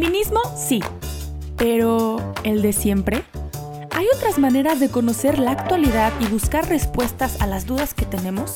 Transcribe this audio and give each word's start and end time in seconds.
Feminismo, 0.00 0.40
sí. 0.56 0.80
Pero, 1.58 2.32
¿el 2.42 2.62
de 2.62 2.72
siempre? 2.72 3.22
¿Hay 3.90 4.06
otras 4.16 4.38
maneras 4.38 4.80
de 4.80 4.88
conocer 4.88 5.38
la 5.38 5.50
actualidad 5.50 6.10
y 6.20 6.26
buscar 6.28 6.66
respuestas 6.70 7.42
a 7.42 7.46
las 7.46 7.66
dudas 7.66 7.92
que 7.92 8.06
tenemos? 8.06 8.54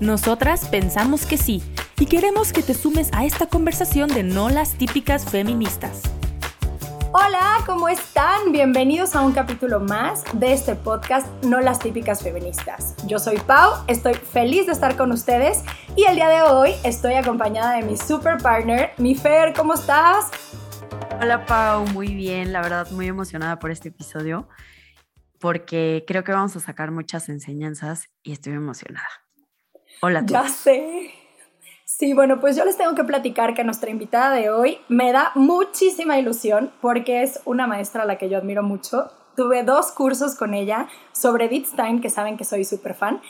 Nosotras 0.00 0.66
pensamos 0.66 1.26
que 1.26 1.36
sí 1.36 1.62
y 2.00 2.06
queremos 2.06 2.52
que 2.52 2.64
te 2.64 2.74
sumes 2.74 3.10
a 3.12 3.24
esta 3.24 3.46
conversación 3.46 4.08
de 4.08 4.24
no 4.24 4.48
las 4.48 4.72
típicas 4.72 5.24
feministas. 5.26 6.02
Hola, 7.12 7.58
¿cómo 7.66 7.88
están? 7.88 8.50
Bienvenidos 8.50 9.14
a 9.14 9.20
un 9.20 9.30
capítulo 9.30 9.78
más 9.78 10.24
de 10.32 10.52
este 10.52 10.74
podcast 10.74 11.28
No 11.44 11.60
las 11.60 11.78
típicas 11.78 12.20
feministas. 12.20 12.96
Yo 13.06 13.20
soy 13.20 13.38
Pau, 13.38 13.74
estoy 13.86 14.14
feliz 14.14 14.66
de 14.66 14.72
estar 14.72 14.96
con 14.96 15.12
ustedes 15.12 15.62
y 15.94 16.06
el 16.06 16.16
día 16.16 16.28
de 16.28 16.42
hoy 16.42 16.74
estoy 16.82 17.14
acompañada 17.14 17.74
de 17.76 17.82
mi 17.82 17.96
super 17.96 18.38
partner, 18.38 18.90
mi 18.96 19.14
Fer, 19.14 19.52
¿cómo 19.54 19.74
estás? 19.74 20.26
Hola 21.22 21.44
Pau, 21.44 21.86
muy 21.88 22.14
bien, 22.14 22.50
la 22.50 22.62
verdad 22.62 22.90
muy 22.92 23.06
emocionada 23.06 23.58
por 23.58 23.70
este 23.70 23.90
episodio 23.90 24.48
porque 25.38 26.02
creo 26.06 26.24
que 26.24 26.32
vamos 26.32 26.56
a 26.56 26.60
sacar 26.60 26.92
muchas 26.92 27.28
enseñanzas 27.28 28.08
y 28.22 28.32
estoy 28.32 28.54
emocionada. 28.54 29.06
Hola. 30.00 30.22
Ya 30.24 30.48
sé. 30.48 31.10
Sí, 31.84 32.14
bueno, 32.14 32.40
pues 32.40 32.56
yo 32.56 32.64
les 32.64 32.78
tengo 32.78 32.94
que 32.94 33.04
platicar 33.04 33.52
que 33.52 33.64
nuestra 33.64 33.90
invitada 33.90 34.34
de 34.34 34.48
hoy 34.48 34.78
me 34.88 35.12
da 35.12 35.32
muchísima 35.34 36.18
ilusión 36.18 36.72
porque 36.80 37.22
es 37.22 37.40
una 37.44 37.66
maestra 37.66 38.04
a 38.04 38.06
la 38.06 38.16
que 38.16 38.30
yo 38.30 38.38
admiro 38.38 38.62
mucho. 38.62 39.10
Tuve 39.36 39.62
dos 39.62 39.92
cursos 39.92 40.34
con 40.34 40.54
ella 40.54 40.88
sobre 41.12 41.46
Edith 41.46 41.66
Stein, 41.66 42.00
que 42.00 42.08
saben 42.08 42.38
que 42.38 42.44
soy 42.44 42.64
súper 42.64 42.94
fan. 42.94 43.20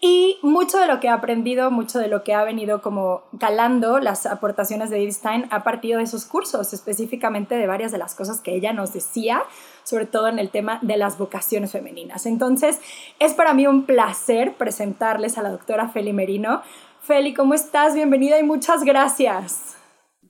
Y 0.00 0.38
mucho 0.42 0.78
de 0.78 0.86
lo 0.86 1.00
que 1.00 1.06
he 1.06 1.10
aprendido, 1.10 1.70
mucho 1.70 1.98
de 1.98 2.08
lo 2.08 2.22
que 2.22 2.34
ha 2.34 2.44
venido 2.44 2.82
como 2.82 3.22
calando 3.40 3.98
las 3.98 4.26
aportaciones 4.26 4.90
de 4.90 4.98
Edith 4.98 5.12
Stein 5.12 5.46
ha 5.50 5.64
partido 5.64 5.98
de 5.98 6.04
esos 6.04 6.26
cursos, 6.26 6.72
específicamente 6.74 7.54
de 7.54 7.66
varias 7.66 7.92
de 7.92 7.98
las 7.98 8.14
cosas 8.14 8.40
que 8.40 8.54
ella 8.54 8.72
nos 8.74 8.92
decía, 8.92 9.42
sobre 9.84 10.04
todo 10.04 10.28
en 10.28 10.38
el 10.38 10.50
tema 10.50 10.78
de 10.82 10.98
las 10.98 11.16
vocaciones 11.16 11.72
femeninas. 11.72 12.26
Entonces, 12.26 12.78
es 13.18 13.32
para 13.32 13.54
mí 13.54 13.66
un 13.66 13.86
placer 13.86 14.54
presentarles 14.54 15.38
a 15.38 15.42
la 15.42 15.50
doctora 15.50 15.88
Feli 15.88 16.12
Merino, 16.12 16.62
Feli, 17.06 17.34
¿cómo 17.34 17.54
estás? 17.54 17.94
Bienvenida 17.94 18.38
y 18.38 18.42
muchas 18.42 18.82
gracias. 18.82 19.76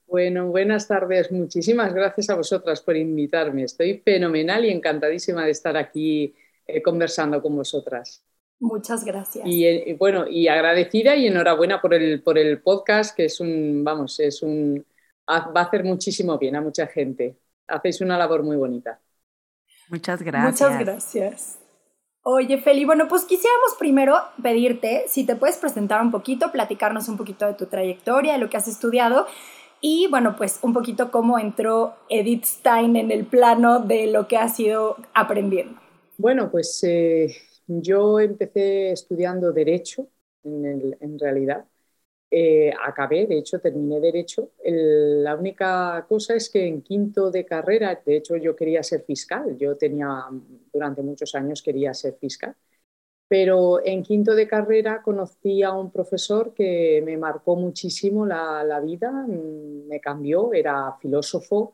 Bueno, 0.06 0.48
buenas 0.48 0.86
tardes. 0.86 1.32
Muchísimas 1.32 1.92
gracias 1.92 2.28
a 2.28 2.34
vosotras 2.34 2.82
por 2.82 2.96
invitarme. 2.96 3.64
Estoy 3.64 4.02
fenomenal 4.04 4.64
y 4.64 4.70
encantadísima 4.70 5.46
de 5.46 5.52
estar 5.52 5.76
aquí 5.76 6.34
eh, 6.66 6.82
conversando 6.82 7.40
con 7.40 7.56
vosotras. 7.56 8.22
Muchas 8.58 9.04
gracias. 9.04 9.46
Y 9.46 9.66
eh, 9.66 9.96
bueno, 9.98 10.26
y 10.28 10.48
agradecida 10.48 11.14
y 11.16 11.26
enhorabuena 11.26 11.80
por 11.80 11.94
el, 11.94 12.22
por 12.22 12.38
el 12.38 12.62
podcast, 12.62 13.14
que 13.14 13.26
es 13.26 13.40
un, 13.40 13.84
vamos, 13.84 14.18
es 14.20 14.42
un, 14.42 14.84
va 15.28 15.60
a 15.60 15.64
hacer 15.64 15.84
muchísimo 15.84 16.38
bien 16.38 16.56
a 16.56 16.60
mucha 16.60 16.86
gente. 16.86 17.36
Hacéis 17.68 18.00
una 18.00 18.16
labor 18.16 18.42
muy 18.42 18.56
bonita. 18.56 19.00
Muchas 19.88 20.22
gracias. 20.22 20.60
Muchas 20.70 20.80
gracias. 20.80 21.58
Oye, 22.22 22.58
Feli, 22.58 22.84
bueno, 22.84 23.06
pues 23.06 23.24
quisiéramos 23.24 23.76
primero 23.78 24.16
pedirte 24.42 25.04
si 25.06 25.24
te 25.24 25.36
puedes 25.36 25.58
presentar 25.58 26.02
un 26.02 26.10
poquito, 26.10 26.50
platicarnos 26.50 27.08
un 27.08 27.16
poquito 27.16 27.46
de 27.46 27.54
tu 27.54 27.66
trayectoria, 27.66 28.32
de 28.32 28.38
lo 28.38 28.50
que 28.50 28.56
has 28.56 28.66
estudiado 28.66 29.26
y, 29.80 30.08
bueno, 30.08 30.34
pues 30.36 30.58
un 30.62 30.72
poquito 30.72 31.12
cómo 31.12 31.38
entró 31.38 31.94
Edith 32.08 32.44
Stein 32.44 32.96
en 32.96 33.12
el 33.12 33.26
plano 33.26 33.80
de 33.80 34.08
lo 34.08 34.26
que 34.26 34.38
has 34.38 34.58
ido 34.58 34.96
aprendiendo. 35.14 35.78
Bueno, 36.18 36.50
pues 36.50 36.82
eh, 36.82 37.36
yo 37.66 38.20
empecé 38.20 38.92
estudiando 38.92 39.52
Derecho, 39.52 40.08
en, 40.44 41.18
realidad, 41.18 41.64
eh, 42.30 42.72
acabé, 42.86 43.26
de 43.26 43.38
hecho 43.38 43.60
terminé 43.60 44.00
derecho. 44.00 44.52
la 44.64 45.34
única 45.36 46.06
cosa 46.08 46.34
es 46.34 46.50
que 46.50 46.66
en 46.66 46.82
quinto 46.82 47.30
de 47.30 47.44
carrera, 47.46 48.00
de 48.04 48.16
hecho 48.18 48.36
yo 48.36 48.54
quería 48.56 48.82
ser 48.82 49.02
fiscal, 49.04 49.56
yo 49.58 49.76
tenía 49.76 50.08
durante 50.72 51.02
muchos 51.02 51.34
años 51.34 51.62
quería 51.62 51.94
ser 51.94 52.14
fiscal, 52.20 52.54
pero 53.28 53.84
en 53.84 54.02
quinto 54.02 54.34
de 54.34 54.46
carrera 54.48 55.02
conocí 55.02 55.62
a 55.62 55.72
un 55.72 55.90
profesor 55.90 56.54
que 56.54 57.02
me 57.04 57.16
marcó 57.16 57.56
muchísimo 57.56 58.24
la, 58.26 58.62
la 58.64 58.80
vida, 58.80 59.10
mm, 59.12 59.88
me 59.88 60.00
cambió, 60.00 60.52
era 60.52 60.96
filósofo 61.00 61.72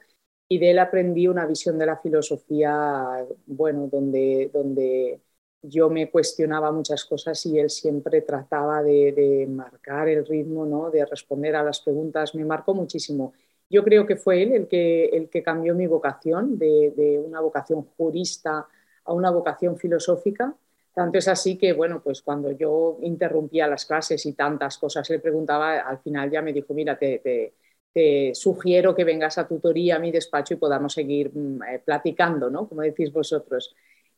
y 0.48 0.58
de 0.58 0.70
él 0.70 0.78
aprendí 0.78 1.28
una 1.28 1.46
visión 1.46 1.78
de 1.78 1.86
la 1.86 1.96
filosofía, 1.98 3.26
bueno, 3.46 3.88
donde, 3.90 4.50
donde 4.52 5.20
yo 5.62 5.88
me 5.88 6.10
cuestionaba 6.10 6.72
muchas 6.72 7.04
cosas 7.04 7.44
y 7.46 7.58
él 7.58 7.70
siempre 7.70 8.22
trataba 8.22 8.82
de, 8.82 9.46
marcar 9.48 10.08
el 10.08 10.26
ritmo, 10.26 10.66
¿no? 10.66 10.90
de 10.90 11.04
responder 11.06 11.54
a 11.54 11.62
las 11.62 11.80
preguntas. 11.80 12.34
Me 12.34 12.44
marcó 12.44 12.74
muchísimo. 12.74 13.32
Yo 13.70 13.84
creo 13.84 14.06
que 14.06 14.16
fue 14.16 14.42
él 14.42 14.52
el 14.52 14.68
que, 14.68 15.06
el 15.06 15.28
que 15.30 15.42
cambió 15.42 15.74
mi 15.74 15.86
vocación 15.86 16.58
de, 16.58 17.22
una 17.24 17.40
vocación 17.40 17.86
jurista 17.96 18.66
a 19.04 19.12
una 19.12 19.30
vocación 19.30 19.78
filosófica. 19.78 20.54
Tanto 20.94 21.18
es 21.18 21.28
así 21.28 21.56
que, 21.56 21.72
bueno, 21.72 22.02
pues 22.02 22.22
cuando 22.22 22.50
yo 22.50 22.98
interrumpía 23.00 23.66
las 23.66 23.86
clases 23.86 24.26
y 24.26 24.34
tantas 24.34 24.76
cosas 24.76 25.08
le 25.08 25.20
preguntaba, 25.20 25.78
al 25.78 25.98
final 26.00 26.30
ya 26.30 26.42
me 26.42 26.52
dijo, 26.52 26.74
mira, 26.74 26.98
te, 26.98 27.54
te, 27.94 28.34
sugiero 28.34 28.94
que 28.94 29.04
vengas 29.04 29.38
a 29.38 29.46
tutoría 29.46 29.96
a 29.96 29.98
mi 29.98 30.10
despacho 30.10 30.54
y 30.54 30.56
podamos 30.58 30.92
seguir 30.92 31.30
mm, 31.32 31.62
eh, 31.62 31.82
platicando, 31.84 32.50
¿no? 32.50 32.68
Como 32.68 32.82
decís 32.82 33.12
vosotros. 33.12 33.74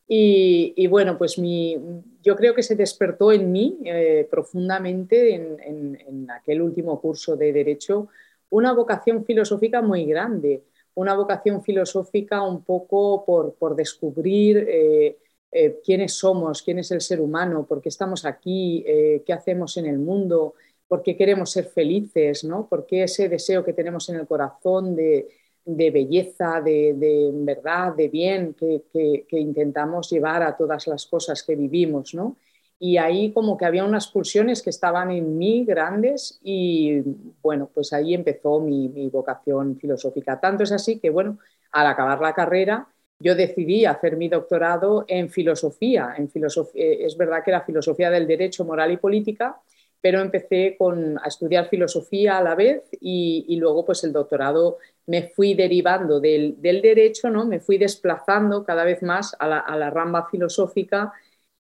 Y, 0.06 0.86
bueno, 0.88 1.16
pues 1.16 1.38
mi, 1.38 1.78
yo 2.22 2.36
creo 2.36 2.54
que 2.54 2.62
se 2.62 2.76
despertó 2.76 3.32
en 3.32 3.50
mí 3.50 3.78
eh, 3.84 4.28
profundamente 4.30 5.34
en, 5.34 6.30
aquel 6.30 6.60
último 6.60 7.00
curso 7.00 7.36
de 7.36 7.52
Derecho 7.52 8.08
una 8.50 8.72
vocación 8.72 9.24
filosófica 9.24 9.82
muy 9.82 10.04
grande, 10.04 10.64
una 10.94 11.14
vocación 11.14 11.62
filosófica 11.62 12.42
un 12.42 12.62
poco 12.62 13.24
por, 13.24 13.74
descubrir 13.74 14.58
eh, 14.68 15.18
eh, 15.50 15.80
quiénes 15.84 16.12
somos, 16.12 16.62
quién 16.62 16.78
es 16.78 16.90
el 16.92 17.00
ser 17.00 17.20
humano, 17.20 17.66
por 17.66 17.80
qué 17.80 17.88
estamos 17.88 18.24
aquí, 18.24 18.84
qué 19.26 19.32
hacemos 19.32 19.76
en 19.78 19.86
el 19.86 19.98
mundo, 19.98 20.54
por 20.86 21.02
qué 21.02 21.16
queremos 21.16 21.50
ser 21.50 21.64
felices, 21.64 22.44
¿no? 22.44 22.68
por 22.68 22.86
qué 22.86 23.04
ese 23.04 23.28
deseo 23.28 23.64
que 23.64 23.72
tenemos 23.72 24.08
en 24.08 24.16
el 24.16 24.26
corazón 24.26 24.94
de 24.94 25.28
de 25.64 25.90
belleza, 25.90 26.60
de, 26.60 27.30
verdad, 27.32 27.94
de 27.94 28.08
bien 28.08 28.54
que, 28.54 29.26
intentamos 29.30 30.10
llevar 30.10 30.42
a 30.42 30.56
todas 30.56 30.86
las 30.86 31.06
cosas 31.06 31.42
que 31.42 31.56
vivimos, 31.56 32.14
¿no? 32.14 32.36
Y 32.78 32.98
ahí 32.98 33.32
como 33.32 33.56
que 33.56 33.64
había 33.64 33.84
unas 33.84 34.08
pulsiones 34.08 34.60
que 34.60 34.70
estaban 34.70 35.10
en 35.10 35.38
mí 35.38 35.64
grandes 35.64 36.38
y 36.42 37.00
bueno, 37.40 37.70
pues 37.72 37.92
ahí 37.92 38.12
empezó 38.12 38.60
mi, 38.60 39.08
vocación 39.10 39.78
filosófica. 39.78 40.38
Tanto 40.38 40.64
es 40.64 40.72
así 40.72 40.98
que 40.98 41.08
bueno, 41.08 41.38
al 41.72 41.86
acabar 41.86 42.20
la 42.20 42.34
carrera 42.34 42.88
yo 43.18 43.34
decidí 43.34 43.86
hacer 43.86 44.16
mi 44.16 44.28
doctorado 44.28 45.04
en 45.08 45.30
filosofía. 45.30 46.14
En 46.18 46.28
filosofía 46.28 46.82
eh, 46.84 47.06
es 47.06 47.16
verdad 47.16 47.42
que 47.42 47.52
era 47.52 47.62
filosofía 47.62 48.10
del 48.10 48.26
derecho, 48.26 48.64
moral 48.64 48.92
y 48.92 48.96
política, 48.98 49.56
pero 50.00 50.20
empecé 50.20 50.76
con, 50.76 51.16
a 51.18 51.28
estudiar 51.28 51.68
filosofía 51.70 52.36
a 52.36 52.42
la 52.42 52.54
vez 52.54 52.82
y, 53.00 53.46
y, 53.48 53.56
luego 53.56 53.86
pues 53.86 54.04
el 54.04 54.12
doctorado 54.12 54.76
me 55.06 55.28
fui 55.30 55.54
derivando 55.54 56.20
del, 56.20 56.60
derecho, 56.60 57.30
¿no? 57.30 57.46
me 57.46 57.60
fui 57.60 57.78
desplazando 57.78 58.64
cada 58.64 58.84
vez 58.84 59.02
más 59.02 59.36
a 59.38 59.46
la, 59.48 59.90
rama 59.90 60.28
filosófica 60.30 61.12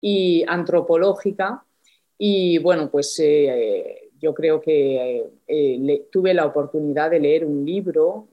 y 0.01 0.45
antropológica. 0.47 1.65
Y 2.19 2.59
bueno, 2.59 2.91
pues 2.91 3.19
eh, 3.21 4.11
yo 4.19 4.33
creo 4.35 4.61
que 4.61 5.25
eh, 5.47 6.07
tuve 6.11 6.33
la 6.35 6.47
oportunidad 6.47 7.11
de 7.11 7.21
leer 7.21 7.45
un 7.45 7.65
libro. 7.65 8.29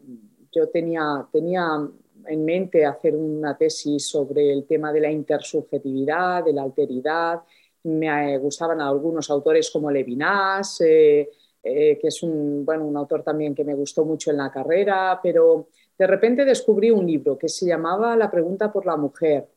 Yo 0.52 0.70
tenía, 0.70 1.28
tenía 1.32 1.90
en 2.28 2.46
mente 2.46 2.86
hacer 2.86 3.16
una 3.16 3.58
tesis 3.58 4.08
sobre 4.08 4.52
el 4.52 4.66
tema 4.66 4.94
de 4.94 5.02
la 5.02 5.12
intersubjetividad, 5.12 6.46
de 6.46 6.54
la 6.54 6.64
alteridad. 6.64 7.42
Me 7.84 8.38
gustaban 8.38 8.80
algunos 8.82 9.30
autores 9.30 9.70
como 9.72 9.92
Levinas. 9.92 10.80
Eh, 10.82 11.30
eh, 11.64 11.98
que 12.00 12.10
es 12.10 12.22
un, 12.24 12.66
bueno, 12.66 12.86
un 12.86 12.98
autor 12.98 13.24
también 13.24 13.56
que 13.56 13.64
me 13.64 13.74
gustó 13.74 14.04
mucho 14.06 14.32
en 14.32 14.38
la 14.38 14.52
carrera, 14.52 15.20
pero 15.24 15.68
de 15.98 16.08
repente 16.08 16.44
descubrí 16.46 16.92
un 16.92 17.08
libro 17.08 17.38
que 17.38 17.48
se 17.48 17.66
llamaba 17.66 18.16
La 18.18 18.30
pregunta 18.30 18.72
por 18.72 18.86
la 18.86 18.98
mujer. 18.98 19.48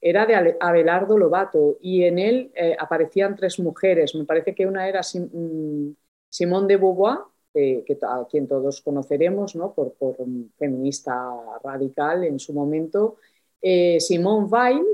Era 0.00 0.26
de 0.26 0.56
Abelardo 0.60 1.16
Lobato 1.16 1.78
y 1.80 2.04
en 2.04 2.18
él 2.18 2.52
eh, 2.54 2.76
aparecían 2.78 3.34
tres 3.34 3.58
mujeres. 3.58 4.14
Me 4.14 4.24
parece 4.24 4.54
que 4.54 4.66
una 4.66 4.86
era 4.86 5.00
mm, 5.00 5.88
Simone 6.28 6.66
de 6.66 6.76
Beauvoir, 6.76 7.20
que, 7.54 7.98
a 8.02 8.26
quien 8.28 8.48
todos 8.48 8.82
conoceremos 8.82 9.54
¿no? 9.54 9.72
por, 9.72 9.94
por 9.94 10.16
feminista 10.58 11.14
radical 11.62 12.24
en 12.24 12.38
su 12.38 12.52
momento, 12.52 13.16
eh, 13.62 13.98
Simone 13.98 14.46
Weil 14.50 14.84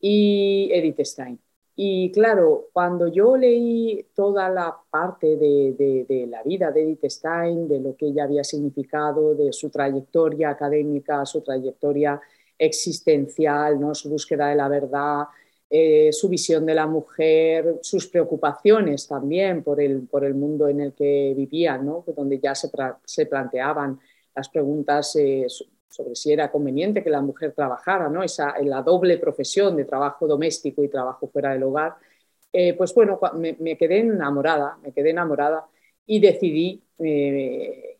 y 0.00 0.68
Edith 0.72 1.00
Stein. 1.04 1.38
Y 1.76 2.12
claro, 2.12 2.68
cuando 2.72 3.08
yo 3.08 3.36
leí 3.36 4.06
toda 4.14 4.48
la 4.48 4.76
parte 4.90 5.36
de, 5.36 6.26
la 6.28 6.42
vida 6.44 6.70
de 6.70 6.82
Edith 6.82 7.04
Stein, 7.06 7.66
de 7.66 7.80
lo 7.80 7.96
que 7.96 8.06
ella 8.06 8.24
había 8.24 8.44
significado, 8.44 9.34
de 9.34 9.52
su 9.52 9.70
trayectoria 9.70 10.50
académica, 10.50 11.26
su 11.26 11.40
trayectoria 11.42 12.20
existencial, 12.56 13.80
¿no? 13.80 13.92
su 13.94 14.08
búsqueda 14.08 14.48
de 14.48 14.54
la 14.54 14.68
verdad, 14.68 15.24
eh, 15.68 16.12
su 16.12 16.28
visión 16.28 16.64
de 16.64 16.74
la 16.74 16.86
mujer, 16.86 17.78
sus 17.82 18.06
preocupaciones 18.06 19.08
también 19.08 19.64
por 19.64 19.80
el, 19.80 20.06
por 20.06 20.24
el 20.24 20.34
mundo 20.34 20.68
en 20.68 20.80
el 20.80 20.92
que 20.94 21.34
vivía, 21.36 21.76
¿no? 21.78 22.04
donde 22.16 22.38
ya 22.38 22.54
se, 22.54 22.70
se 23.04 23.26
planteaban 23.26 23.98
las 24.36 24.48
preguntas 24.48 25.16
eh, 25.16 25.46
sobre 25.94 26.16
si 26.16 26.32
era 26.32 26.50
conveniente 26.50 27.04
que 27.04 27.10
la 27.10 27.20
mujer 27.20 27.52
trabajara, 27.52 28.08
¿no? 28.08 28.24
Esa, 28.24 28.54
en 28.58 28.68
la 28.68 28.82
doble 28.82 29.16
profesión 29.18 29.76
de 29.76 29.84
trabajo 29.84 30.26
doméstico 30.26 30.82
y 30.82 30.88
trabajo 30.88 31.28
fuera 31.28 31.52
del 31.52 31.62
hogar, 31.62 31.94
eh, 32.52 32.74
pues 32.74 32.92
bueno, 32.94 33.20
me, 33.34 33.76
quedé 33.76 33.98
enamorada, 34.00 34.76
me 34.82 34.92
quedé 34.92 35.10
enamorada 35.10 35.66
y 36.04 36.18
decidí, 36.18 36.82
eh, 36.98 37.96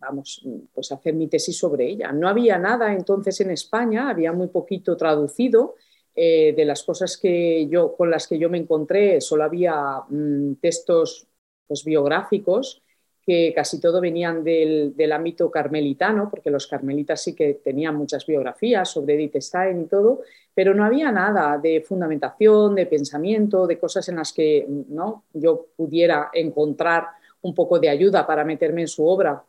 vamos, 0.00 0.44
pues 0.74 0.90
hacer 0.90 1.14
mi 1.14 1.28
tesis 1.28 1.56
sobre 1.56 1.88
ella. 1.88 2.10
No 2.10 2.28
había 2.28 2.58
nada 2.58 2.92
entonces 2.92 3.40
en 3.40 3.52
España, 3.52 4.10
había 4.10 4.32
muy 4.32 4.48
poquito 4.48 4.96
traducido. 4.96 5.76
de 6.16 6.64
las 6.64 6.82
cosas 6.82 7.16
que 7.16 7.68
yo, 7.68 7.94
con 7.96 8.10
las 8.10 8.26
que 8.26 8.38
yo 8.40 8.50
me 8.50 8.58
encontré, 8.58 9.20
solo 9.20 9.44
había 9.44 10.02
mm, 10.08 10.54
textos 10.60 11.28
pues, 11.68 11.84
biográficos 11.84 12.82
que 13.28 13.52
casi 13.54 13.78
todo 13.78 14.00
venían 14.00 14.42
del, 14.42 15.12
ámbito 15.12 15.50
carmelitano, 15.50 16.30
porque 16.30 16.48
los 16.48 16.66
carmelitas 16.66 17.22
sí 17.22 17.34
que 17.34 17.60
tenían 17.62 17.94
muchas 17.94 18.24
biografías 18.24 18.90
sobre 18.90 19.16
Edith 19.16 19.36
Stein 19.42 19.82
y 19.82 19.84
todo, 19.84 20.22
pero 20.54 20.72
no 20.72 20.82
había 20.82 21.12
nada 21.12 21.58
de 21.58 21.82
fundamentación, 21.82 22.74
de 22.74 22.86
pensamiento, 22.86 23.66
de 23.66 23.78
cosas 23.78 24.08
en 24.08 24.16
las 24.16 24.32
que 24.32 24.66
¿no? 24.88 25.24
yo 25.34 25.66
pudiera 25.76 26.30
encontrar 26.32 27.08
un 27.42 27.54
poco 27.54 27.78
de 27.78 27.90
ayuda 27.90 28.26
para 28.26 28.44
meterme 28.44 28.80
en 28.80 28.88
su 28.88 29.06
obra. 29.06 29.44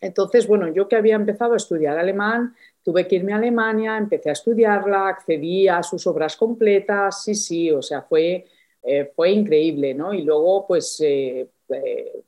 Entonces, 0.00 0.46
bueno, 0.46 0.68
yo 0.68 0.86
que 0.86 0.94
había 0.94 1.16
empezado 1.16 1.54
a 1.54 1.56
estudiar 1.56 1.98
alemán, 1.98 2.54
tuve 2.84 3.08
que 3.08 3.16
irme 3.16 3.32
a 3.32 3.36
Alemania, 3.38 3.98
empecé 3.98 4.28
a 4.28 4.34
estudiarla, 4.34 5.08
accedí 5.08 5.66
a 5.66 5.82
sus 5.82 6.06
obras 6.06 6.36
completas, 6.36 7.24
sí, 7.24 7.34
sí, 7.34 7.72
o 7.72 7.82
sea, 7.82 8.02
fue, 8.02 8.44
eh, 8.84 9.10
fue 9.16 9.32
increíble, 9.32 9.92
¿no? 9.92 10.14
Y 10.14 10.22
luego, 10.22 10.68
pues, 10.68 11.00
eh, 11.00 11.48
eh, 11.70 12.22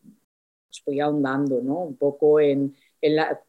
fui 0.84 1.00
ahondando 1.00 1.60
¿no? 1.62 1.80
un 1.80 1.96
poco 1.96 2.40
en, 2.40 2.74
la, 3.02 3.40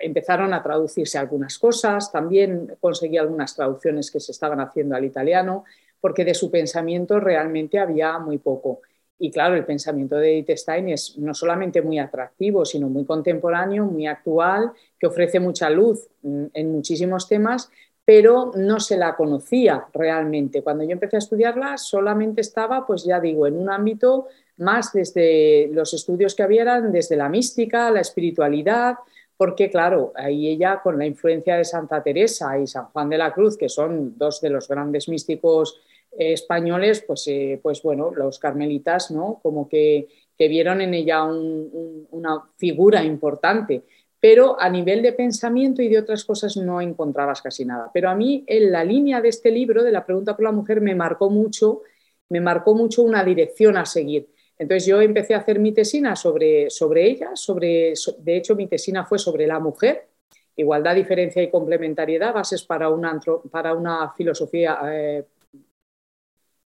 empezaron 0.00 0.52
a 0.52 0.62
traducirse 0.62 1.18
algunas 1.18 1.58
cosas, 1.58 2.12
también 2.12 2.76
conseguí 2.80 3.16
algunas 3.16 3.54
traducciones 3.54 4.10
que 4.10 4.20
se 4.20 4.32
estaban 4.32 4.60
haciendo 4.60 4.96
al 4.96 5.04
italiano, 5.04 5.64
porque 6.00 6.24
de 6.24 6.34
su 6.34 6.50
pensamiento 6.50 7.18
realmente 7.20 7.78
había 7.78 8.18
muy 8.18 8.38
poco. 8.38 8.80
Y 9.20 9.32
claro, 9.32 9.56
el 9.56 9.64
pensamiento 9.64 10.16
de 10.16 10.38
Edith 10.38 10.56
Stein 10.56 10.90
es 10.90 11.18
no 11.18 11.34
solamente 11.34 11.82
muy 11.82 11.98
atractivo, 11.98 12.64
sino 12.64 12.88
muy 12.88 13.04
contemporáneo, 13.04 13.84
muy 13.84 14.06
actual, 14.06 14.72
que 14.98 15.08
ofrece 15.08 15.40
mucha 15.40 15.68
luz 15.70 16.08
en 16.22 16.72
muchísimos 16.72 17.26
temas, 17.28 17.68
pero 18.04 18.52
no 18.54 18.80
se 18.80 18.96
la 18.96 19.16
conocía 19.16 19.86
realmente. 19.92 20.62
Cuando 20.62 20.84
yo 20.84 20.92
empecé 20.92 21.16
a 21.16 21.18
estudiarla, 21.18 21.76
solamente 21.76 22.40
estaba, 22.40 22.86
pues 22.86 23.04
ya 23.04 23.20
digo, 23.20 23.46
en 23.46 23.58
un 23.58 23.68
ámbito 23.68 24.28
más 24.58 24.92
desde 24.92 25.68
los 25.72 25.94
estudios 25.94 26.34
que 26.34 26.42
habían, 26.42 26.92
desde 26.92 27.16
la 27.16 27.28
mística, 27.28 27.90
la 27.90 28.00
espiritualidad, 28.00 28.96
porque 29.36 29.70
claro, 29.70 30.12
ahí 30.16 30.48
ella 30.48 30.80
con 30.82 30.98
la 30.98 31.06
influencia 31.06 31.56
de 31.56 31.64
Santa 31.64 32.02
Teresa 32.02 32.58
y 32.58 32.66
San 32.66 32.86
Juan 32.86 33.08
de 33.08 33.18
la 33.18 33.32
Cruz, 33.32 33.56
que 33.56 33.68
son 33.68 34.18
dos 34.18 34.40
de 34.40 34.50
los 34.50 34.66
grandes 34.66 35.08
místicos 35.08 35.80
eh, 36.10 36.32
españoles, 36.32 37.04
pues, 37.06 37.28
eh, 37.28 37.60
pues 37.62 37.80
bueno, 37.82 38.10
los 38.10 38.40
carmelitas, 38.40 39.12
¿no? 39.12 39.38
Como 39.42 39.68
que, 39.68 40.08
vieron 40.38 40.80
en 40.80 40.94
ella 40.94 41.24
una 41.24 42.44
figura 42.56 43.02
importante. 43.02 43.82
Pero 44.20 44.60
a 44.60 44.68
nivel 44.70 45.02
de 45.02 45.12
pensamiento 45.12 45.82
y 45.82 45.88
de 45.88 45.98
otras 45.98 46.24
cosas 46.24 46.56
no 46.56 46.80
encontrabas 46.80 47.42
casi 47.42 47.64
nada. 47.64 47.90
Pero 47.92 48.08
a 48.08 48.14
mí 48.14 48.44
en 48.46 48.70
la 48.70 48.84
línea 48.84 49.20
de 49.20 49.30
este 49.30 49.50
libro, 49.50 49.82
de 49.82 49.90
la 49.90 50.06
pregunta 50.06 50.36
por 50.36 50.44
la 50.44 50.52
mujer, 50.52 50.80
me 50.80 50.94
marcó 50.94 51.28
mucho, 51.28 51.82
me 52.28 52.40
marcó 52.40 52.74
mucho 52.74 53.02
una 53.02 53.24
dirección 53.24 53.76
a 53.76 53.84
seguir 53.84 54.28
entonces 54.58 54.86
yo 54.86 55.00
empecé 55.00 55.34
a 55.34 55.38
hacer 55.38 55.60
mi 55.60 55.72
tesina 55.72 56.16
sobre, 56.16 56.68
sobre 56.68 57.06
ella, 57.06 57.30
sobre, 57.34 57.94
de 58.18 58.36
hecho 58.36 58.56
mi 58.56 58.66
tesina 58.66 59.04
fue 59.04 59.18
sobre 59.18 59.46
la 59.46 59.60
mujer, 59.60 60.08
igualdad, 60.56 60.96
diferencia 60.96 61.42
y 61.42 61.50
complementariedad, 61.50 62.34
bases 62.34 62.64
para 62.64 62.88
una, 62.88 63.20
para 63.50 63.74
una 63.74 64.12
filosofía, 64.16 64.80
eh, 64.86 65.24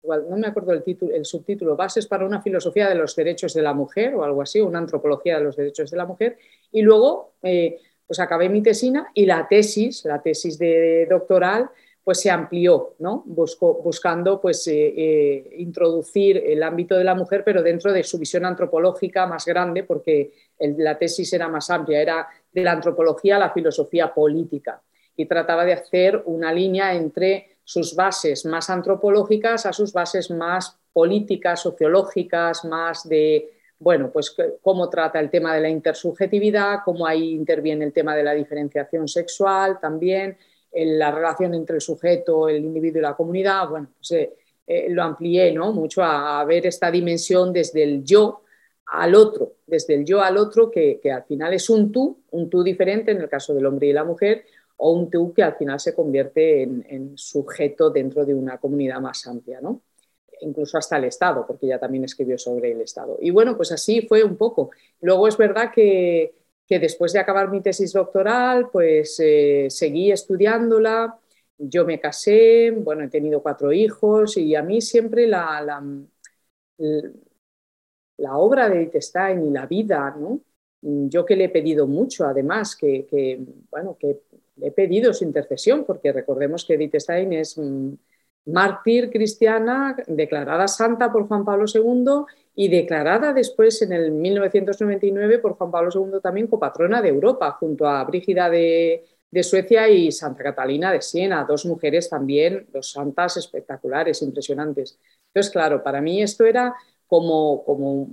no 0.03 0.37
me 0.37 0.47
acuerdo 0.47 0.71
el, 0.71 0.83
título, 0.83 1.13
el 1.13 1.25
subtítulo, 1.25 1.75
bases 1.75 2.05
para 2.05 2.25
una 2.25 2.41
filosofía 2.41 2.87
de 2.87 2.95
los 2.95 3.15
derechos 3.15 3.53
de 3.53 3.63
la 3.63 3.73
mujer 3.73 4.13
o 4.15 4.23
algo 4.23 4.43
así, 4.43 4.61
una 4.61 4.79
antropología 4.79 5.37
de 5.37 5.43
los 5.43 5.55
derechos 5.55 5.89
de 5.89 5.97
la 5.97 6.05
mujer, 6.05 6.37
y 6.71 6.83
luego 6.83 7.33
eh, 7.41 7.79
pues 8.05 8.19
acabé 8.19 8.49
mi 8.49 8.61
tesina 8.61 9.09
y 9.13 9.25
la 9.25 9.47
tesis, 9.47 10.05
la 10.05 10.21
tesis 10.21 10.57
de 10.57 11.07
doctoral, 11.09 11.69
pues 12.09 12.21
se 12.21 12.31
amplió, 12.31 12.95
¿no? 12.97 13.23
buscando 13.23 14.41
pues, 14.41 14.65
eh, 14.65 14.93
eh, 14.97 15.55
introducir 15.59 16.37
el 16.43 16.63
ámbito 16.63 16.95
de 16.95 17.03
la 17.03 17.13
mujer, 17.13 17.43
pero 17.45 17.61
dentro 17.61 17.93
de 17.93 18.03
su 18.03 18.17
visión 18.17 18.45
antropológica 18.45 19.27
más 19.27 19.45
grande, 19.45 19.83
porque 19.83 20.31
la 20.57 20.97
tesis 20.97 21.31
era 21.33 21.47
más 21.47 21.69
amplia, 21.69 22.01
era 22.01 22.27
de 22.51 22.63
la 22.63 22.71
antropología 22.71 23.35
a 23.35 23.39
la 23.39 23.51
filosofía 23.51 24.11
política, 24.11 24.81
y 25.15 25.27
trataba 25.27 25.63
de 25.65 25.73
hacer 25.73 26.23
una 26.25 26.51
línea 26.51 26.95
entre 26.95 27.57
sus 27.63 27.95
bases 27.95 28.43
más 28.43 28.71
antropológicas 28.71 29.67
a 29.67 29.71
sus 29.71 29.93
bases 29.93 30.31
más 30.31 30.79
políticas, 30.91 31.61
sociológicas, 31.61 32.65
más 32.65 33.07
de, 33.07 33.51
bueno, 33.77 34.09
pues 34.11 34.35
cómo 34.63 34.89
trata 34.89 35.19
el 35.19 35.29
tema 35.29 35.53
de 35.53 35.61
la 35.61 35.69
intersubjetividad, 35.69 36.79
cómo 36.83 37.05
ahí 37.05 37.35
interviene 37.35 37.85
el 37.85 37.93
tema 37.93 38.15
de 38.15 38.23
la 38.23 38.33
diferenciación 38.33 39.07
sexual 39.07 39.79
también, 39.79 40.39
la 40.73 41.11
relación 41.11 41.53
entre 41.53 41.75
el 41.75 41.81
sujeto, 41.81 42.47
el 42.47 42.63
individuo 42.63 42.99
y 42.99 43.03
la 43.03 43.15
comunidad, 43.15 43.69
bueno, 43.69 43.89
pues, 43.97 44.11
eh, 44.11 44.33
eh, 44.67 44.87
lo 44.89 45.03
amplié 45.03 45.51
¿no? 45.51 45.73
mucho 45.73 46.03
a, 46.03 46.43
ver 46.45 46.67
esta 46.67 46.91
dimensión 46.91 47.51
desde 47.51 47.83
el 47.83 48.03
yo 48.03 48.43
al 48.85 49.15
otro, 49.15 49.53
desde 49.65 49.95
el 49.95 50.05
yo 50.05 50.21
al 50.21 50.37
otro, 50.37 50.69
que, 50.69 50.99
al 51.11 51.23
final 51.23 51.53
es 51.53 51.69
un 51.69 51.91
tú, 51.91 52.21
un 52.31 52.49
tú 52.49 52.63
diferente 52.63 53.11
en 53.11 53.21
el 53.21 53.29
caso 53.29 53.53
del 53.53 53.65
hombre 53.65 53.87
y 53.87 53.93
la 53.93 54.03
mujer, 54.03 54.45
o 54.77 54.91
un 54.91 55.09
tú 55.09 55.33
que 55.33 55.43
al 55.43 55.55
final 55.55 55.79
se 55.79 55.93
convierte 55.93 56.63
en, 56.63 57.17
sujeto 57.17 57.89
dentro 57.89 58.25
de 58.25 58.33
una 58.33 58.57
comunidad 58.57 58.99
más 58.99 59.25
amplia, 59.27 59.59
¿no? 59.61 59.81
incluso 60.41 60.77
hasta 60.77 60.95
el 60.95 61.03
Estado, 61.03 61.45
porque 61.45 61.65
ella 61.65 61.79
también 61.79 62.05
escribió 62.05 62.37
sobre 62.37 62.71
el 62.71 62.79
Estado. 62.79 63.17
Y 63.19 63.29
bueno, 63.29 63.57
pues 63.57 63.73
así 63.73 64.03
fue 64.07 64.23
un 64.23 64.37
poco. 64.37 64.71
Luego 65.01 65.27
es 65.27 65.35
verdad 65.35 65.69
que, 65.69 66.33
que 66.69 66.79
después 66.79 67.11
de 67.13 67.19
acabar 67.19 67.49
mi 67.49 67.61
tesis 67.61 67.91
doctoral, 67.93 68.69
pues 68.71 69.19
eh, 69.19 69.65
seguí 69.69 70.11
estudiándola, 70.11 71.17
yo 71.57 71.83
me 71.83 71.99
casé, 71.99 72.69
bueno, 72.71 73.03
he 73.03 73.09
tenido 73.09 73.41
cuatro 73.41 73.73
hijos 73.73 74.37
y 74.37 74.55
a 74.55 74.61
mí 74.61 74.79
siempre 74.79 75.27
la, 75.27 75.61
la, 78.17 78.37
obra 78.37 78.69
de 78.69 78.83
Edith 78.83 79.01
Stein 79.01 79.47
y 79.47 79.49
la 79.49 79.65
vida, 79.65 80.15
¿no? 80.17 80.41
Yo 80.81 81.25
que 81.25 81.35
le 81.35 81.45
he 81.45 81.49
pedido 81.49 81.87
mucho, 81.87 82.25
además, 82.25 82.75
que, 82.75 83.39
bueno, 83.71 83.97
que 83.99 84.21
le 84.57 84.67
he 84.67 84.71
pedido 84.71 85.13
su 85.13 85.23
intercesión, 85.25 85.83
porque 85.85 86.13
recordemos 86.13 86.63
que 86.65 86.75
Edith 86.75 86.95
Stein 86.99 87.33
es 87.33 87.57
mm, 87.57 87.93
mártir 88.45 89.09
cristiana, 89.11 89.95
declarada 90.07 90.67
santa 90.67 91.11
por 91.11 91.27
Juan 91.27 91.45
Pablo 91.45 91.65
II 91.73 92.25
y 92.55 92.67
declarada 92.67 93.33
después 93.33 93.81
en 93.81 93.93
el 93.93 94.11
1999 94.11 95.39
por 95.39 95.53
Juan 95.53 95.71
Pablo 95.71 95.89
II 95.93 96.19
también 96.21 96.47
copatrona 96.47 97.01
de 97.01 97.09
Europa, 97.09 97.51
junto 97.59 97.87
a 97.87 98.03
Brígida 98.03 98.49
de, 98.49 99.05
Suecia 99.43 99.87
y 99.87 100.11
Santa 100.11 100.43
Catalina 100.43 100.91
de 100.91 101.01
Siena, 101.01 101.45
dos 101.47 101.65
mujeres 101.65 102.09
también, 102.09 102.67
dos 102.73 102.91
santas 102.91 103.37
espectaculares, 103.37 104.21
impresionantes. 104.23 104.99
Entonces, 105.27 105.51
claro, 105.51 105.83
para 105.83 106.01
mí 106.01 106.21
esto 106.21 106.45
era 106.45 106.73
como, 107.07 107.63
como 107.63 108.09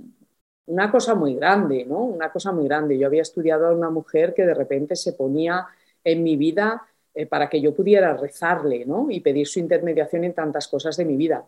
una 0.67 0.91
cosa 0.91 1.15
muy 1.15 1.35
grande, 1.35 1.85
¿no? 1.85 2.03
Una 2.03 2.31
cosa 2.31 2.51
muy 2.51 2.65
grande. 2.65 2.97
Yo 2.97 3.07
había 3.07 3.23
estudiado 3.23 3.67
a 3.67 3.73
una 3.73 3.89
mujer 3.89 4.33
que 4.35 4.45
de 4.45 4.53
repente 4.53 4.95
se 4.95 5.13
ponía 5.13 5.67
en 6.03 6.23
mi 6.23 6.37
vida 6.37 6.83
eh, 7.17 7.25
para 7.25 7.49
que 7.49 7.59
yo 7.59 7.73
pudiera 7.73 8.15
rezarle, 8.15 8.85
¿no? 8.85 9.07
Y 9.09 9.21
pedir 9.21 9.47
su 9.47 9.59
intermediación 9.59 10.23
en 10.23 10.33
tantas 10.35 10.67
cosas 10.67 10.95
de 10.97 11.05
mi 11.05 11.17
vida. 11.17 11.47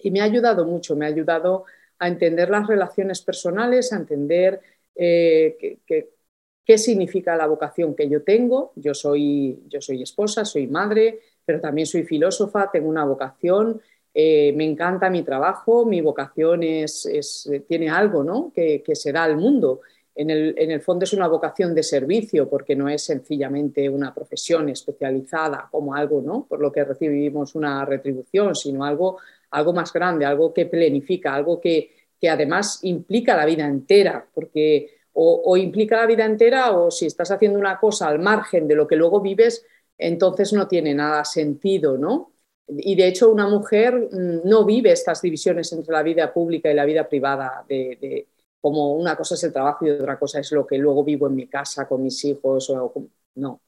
Y 0.00 0.10
me 0.10 0.20
ha 0.20 0.24
ayudado 0.24 0.66
mucho, 0.66 0.94
me 0.94 1.06
ha 1.06 1.08
ayudado 1.08 1.64
a 1.98 2.06
entender 2.08 2.50
las 2.50 2.66
relaciones 2.66 3.22
personales, 3.22 3.94
a 3.94 3.96
entender 3.96 4.60
eh, 4.94 5.78
qué 5.86 6.78
significa 6.78 7.34
la 7.34 7.46
vocación 7.46 7.94
que 7.94 8.10
yo 8.10 8.22
tengo. 8.22 8.72
Yo 8.76 8.92
soy, 8.92 9.62
yo 9.68 9.80
soy 9.80 10.02
esposa, 10.02 10.44
soy 10.44 10.66
madre, 10.66 11.20
pero 11.46 11.60
también 11.62 11.86
soy 11.86 12.02
filósofa, 12.02 12.70
tengo 12.70 12.90
una 12.90 13.04
vocación, 13.06 13.80
eh, 14.12 14.52
me 14.54 14.64
encanta 14.64 15.08
mi 15.08 15.22
trabajo, 15.22 15.86
mi 15.86 16.02
vocación 16.02 16.62
es, 16.62 17.48
tiene 17.66 17.88
algo 17.88 18.22
¿no? 18.22 18.52
que, 18.54 18.82
se 18.92 19.12
da 19.12 19.24
al 19.24 19.38
mundo. 19.38 19.80
En 20.14 20.28
el, 20.30 20.80
fondo 20.80 21.04
es 21.04 21.12
una 21.12 21.28
vocación 21.28 21.74
de 21.74 21.82
servicio 21.82 22.48
porque 22.48 22.76
no 22.76 22.88
es 22.88 23.04
sencillamente 23.04 23.88
una 23.88 24.12
profesión 24.12 24.68
especializada 24.68 25.68
como 25.70 25.94
algo 25.94 26.20
¿no? 26.20 26.46
por 26.48 26.60
lo 26.60 26.70
que 26.70 26.84
recibimos 26.84 27.54
una 27.54 27.84
retribución, 27.84 28.54
sino 28.54 28.84
algo 28.84 29.18
algo 29.50 29.72
más 29.72 29.92
grande, 29.92 30.24
algo 30.24 30.52
que 30.52 30.66
planifica, 30.66 31.34
algo 31.34 31.60
que, 31.60 31.90
además 32.28 32.80
implica 32.82 33.36
la 33.36 33.46
vida 33.46 33.66
entera, 33.66 34.26
porque 34.34 34.90
o, 35.12 35.56
implica 35.56 35.96
la 35.96 36.06
vida 36.06 36.24
entera 36.24 36.72
o 36.72 36.90
si 36.90 37.06
estás 37.06 37.30
haciendo 37.30 37.58
una 37.58 37.78
cosa 37.78 38.08
al 38.08 38.18
margen 38.18 38.68
de 38.68 38.74
lo 38.74 38.86
que 38.86 38.96
luego 38.96 39.20
vives, 39.20 39.64
entonces 39.98 40.52
no 40.52 40.68
tiene 40.68 40.94
nada 40.94 41.24
sentido, 41.24 41.98
¿no? 41.98 42.32
Y 42.68 42.94
de 42.94 43.08
hecho 43.08 43.30
una 43.30 43.48
mujer 43.48 44.08
mm, 44.12 44.48
no 44.48 44.64
vive 44.64 44.92
estas 44.92 45.20
divisiones 45.20 45.72
entre 45.72 45.92
la 45.92 46.02
vida 46.02 46.32
pública 46.32 46.70
y 46.70 46.74
la 46.74 46.84
vida 46.84 47.08
privada 47.08 47.64
de, 47.68 48.28
como 48.60 48.94
una 48.94 49.16
cosa 49.16 49.34
es 49.34 49.44
el 49.44 49.52
trabajo 49.52 49.86
y 49.86 49.90
otra 49.90 50.18
cosa 50.18 50.40
es 50.40 50.52
lo 50.52 50.66
que 50.66 50.78
luego 50.78 51.04
vivo 51.04 51.26
en 51.26 51.34
mi 51.34 51.46
casa 51.46 51.88
con 51.88 52.02
mis 52.02 52.24
hijos. 52.24 52.70
O, 52.70 52.92
no. 53.36 53.60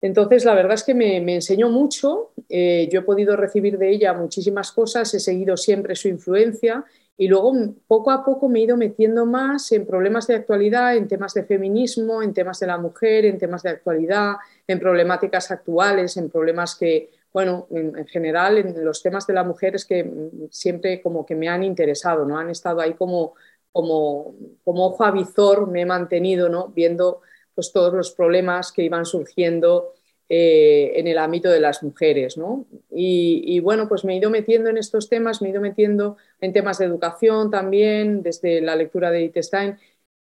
Entonces, 0.00 0.44
la 0.44 0.54
verdad 0.54 0.74
es 0.74 0.84
que 0.84 0.94
me, 0.94 1.16
enseñó 1.34 1.70
mucho, 1.70 2.30
eh, 2.48 2.88
yo 2.92 3.00
he 3.00 3.02
podido 3.02 3.36
recibir 3.36 3.78
de 3.78 3.90
ella 3.90 4.12
muchísimas 4.12 4.70
cosas, 4.70 5.12
he 5.12 5.18
seguido 5.18 5.56
siempre 5.56 5.96
su 5.96 6.08
influencia 6.08 6.84
y 7.20 7.26
luego 7.26 7.52
poco 7.88 8.12
a 8.12 8.24
poco 8.24 8.48
me 8.48 8.60
he 8.60 8.62
ido 8.62 8.76
metiendo 8.76 9.26
más 9.26 9.72
en 9.72 9.84
problemas 9.84 10.28
de 10.28 10.36
actualidad, 10.36 10.96
en 10.96 11.08
temas 11.08 11.34
de 11.34 11.42
feminismo, 11.42 12.22
en 12.22 12.32
temas 12.32 12.60
de 12.60 12.68
la 12.68 12.78
mujer, 12.78 13.24
en 13.24 13.38
temas 13.38 13.64
de 13.64 13.70
actualidad, 13.70 14.36
en 14.68 14.78
problemáticas 14.78 15.50
actuales, 15.50 16.16
en 16.16 16.30
problemas 16.30 16.76
que, 16.76 17.10
bueno, 17.32 17.66
en, 17.70 18.06
general, 18.06 18.58
en 18.58 18.84
los 18.84 19.02
temas 19.02 19.26
de 19.26 19.34
la 19.34 19.42
mujer 19.42 19.74
es 19.74 19.84
que 19.84 20.08
siempre 20.52 21.02
como 21.02 21.26
que 21.26 21.34
me 21.34 21.48
han 21.48 21.64
interesado, 21.64 22.24
¿no? 22.24 22.38
Han 22.38 22.50
estado 22.50 22.80
ahí 22.80 22.94
como, 22.94 23.34
como, 23.72 24.34
como 24.64 24.86
ojo 24.86 25.04
avizor, 25.04 25.68
me 25.68 25.82
he 25.82 25.86
mantenido, 25.86 26.48
¿no? 26.48 26.68
Viendo 26.68 27.22
pues 27.54 27.72
todos 27.72 27.92
los 27.92 28.12
problemas 28.12 28.70
que 28.70 28.84
iban 28.84 29.04
surgiendo 29.04 29.94
eh, 30.30 30.92
en 30.96 31.06
el 31.06 31.16
ámbito 31.16 31.48
de 31.50 31.58
las 31.58 31.82
mujeres. 31.82 32.36
¿no? 32.36 32.66
Y, 32.90 33.60
bueno, 33.60 33.88
pues 33.88 34.04
me 34.04 34.12
he 34.12 34.18
ido 34.18 34.28
metiendo 34.28 34.68
en 34.68 34.76
estos 34.76 35.08
temas, 35.08 35.40
me 35.40 35.48
he 35.48 35.50
ido 35.52 35.62
metiendo 35.62 36.18
en 36.40 36.52
temas 36.52 36.78
de 36.78 36.84
educación 36.84 37.50
también, 37.50 38.22
desde 38.22 38.60
la 38.60 38.76
lectura 38.76 39.10
de 39.10 39.32
Stein. 39.42 39.78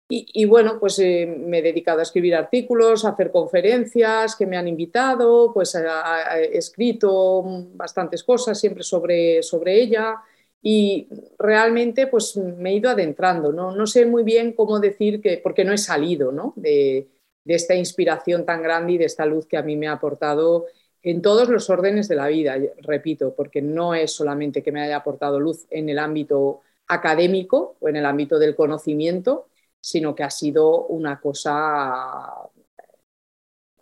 Y, 0.08 0.44
bueno, 0.44 0.78
pues 0.78 0.98
eh, 0.98 1.26
me 1.26 1.58
he 1.58 1.62
dedicado 1.62 2.00
a 2.00 2.02
escribir 2.02 2.36
artículos, 2.36 3.04
a 3.04 3.10
hacer 3.10 3.32
conferencias 3.32 4.36
que 4.36 4.46
me 4.46 4.58
han 4.58 4.68
invitado, 4.68 5.52
pues 5.52 5.74
he 5.74 6.56
escrito 6.56 7.42
bastantes 7.74 8.22
cosas 8.22 8.60
siempre 8.60 8.84
sobre, 8.84 9.42
sobre 9.42 9.80
ella 9.80 10.22
y 10.66 11.08
realmente 11.38 12.06
pues 12.06 12.38
me 12.38 12.70
he 12.70 12.76
ido 12.76 12.88
adentrando, 12.88 13.52
¿no? 13.52 13.76
No 13.76 13.86
sé 13.86 14.06
muy 14.06 14.22
bien 14.22 14.54
cómo 14.54 14.80
decir 14.80 15.20
que, 15.20 15.36
porque 15.36 15.62
no 15.62 15.74
he 15.74 15.78
salido, 15.78 16.32
¿no? 16.32 16.54
De, 16.56 17.10
de 17.44 17.54
esta 17.54 17.74
inspiración 17.74 18.46
tan 18.46 18.62
grande 18.62 18.94
y 18.94 18.98
de 18.98 19.04
esta 19.04 19.26
luz 19.26 19.46
que 19.46 19.58
a 19.58 19.62
mí 19.62 19.76
me 19.76 19.88
ha 19.88 19.92
aportado 19.92 20.64
en 21.02 21.20
todos 21.20 21.50
los 21.50 21.68
órdenes 21.68 22.08
de 22.08 22.16
la 22.16 22.28
vida, 22.28 22.56
repito, 22.78 23.34
porque 23.34 23.60
no 23.60 23.94
es 23.94 24.12
solamente 24.12 24.62
que 24.62 24.72
me 24.72 24.80
haya 24.80 24.96
aportado 24.96 25.38
luz 25.38 25.66
en 25.68 25.90
el 25.90 25.98
ámbito 25.98 26.62
académico 26.86 27.76
o 27.80 27.88
en 27.90 27.96
el 27.96 28.06
ámbito 28.06 28.38
del 28.38 28.56
conocimiento, 28.56 29.48
sino 29.82 30.14
que 30.14 30.22
ha 30.22 30.30
sido 30.30 30.86
una 30.86 31.20
cosa 31.20 32.50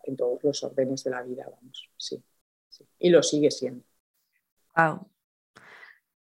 en 0.03 0.17
todos 0.17 0.43
los 0.43 0.65
órdenes 0.65 1.05
de 1.05 1.11
la 1.13 1.23
vida, 1.23 1.49
vamos, 1.49 1.89
sí, 1.97 2.21
sí. 2.69 2.85
y 2.99 3.09
lo 3.11 3.23
sigue 3.23 3.53
siendo. 3.53 3.85
Wow. 4.75 5.12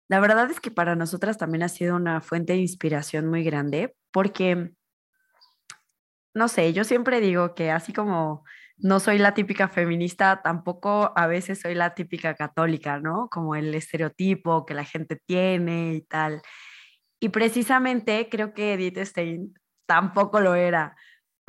La 0.09 0.19
verdad 0.19 0.49
es 0.49 0.59
que 0.59 0.71
para 0.71 0.95
nosotras 0.95 1.37
también 1.37 1.63
ha 1.63 1.69
sido 1.69 1.95
una 1.95 2.19
fuente 2.19 2.53
de 2.53 2.59
inspiración 2.59 3.27
muy 3.27 3.43
grande, 3.43 3.95
porque 4.11 4.71
no 6.33 6.47
sé, 6.47 6.73
yo 6.73 6.83
siempre 6.83 7.21
digo 7.21 7.53
que 7.53 7.71
así 7.71 7.93
como 7.93 8.43
no 8.77 8.99
soy 8.99 9.19
la 9.19 9.33
típica 9.33 9.67
feminista, 9.67 10.41
tampoco 10.41 11.13
a 11.15 11.27
veces 11.27 11.61
soy 11.61 11.75
la 11.75 11.93
típica 11.93 12.33
católica, 12.33 12.99
¿no? 12.99 13.27
Como 13.29 13.55
el 13.55 13.75
estereotipo 13.75 14.65
que 14.65 14.73
la 14.73 14.85
gente 14.85 15.17
tiene 15.25 15.93
y 15.93 16.01
tal. 16.01 16.41
Y 17.19 17.29
precisamente 17.29 18.29
creo 18.31 18.53
que 18.53 18.73
Edith 18.73 18.97
Stein 18.99 19.53
tampoco 19.85 20.39
lo 20.39 20.55
era. 20.55 20.95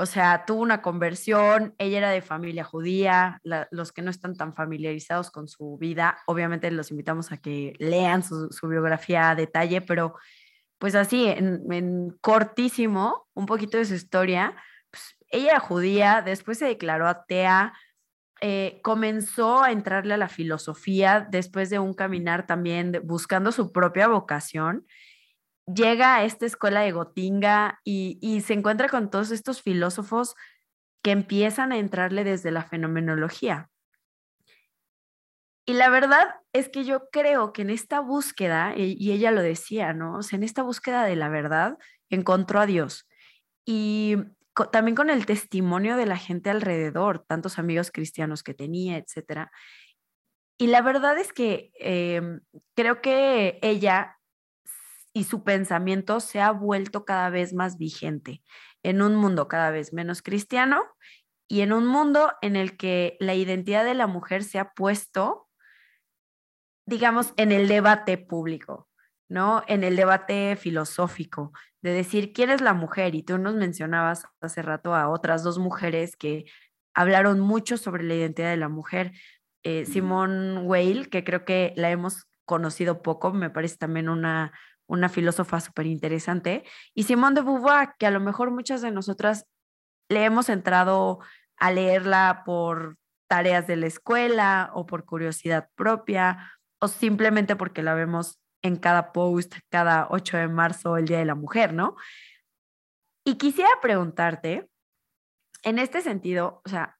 O 0.00 0.06
sea, 0.06 0.46
tuvo 0.46 0.62
una 0.62 0.80
conversión, 0.80 1.74
ella 1.76 1.98
era 1.98 2.10
de 2.10 2.22
familia 2.22 2.64
judía, 2.64 3.38
los 3.70 3.92
que 3.92 4.00
no 4.00 4.10
están 4.10 4.34
tan 4.34 4.54
familiarizados 4.54 5.30
con 5.30 5.46
su 5.46 5.76
vida, 5.76 6.16
obviamente 6.26 6.70
los 6.70 6.90
invitamos 6.90 7.32
a 7.32 7.36
que 7.36 7.74
lean 7.78 8.22
su, 8.22 8.48
biografía 8.62 9.28
a 9.28 9.34
detalle, 9.34 9.82
pero 9.82 10.14
pues 10.78 10.94
así, 10.94 11.26
en, 11.26 11.70
en 11.70 12.16
cortísimo, 12.22 13.28
un 13.34 13.44
poquito 13.44 13.76
de 13.76 13.84
su 13.84 13.92
historia, 13.92 14.56
ella 15.28 15.50
era 15.50 15.60
judía, 15.60 16.22
después 16.24 16.56
se 16.56 16.64
declaró 16.64 17.06
atea, 17.06 17.74
eh, 18.40 18.80
comenzó 18.82 19.62
a 19.62 19.70
entrarle 19.70 20.14
a 20.14 20.16
la 20.16 20.30
filosofía 20.30 21.28
después 21.30 21.68
de 21.68 21.78
un 21.78 21.92
caminar 21.92 22.46
también 22.46 23.02
buscando 23.04 23.52
su 23.52 23.70
propia 23.70 24.08
vocación. 24.08 24.86
Llega 25.74 26.16
a 26.16 26.24
esta 26.24 26.46
escuela 26.46 26.80
de 26.80 26.92
Gotinga 26.92 27.80
y, 27.84 28.42
se 28.44 28.54
encuentra 28.54 28.88
con 28.88 29.10
todos 29.10 29.30
estos 29.30 29.62
filósofos 29.62 30.34
que 31.02 31.10
empiezan 31.10 31.72
a 31.72 31.78
entrarle 31.78 32.24
desde 32.24 32.50
la 32.50 32.64
fenomenología. 32.64 33.68
Y 35.66 35.74
la 35.74 35.88
verdad 35.88 36.34
es 36.52 36.68
que 36.68 36.84
yo 36.84 37.08
creo 37.10 37.52
que 37.52 37.62
en 37.62 37.70
esta 37.70 38.00
búsqueda, 38.00 38.74
y 38.76 39.12
ella 39.12 39.30
lo 39.30 39.42
decía, 39.42 39.92
¿no? 39.92 40.18
En 40.32 40.42
esta 40.42 40.62
búsqueda 40.62 41.04
de 41.04 41.16
la 41.16 41.28
verdad 41.28 41.78
encontró 42.08 42.60
a 42.60 42.66
Dios. 42.66 43.06
Y 43.64 44.16
también 44.72 44.96
con 44.96 45.10
el 45.10 45.26
testimonio 45.26 45.96
de 45.96 46.06
la 46.06 46.16
gente 46.16 46.50
alrededor, 46.50 47.24
tantos 47.26 47.58
amigos 47.58 47.90
cristianos 47.92 48.42
que 48.42 48.54
tenía, 48.54 48.96
etcétera. 48.96 49.52
Y 50.58 50.66
la 50.66 50.82
verdad 50.82 51.18
es 51.18 51.32
que 51.32 51.70
em, 51.78 52.40
creo 52.74 53.00
que 53.00 53.58
ella 53.62 54.19
y 55.12 55.24
su 55.24 55.42
pensamiento 55.42 56.20
se 56.20 56.40
ha 56.40 56.50
vuelto 56.52 57.04
cada 57.04 57.30
vez 57.30 57.52
más 57.52 57.78
vigente 57.78 58.42
en 58.82 59.02
un 59.02 59.16
mundo 59.16 59.48
cada 59.48 59.70
vez 59.70 59.92
menos 59.92 60.22
cristiano 60.22 60.84
y 61.48 61.62
en 61.62 61.72
un 61.72 61.86
mundo 61.86 62.32
en 62.42 62.56
el 62.56 62.76
que 62.76 63.16
la 63.20 63.34
identidad 63.34 63.84
de 63.84 63.94
la 63.94 64.06
mujer 64.06 64.44
se 64.44 64.58
ha 64.58 64.72
puesto, 64.72 65.48
digamos, 66.86 67.34
en 67.36 67.52
el 67.52 67.66
debate 67.66 68.18
público. 68.18 68.88
¿no? 69.30 69.62
En 69.68 69.84
el 69.84 69.94
debate 69.94 70.56
filosófico 70.56 71.52
de 71.82 71.92
decir 71.92 72.32
quién 72.32 72.50
es 72.50 72.60
la 72.60 72.74
mujer. 72.74 73.14
Y 73.14 73.22
tú 73.22 73.38
nos 73.38 73.54
mencionabas 73.54 74.24
hace 74.40 74.60
rato 74.60 74.94
a 74.94 75.08
otras 75.08 75.44
dos 75.44 75.58
mujeres 75.58 76.16
que 76.16 76.44
hablaron 76.94 77.38
mucho 77.38 77.76
sobre 77.76 78.02
la 78.02 78.16
identidad 78.16 78.50
de 78.50 78.56
la 78.56 78.68
mujer. 78.68 79.12
Eh, 79.62 79.86
Simone 79.86 80.62
Weil, 80.62 81.08
que 81.10 81.22
creo 81.22 81.44
que 81.44 81.72
la 81.76 81.90
hemos 81.90 82.26
conocido 82.44 83.02
poco, 83.02 83.32
me 83.32 83.50
parece 83.50 83.76
también 83.76 84.08
una, 84.08 84.52
una 84.90 85.08
filósofa 85.08 85.60
súper 85.60 85.86
interesante. 85.86 86.64
Y 86.94 87.04
Simone 87.04 87.36
de 87.36 87.42
Beauvoir, 87.42 87.94
que 87.98 88.06
a 88.06 88.10
lo 88.10 88.20
mejor 88.20 88.50
muchas 88.50 88.82
de 88.82 88.90
nosotras 88.90 89.46
le 90.08 90.24
hemos 90.24 90.48
entrado 90.48 91.20
a 91.56 91.70
leerla 91.70 92.42
por 92.44 92.98
tareas 93.28 93.68
de 93.68 93.76
la 93.76 93.86
escuela 93.86 94.70
o 94.74 94.86
por 94.86 95.04
curiosidad 95.04 95.68
propia 95.76 96.52
o 96.80 96.88
simplemente 96.88 97.54
porque 97.54 97.82
la 97.82 97.94
vemos 97.94 98.40
en 98.62 98.76
cada 98.76 99.12
post, 99.12 99.54
cada 99.68 100.08
8 100.10 100.36
de 100.38 100.48
marzo, 100.48 100.96
el 100.96 101.06
Día 101.06 101.18
de 101.18 101.24
la 101.24 101.36
Mujer, 101.36 101.72
¿no? 101.72 101.94
Y 103.24 103.36
quisiera 103.36 103.70
preguntarte, 103.80 104.68
en 105.62 105.78
este 105.78 106.00
sentido, 106.00 106.62
o 106.64 106.68
sea, 106.68 106.98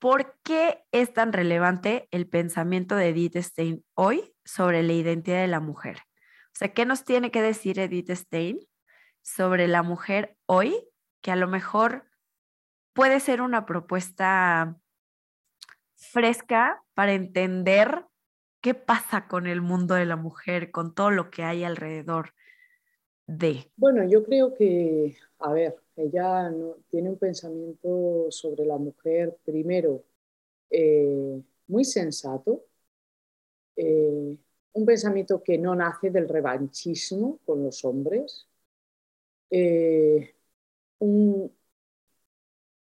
¿por 0.00 0.36
qué 0.42 0.84
es 0.90 1.12
tan 1.12 1.32
relevante 1.32 2.08
el 2.10 2.28
pensamiento 2.28 2.96
de 2.96 3.10
Edith 3.10 3.36
Stein 3.36 3.84
hoy 3.94 4.34
sobre 4.44 4.82
la 4.82 4.94
identidad 4.94 5.40
de 5.40 5.48
la 5.48 5.60
mujer? 5.60 6.07
Sea, 6.58 6.74
¿qué 6.74 6.84
nos 6.84 7.04
tiene 7.04 7.30
que 7.30 7.40
decir 7.40 7.78
Edith 7.78 8.10
Stein 8.10 8.58
sobre 9.22 9.68
la 9.68 9.84
mujer 9.84 10.36
hoy 10.46 10.74
que 11.20 11.30
a 11.30 11.36
lo 11.36 11.46
mejor 11.46 12.04
puede 12.94 13.20
ser 13.20 13.42
una 13.42 13.64
propuesta 13.64 14.76
fresca 15.94 16.82
para 16.94 17.12
entender 17.12 18.08
¿Qué 18.60 18.74
pasa 18.74 19.28
con 19.28 19.46
el 19.46 19.62
mundo 19.62 19.94
de 19.94 20.04
la 20.04 20.16
mujer, 20.16 20.72
con 20.72 20.92
todo 20.92 21.12
lo 21.12 21.30
que 21.30 21.44
hay 21.44 21.62
alrededor 21.62 22.34
de? 23.28 23.70
Bueno, 23.76 24.02
yo 24.08 24.24
creo 24.24 24.52
que, 24.52 25.16
a 25.38 25.52
ver, 25.52 25.76
ella 25.94 26.52
tiene 26.90 27.10
un 27.10 27.18
pensamiento 27.18 28.26
sobre 28.30 28.66
la 28.66 28.76
mujer, 28.76 29.38
primero, 29.44 30.02
eh, 30.70 31.40
muy 31.68 31.84
sensato, 31.84 32.64
eh, 33.76 34.36
un 34.72 34.86
pensamiento 34.86 35.42
que 35.42 35.58
no 35.58 35.74
nace 35.74 36.10
del 36.10 36.28
revanchismo 36.28 37.38
con 37.44 37.64
los 37.64 37.84
hombres, 37.84 38.46
eh, 39.50 40.34
un, 40.98 41.52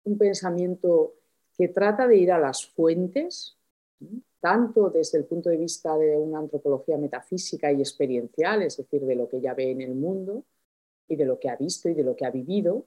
un 0.05 0.17
pensamiento 0.17 1.13
que 1.57 1.67
trata 1.69 2.07
de 2.07 2.17
ir 2.17 2.31
a 2.31 2.39
las 2.39 2.65
fuentes, 2.65 3.57
tanto 4.39 4.89
desde 4.89 5.19
el 5.19 5.25
punto 5.25 5.49
de 5.49 5.57
vista 5.57 5.97
de 5.97 6.17
una 6.17 6.39
antropología 6.39 6.97
metafísica 6.97 7.71
y 7.71 7.79
experiencial, 7.79 8.63
es 8.63 8.77
decir, 8.77 9.01
de 9.05 9.15
lo 9.15 9.29
que 9.29 9.37
ella 9.37 9.53
ve 9.53 9.71
en 9.71 9.81
el 9.81 9.95
mundo 9.95 10.43
y 11.07 11.15
de 11.15 11.25
lo 11.25 11.39
que 11.39 11.49
ha 11.49 11.55
visto 11.55 11.89
y 11.89 11.93
de 11.93 12.03
lo 12.03 12.15
que 12.15 12.25
ha 12.25 12.31
vivido, 12.31 12.85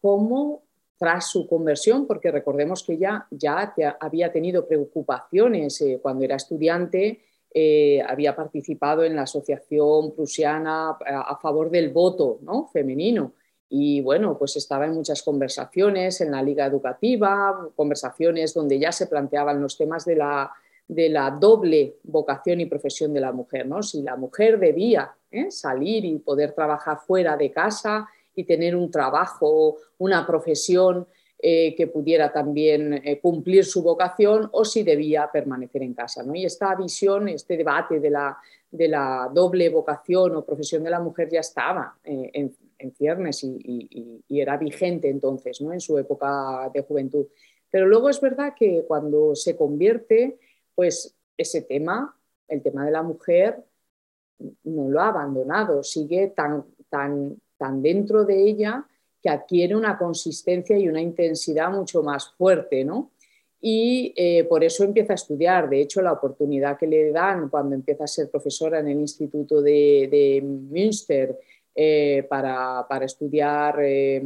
como 0.00 0.62
tras 0.98 1.30
su 1.30 1.46
conversión, 1.46 2.06
porque 2.06 2.30
recordemos 2.30 2.82
que 2.82 2.94
ella 2.94 3.26
ya 3.30 3.74
había 4.00 4.32
tenido 4.32 4.66
preocupaciones 4.66 5.80
eh, 5.80 5.98
cuando 6.02 6.24
era 6.24 6.36
estudiante, 6.36 7.20
eh, 7.52 8.00
había 8.06 8.36
participado 8.36 9.02
en 9.02 9.16
la 9.16 9.22
Asociación 9.22 10.14
Prusiana 10.14 10.90
a, 10.90 11.36
favor 11.36 11.70
del 11.70 11.90
voto 11.90 12.38
¿no? 12.42 12.68
femenino. 12.72 13.32
Y 13.68 14.00
bueno, 14.00 14.36
pues 14.38 14.56
estaba 14.56 14.86
en 14.86 14.94
muchas 14.94 15.22
conversaciones 15.22 16.20
en 16.20 16.30
la 16.30 16.42
liga 16.42 16.66
educativa, 16.66 17.68
conversaciones 17.76 18.54
donde 18.54 18.78
ya 18.78 18.92
se 18.92 19.06
planteaban 19.06 19.60
los 19.60 19.76
temas 19.76 20.04
de 20.04 20.16
la, 20.16 20.52
de 20.88 21.08
la 21.08 21.30
doble 21.30 21.96
vocación 22.02 22.60
y 22.60 22.66
profesión 22.66 23.12
de 23.14 23.20
la 23.20 23.32
mujer, 23.32 23.66
¿no? 23.66 23.82
Si 23.82 24.02
la 24.02 24.16
mujer 24.16 24.58
debía 24.58 25.12
¿eh? 25.30 25.50
salir 25.50 26.04
y 26.04 26.18
poder 26.18 26.52
trabajar 26.52 26.98
fuera 26.98 27.36
de 27.36 27.52
casa 27.52 28.08
y 28.34 28.44
tener 28.44 28.74
un 28.74 28.90
trabajo, 28.90 29.76
una 29.98 30.26
profesión 30.26 31.06
eh, 31.42 31.74
que 31.74 31.86
pudiera 31.86 32.30
también 32.30 33.00
eh, 33.02 33.18
cumplir 33.18 33.64
su 33.64 33.82
vocación 33.82 34.50
o 34.52 34.62
si 34.62 34.82
debía 34.82 35.30
permanecer 35.32 35.82
en 35.82 35.94
casa. 35.94 36.22
¿no? 36.22 36.34
Y 36.34 36.44
esta 36.44 36.74
visión, 36.74 37.28
este 37.28 37.56
debate 37.56 37.98
de 37.98 38.10
la, 38.10 38.36
de 38.70 38.88
la, 38.88 39.30
doble 39.32 39.70
vocación 39.70 40.36
o 40.36 40.44
profesión 40.44 40.84
de 40.84 40.90
la 40.90 41.00
mujer 41.00 41.30
ya 41.30 41.40
estaba 41.40 41.96
eh, 42.04 42.30
en, 42.34 42.54
en, 42.76 42.92
ciernes 42.92 43.42
y, 43.42 44.22
era 44.28 44.58
vigente 44.58 45.08
entonces, 45.08 45.62
¿no? 45.62 45.72
en 45.72 45.80
su 45.80 45.96
época 45.96 46.70
de 46.74 46.82
juventud. 46.82 47.26
Pero 47.70 47.86
luego 47.86 48.10
es 48.10 48.20
verdad 48.20 48.52
que 48.54 48.84
cuando 48.86 49.34
se 49.34 49.56
convierte, 49.56 50.38
pues 50.74 51.16
ese 51.38 51.62
tema, 51.62 52.14
el 52.48 52.60
tema 52.60 52.84
de 52.84 52.90
la 52.90 53.02
mujer, 53.02 53.64
no 54.64 54.90
lo 54.90 55.00
ha 55.00 55.08
abandonado, 55.08 55.82
sigue 55.82 56.28
tan, 56.28 56.66
tan, 56.90 57.40
tan 57.56 57.80
dentro 57.80 58.24
de 58.26 58.42
ella 58.42 58.86
que 59.22 59.28
adquiere 59.28 59.76
una 59.76 59.98
consistencia 59.98 60.78
y 60.78 60.88
una 60.88 61.00
intensidad 61.00 61.70
mucho 61.70 62.02
más 62.02 62.32
fuerte, 62.36 62.84
¿no? 62.84 63.10
Y 63.60 64.14
eh, 64.16 64.44
por 64.44 64.64
eso 64.64 64.84
empieza 64.84 65.12
a 65.12 65.16
estudiar. 65.16 65.68
De 65.68 65.82
hecho, 65.82 66.00
la 66.00 66.12
oportunidad 66.12 66.78
que 66.78 66.86
le 66.86 67.12
dan 67.12 67.50
cuando 67.50 67.74
empieza 67.74 68.04
a 68.04 68.08
ser 68.08 68.30
profesora 68.30 68.80
en 68.80 68.88
el 68.88 69.00
Instituto 69.00 69.60
de, 69.60 70.40
Münster 70.42 71.38
eh, 71.74 72.26
para, 72.28 72.86
estudiar 73.02 73.80
eh, 73.82 74.22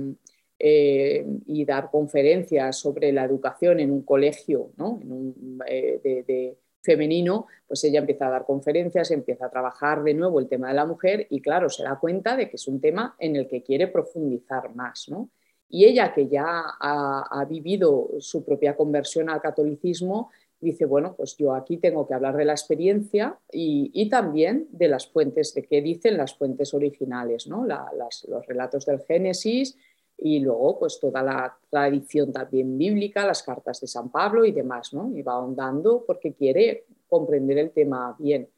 y 0.59 1.65
dar 1.65 1.91
conferencias 1.91 2.79
sobre 2.79 3.13
la 3.13 3.25
educación 3.25 3.81
en 3.81 3.91
un 3.91 4.03
colegio 4.03 4.71
¿no? 4.77 5.01
de, 5.03 6.57
femenino, 6.85 7.47
pues 7.67 7.83
ella 7.85 8.01
empieza 8.01 8.27
a 8.27 8.31
dar 8.31 8.45
conferencias, 8.45 9.11
empieza 9.11 9.47
a 9.47 9.51
trabajar 9.51 10.03
de 10.03 10.15
nuevo 10.15 10.39
el 10.39 10.49
tema 10.49 10.69
de 10.69 10.75
la 10.75 10.87
mujer 10.87 11.27
y 11.31 11.41
claro, 11.41 11.71
se 11.71 11.83
da 11.83 11.99
cuenta 11.99 12.37
de 12.37 12.49
que 12.49 12.57
es 12.57 12.69
un 12.69 12.81
tema 12.81 13.17
en 13.19 13.37
el 13.37 13.49
que 13.49 13.63
quiere 13.63 13.89
profundizar 13.89 14.75
más. 14.75 15.09
¿no? 15.09 15.31
Y 15.69 15.87
ella, 15.87 16.13
que 16.13 16.29
ya 16.29 16.63
ha, 16.79 17.45
vivido 17.49 18.11
su 18.19 18.45
propia 18.45 18.77
conversión 18.77 19.29
al 19.31 19.41
catolicismo, 19.41 20.31
dice, 20.61 20.85
bueno, 20.85 21.15
pues 21.17 21.37
yo 21.37 21.55
aquí 21.55 21.79
tengo 21.79 22.07
que 22.07 22.15
hablar 22.15 22.37
de 22.37 22.45
la 22.45 22.53
experiencia 22.53 23.39
y, 23.51 24.09
también 24.09 24.69
de 24.71 24.89
las 24.89 25.07
fuentes, 25.07 25.53
de 25.55 25.65
qué 25.65 25.83
dicen 25.83 26.17
las 26.17 26.35
fuentes 26.35 26.75
originales, 26.75 27.47
¿no? 27.47 27.67
los 27.67 28.47
relatos 28.47 28.87
del 28.87 29.01
Génesis, 29.01 29.77
y 30.17 30.41
luego 30.41 30.79
pues 30.79 30.99
toda 31.01 31.23
la 31.23 31.59
tradición 31.71 32.33
también 32.33 32.79
bíblica, 32.79 33.27
las 33.27 33.43
cartas 33.43 33.81
de 33.81 33.87
San 33.87 34.11
Pablo 34.11 34.45
y 34.45 34.53
demás, 34.53 34.93
¿no? 34.95 35.11
Y 35.15 35.23
va 35.23 35.35
ahondando 35.35 36.05
porque 36.07 36.35
quiere 36.35 36.87
comprender 37.09 37.59
el 37.59 37.71
tema 37.71 38.17
bien. 38.19 38.49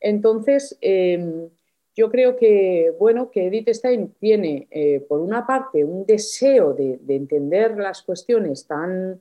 Entonces, 0.00 0.76
em, 0.80 1.48
yo 1.94 2.10
creo 2.10 2.36
que, 2.36 2.94
bueno, 2.98 3.30
que 3.30 3.46
Edith 3.46 3.70
Stein 3.70 4.14
tiene, 4.20 4.68
eh, 4.70 5.00
por 5.08 5.20
una 5.20 5.46
parte, 5.46 5.84
un 5.84 6.06
deseo 6.06 6.72
de, 6.74 7.00
entender 7.08 7.76
las 7.76 8.02
cuestiones 8.02 8.66
tan, 8.66 9.20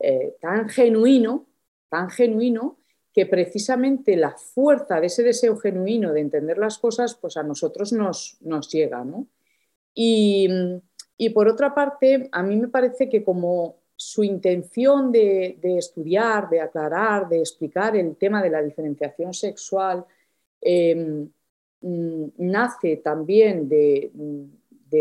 eh, 0.00 0.36
tan 0.40 0.68
genuino, 0.68 1.46
tan 1.88 2.10
genuino, 2.10 2.78
que 3.12 3.26
precisamente 3.26 4.16
la 4.16 4.32
fuerza 4.32 5.00
de 5.00 5.08
ese 5.08 5.22
deseo 5.22 5.56
genuino 5.56 6.12
de 6.12 6.20
entender 6.20 6.58
las 6.58 6.78
cosas, 6.78 7.14
pues 7.14 7.36
a 7.36 7.42
nosotros 7.42 7.92
nos, 7.92 8.38
nos 8.40 8.70
llega, 8.70 9.04
¿no? 9.04 9.26
Y, 9.94 10.48
y 11.24 11.30
por 11.30 11.46
otra 11.46 11.72
parte, 11.72 12.28
a 12.32 12.42
mí 12.42 12.56
me 12.56 12.66
parece 12.66 13.08
que 13.08 13.22
como 13.22 13.76
su 13.94 14.24
intención 14.24 15.12
de, 15.12 15.56
estudiar, 15.62 16.50
de 16.50 16.60
aclarar, 16.60 17.28
de 17.28 17.38
explicar 17.38 17.94
el 17.94 18.16
tema 18.16 18.42
de 18.42 18.50
la 18.50 18.60
diferenciación 18.60 19.32
sexual, 19.32 20.04
em, 20.60 21.30
mm, 21.80 22.24
nace 22.38 22.96
también 22.96 23.68
de, 23.68 24.10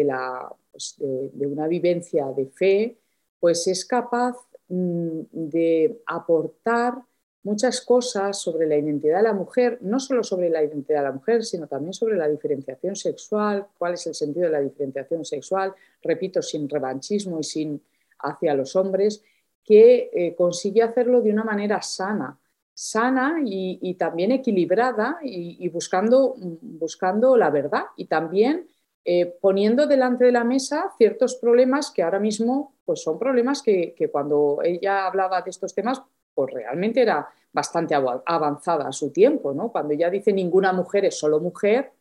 la, 0.05 0.55
pues 0.71 0.95
de, 0.99 1.47
una 1.47 1.67
vivencia 1.67 2.27
de 2.27 2.45
fe, 2.45 2.99
pues 3.39 3.65
es 3.67 3.83
capaz 3.83 4.35
mm, 4.67 5.21
de 5.31 6.03
aportar 6.05 7.01
muchas 7.43 7.81
cosas 7.81 8.39
sobre 8.39 8.67
la 8.67 8.77
identidad 8.77 9.17
de 9.17 9.23
la 9.23 9.33
mujer, 9.33 9.79
no 9.81 9.99
solo 9.99 10.23
sobre 10.23 10.49
la 10.49 10.63
identidad 10.63 10.99
de 10.99 11.05
la 11.05 11.11
mujer, 11.11 11.43
sino 11.43 11.67
también 11.67 11.93
sobre 11.93 12.15
la 12.15 12.27
diferenciación 12.27 12.95
sexual, 12.95 13.67
cuál 13.77 13.95
es 13.95 14.05
el 14.07 14.13
sentido 14.13 14.45
de 14.45 14.51
la 14.51 14.61
diferenciación 14.61 15.25
sexual, 15.25 15.73
repito, 16.03 16.41
sin 16.41 16.69
revanchismo 16.69 17.39
y 17.39 17.43
sin 17.43 17.81
hacia 18.19 18.53
los 18.53 18.75
hombres, 18.75 19.23
que 19.63 20.09
eh, 20.13 20.35
consigue 20.35 20.83
hacerlo 20.83 21.21
de 21.21 21.31
una 21.31 21.43
manera 21.43 21.81
sana, 21.81 22.39
sana 22.73 23.41
y, 23.43 23.95
también 23.95 24.31
equilibrada 24.31 25.19
y, 25.23 25.67
buscando, 25.69 26.35
buscando, 26.61 27.37
la 27.37 27.49
verdad 27.49 27.85
y 27.95 28.05
también 28.05 28.67
eh, 29.05 29.37
poniendo 29.39 29.87
delante 29.87 30.25
de 30.25 30.31
la 30.31 30.43
mesa 30.43 30.91
ciertos 30.97 31.35
problemas 31.35 31.91
que 31.91 32.01
ahora 32.03 32.19
mismo 32.19 32.75
pues 32.85 33.03
son 33.03 33.19
problemas 33.19 33.61
que, 33.61 33.93
que 33.95 34.09
cuando 34.09 34.59
ella 34.63 35.05
hablaba 35.05 35.41
de 35.41 35.49
estos 35.51 35.75
temas 35.75 36.01
pues 36.33 36.53
realmente 36.53 37.01
era 37.01 37.27
bastante 37.53 37.93
avanzada 37.95 38.87
a 38.87 38.91
su 38.91 39.11
tiempo, 39.11 39.53
¿no? 39.53 39.71
Cuando 39.71 39.93
ella 39.93 40.09
dice 40.09 40.31
ninguna 40.31 40.71
mujer 40.73 41.05
es 41.05 41.17
solo 41.17 41.39
mujer 41.39 41.91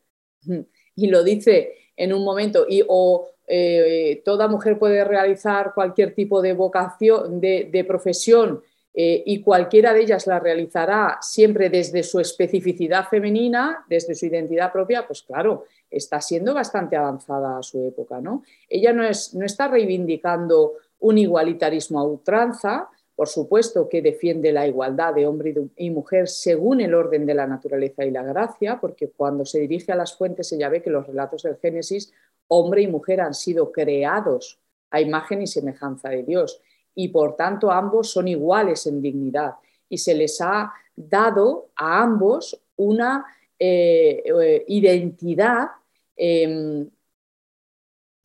y 0.95 1.07
lo 1.09 1.23
dice 1.23 1.75
en 1.97 2.13
un 2.13 2.25
momento 2.25 2.67
y 2.69 2.83
o 2.87 3.29
eh, 3.47 4.23
toda 4.25 4.47
mujer 4.47 4.79
puede 4.79 5.03
realizar 5.05 5.73
cualquier 5.75 6.15
tipo 6.15 6.41
de 6.41 6.53
vocación, 6.53 7.41
de, 7.41 7.85
profesión 7.87 8.63
eh, 8.95 9.25
y 9.27 9.43
cualquiera 9.43 9.93
de 9.93 10.03
ellas 10.03 10.27
la 10.29 10.39
realizará 10.39 11.19
siempre 11.21 11.69
desde 11.69 12.05
su 12.05 12.21
especificidad 12.21 13.09
femenina, 13.09 13.85
desde 13.89 14.15
su 14.15 14.27
identidad 14.27 14.71
propia, 14.71 15.05
pues 15.05 15.23
claro, 15.23 15.65
está 15.91 16.21
siendo 16.21 16.55
bastante 16.55 16.97
avanzada 16.97 17.59
a 17.59 17.63
su 17.63 17.85
época, 17.85 18.21
¿no? 18.21 18.45
Ella 18.69 18.93
no, 18.93 19.03
es, 19.03 19.35
no 19.35 19.45
está 19.45 19.67
reivindicando 19.67 20.75
un 21.01 21.19
igualitarismo 21.19 21.99
a 21.99 22.05
ultranza, 22.05 22.89
por 23.21 23.29
supuesto 23.29 23.87
que 23.87 24.01
defiende 24.01 24.51
la 24.51 24.67
igualdad 24.67 25.13
de 25.13 25.27
hombre 25.27 25.55
y 25.77 25.91
mujer 25.91 26.27
según 26.27 26.81
el 26.81 26.95
orden 26.95 27.27
de 27.27 27.35
la 27.35 27.47
naturaleza 27.47 28.07
y 28.07 28.11
la 28.11 28.23
gracia, 28.23 28.81
porque 28.81 29.11
cuando 29.11 29.45
se 29.45 29.61
dirige 29.61 29.93
a 29.93 29.95
las 29.95 30.17
fuentes 30.17 30.51
ella 30.53 30.71
ve 30.71 30.81
que 30.81 30.89
los 30.89 31.07
relatos 31.07 31.43
del 31.43 31.59
Génesis, 31.59 32.15
hombre 32.49 32.81
y 32.81 32.87
mujer 32.87 33.21
han 33.21 33.35
sido 33.35 33.73
creados 33.73 34.59
a 34.91 35.03
imagen 35.03 35.43
y 35.43 35.47
semejanza 35.47 36.09
de 36.09 36.23
Dios 36.23 36.63
y 36.95 37.09
por 37.09 37.37
tanto 37.37 37.71
ambos 37.71 38.11
son 38.11 38.27
iguales 38.27 38.87
en 38.87 39.03
dignidad. 39.03 39.57
Y 39.87 39.99
se 39.99 40.15
les 40.15 40.41
ha 40.41 40.73
dado 40.97 41.69
a 41.77 42.01
ambos 42.01 42.59
una 42.77 43.27
eh, 43.59 44.23
eh, 44.25 44.65
identidad 44.67 45.69
em, 46.17 46.89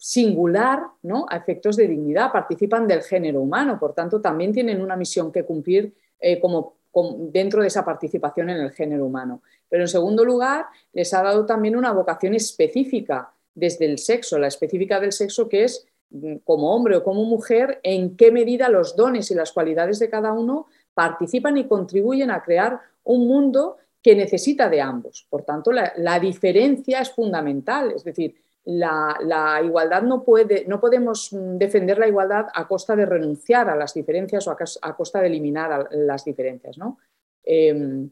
singular 0.06 0.84
¿no? 1.02 1.26
a 1.28 1.38
efectos 1.38 1.76
de 1.78 1.88
dignidad, 1.88 2.32
participan 2.32 2.88
del 2.88 3.02
género 3.02 3.42
humano, 3.42 3.80
por 3.80 3.96
tanto 3.96 4.22
también 4.22 4.54
tienen 4.54 4.80
una 4.80 4.96
misión 4.96 5.32
que 5.32 5.44
cumplir 5.44 5.96
eh, 6.20 6.40
como, 6.40 6.76
dentro 7.32 7.64
de 7.64 7.70
esa 7.70 7.84
participación 7.84 8.52
en 8.52 8.58
el 8.58 8.72
género 8.72 9.08
humano. 9.08 9.42
Pero 9.68 9.82
en 9.82 9.88
segundo 9.88 10.24
lugar, 10.24 10.68
les 10.94 11.12
ha 11.16 11.24
dado 11.24 11.48
también 11.48 11.76
una 11.76 11.92
vocación 11.92 12.36
específica 12.36 13.32
desde 13.56 13.86
el 13.86 13.98
sexo, 13.98 14.38
la 14.38 14.46
específica 14.46 15.00
del 15.00 15.12
sexo 15.12 15.50
que 15.50 15.64
es 15.64 15.88
mm, 16.12 16.36
como 16.44 16.76
hombre 16.76 16.98
o 16.98 17.04
como 17.04 17.26
mujer, 17.26 17.80
en 17.82 18.16
qué 18.16 18.32
medida 18.32 18.70
los 18.70 18.96
dones 18.96 19.32
y 19.32 19.34
las 19.34 19.54
cualidades 19.54 19.98
de 19.98 20.12
cada 20.12 20.34
uno 20.34 20.68
participan 20.94 21.58
y 21.58 21.68
contribuyen 21.68 22.30
a 22.30 22.44
crear 22.44 22.80
un 23.04 23.28
mundo 23.28 23.78
que 24.04 24.16
necesita 24.16 24.70
de 24.70 24.82
ambos. 24.82 25.26
Por 25.32 25.42
tanto, 25.42 25.72
la, 25.72 25.94
la 25.98 26.20
diferencia 26.20 27.02
es 27.02 27.10
fundamental, 27.10 27.90
es 27.90 28.04
decir, 28.04 28.36
la, 28.66 29.62
igualdad 29.64 30.02
no 30.02 30.24
puede, 30.24 30.66
no 30.66 30.80
podemos 30.80 31.30
defender 31.32 32.00
la 32.00 32.08
igualdad 32.08 32.48
a 32.54 32.68
costa 32.68 32.96
de 32.96 33.06
renunciar 33.06 33.70
a 33.70 33.76
las 33.76 33.94
diferencias 33.94 34.48
o 34.48 34.52
a, 34.82 34.96
costa 34.96 35.22
de 35.22 35.28
eliminar 35.28 35.88
las 35.92 36.26
diferencias. 36.26 36.78
Em, 37.44 38.10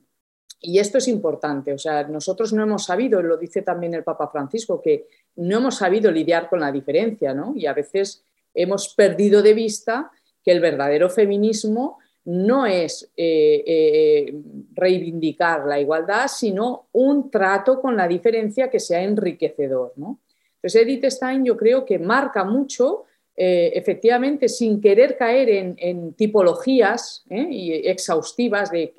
y 0.62 0.80
esto 0.80 1.00
es 1.00 1.08
importante, 1.08 1.74
o 1.74 1.78
sea, 1.78 2.04
nosotros 2.04 2.54
no 2.54 2.64
hemos 2.64 2.86
sabido, 2.86 3.22
lo 3.22 3.36
dice 3.36 3.64
también 3.64 3.96
el 3.96 4.04
Papa 4.04 4.30
Francisco, 4.30 4.82
que 4.82 5.08
no 5.36 5.58
hemos 5.58 5.76
sabido 5.76 6.12
lidiar 6.12 6.50
con 6.50 6.60
la 6.60 6.72
diferencia, 6.72 7.34
¿no? 7.34 7.54
Y 7.56 7.66
a 7.66 7.74
veces 7.74 8.24
hemos 8.54 8.94
perdido 8.94 9.42
de 9.42 9.54
vista 9.54 10.12
que 10.44 10.52
el 10.52 10.60
verdadero 10.60 11.10
feminismo 11.10 11.98
no 12.26 12.66
es 12.66 13.12
eh, 13.18 13.64
eh, 13.66 14.42
reivindicar 14.74 15.66
la 15.66 15.80
igualdad, 15.80 16.28
sino 16.28 16.88
un 16.94 17.30
trato 17.30 17.82
con 17.82 17.98
la 17.98 18.08
diferencia 18.08 18.70
que 18.70 18.80
sea 18.80 19.04
enriquecedor, 19.04 19.94
¿no? 19.98 20.20
Entonces, 20.64 20.82
Edith 20.82 21.06
Stein 21.12 21.44
yo 21.44 21.58
creo 21.58 21.84
que 21.84 22.00
marca 22.00 22.46
mucho, 22.46 23.04
eh, 23.36 23.74
efectivamente, 23.76 24.48
sin 24.48 24.80
querer 24.80 25.18
caer 25.18 25.76
en, 25.78 26.14
tipologías 26.14 27.26
¿eh? 27.30 27.48
y 27.52 27.74
exhaustivas 27.88 28.72
de 28.72 28.94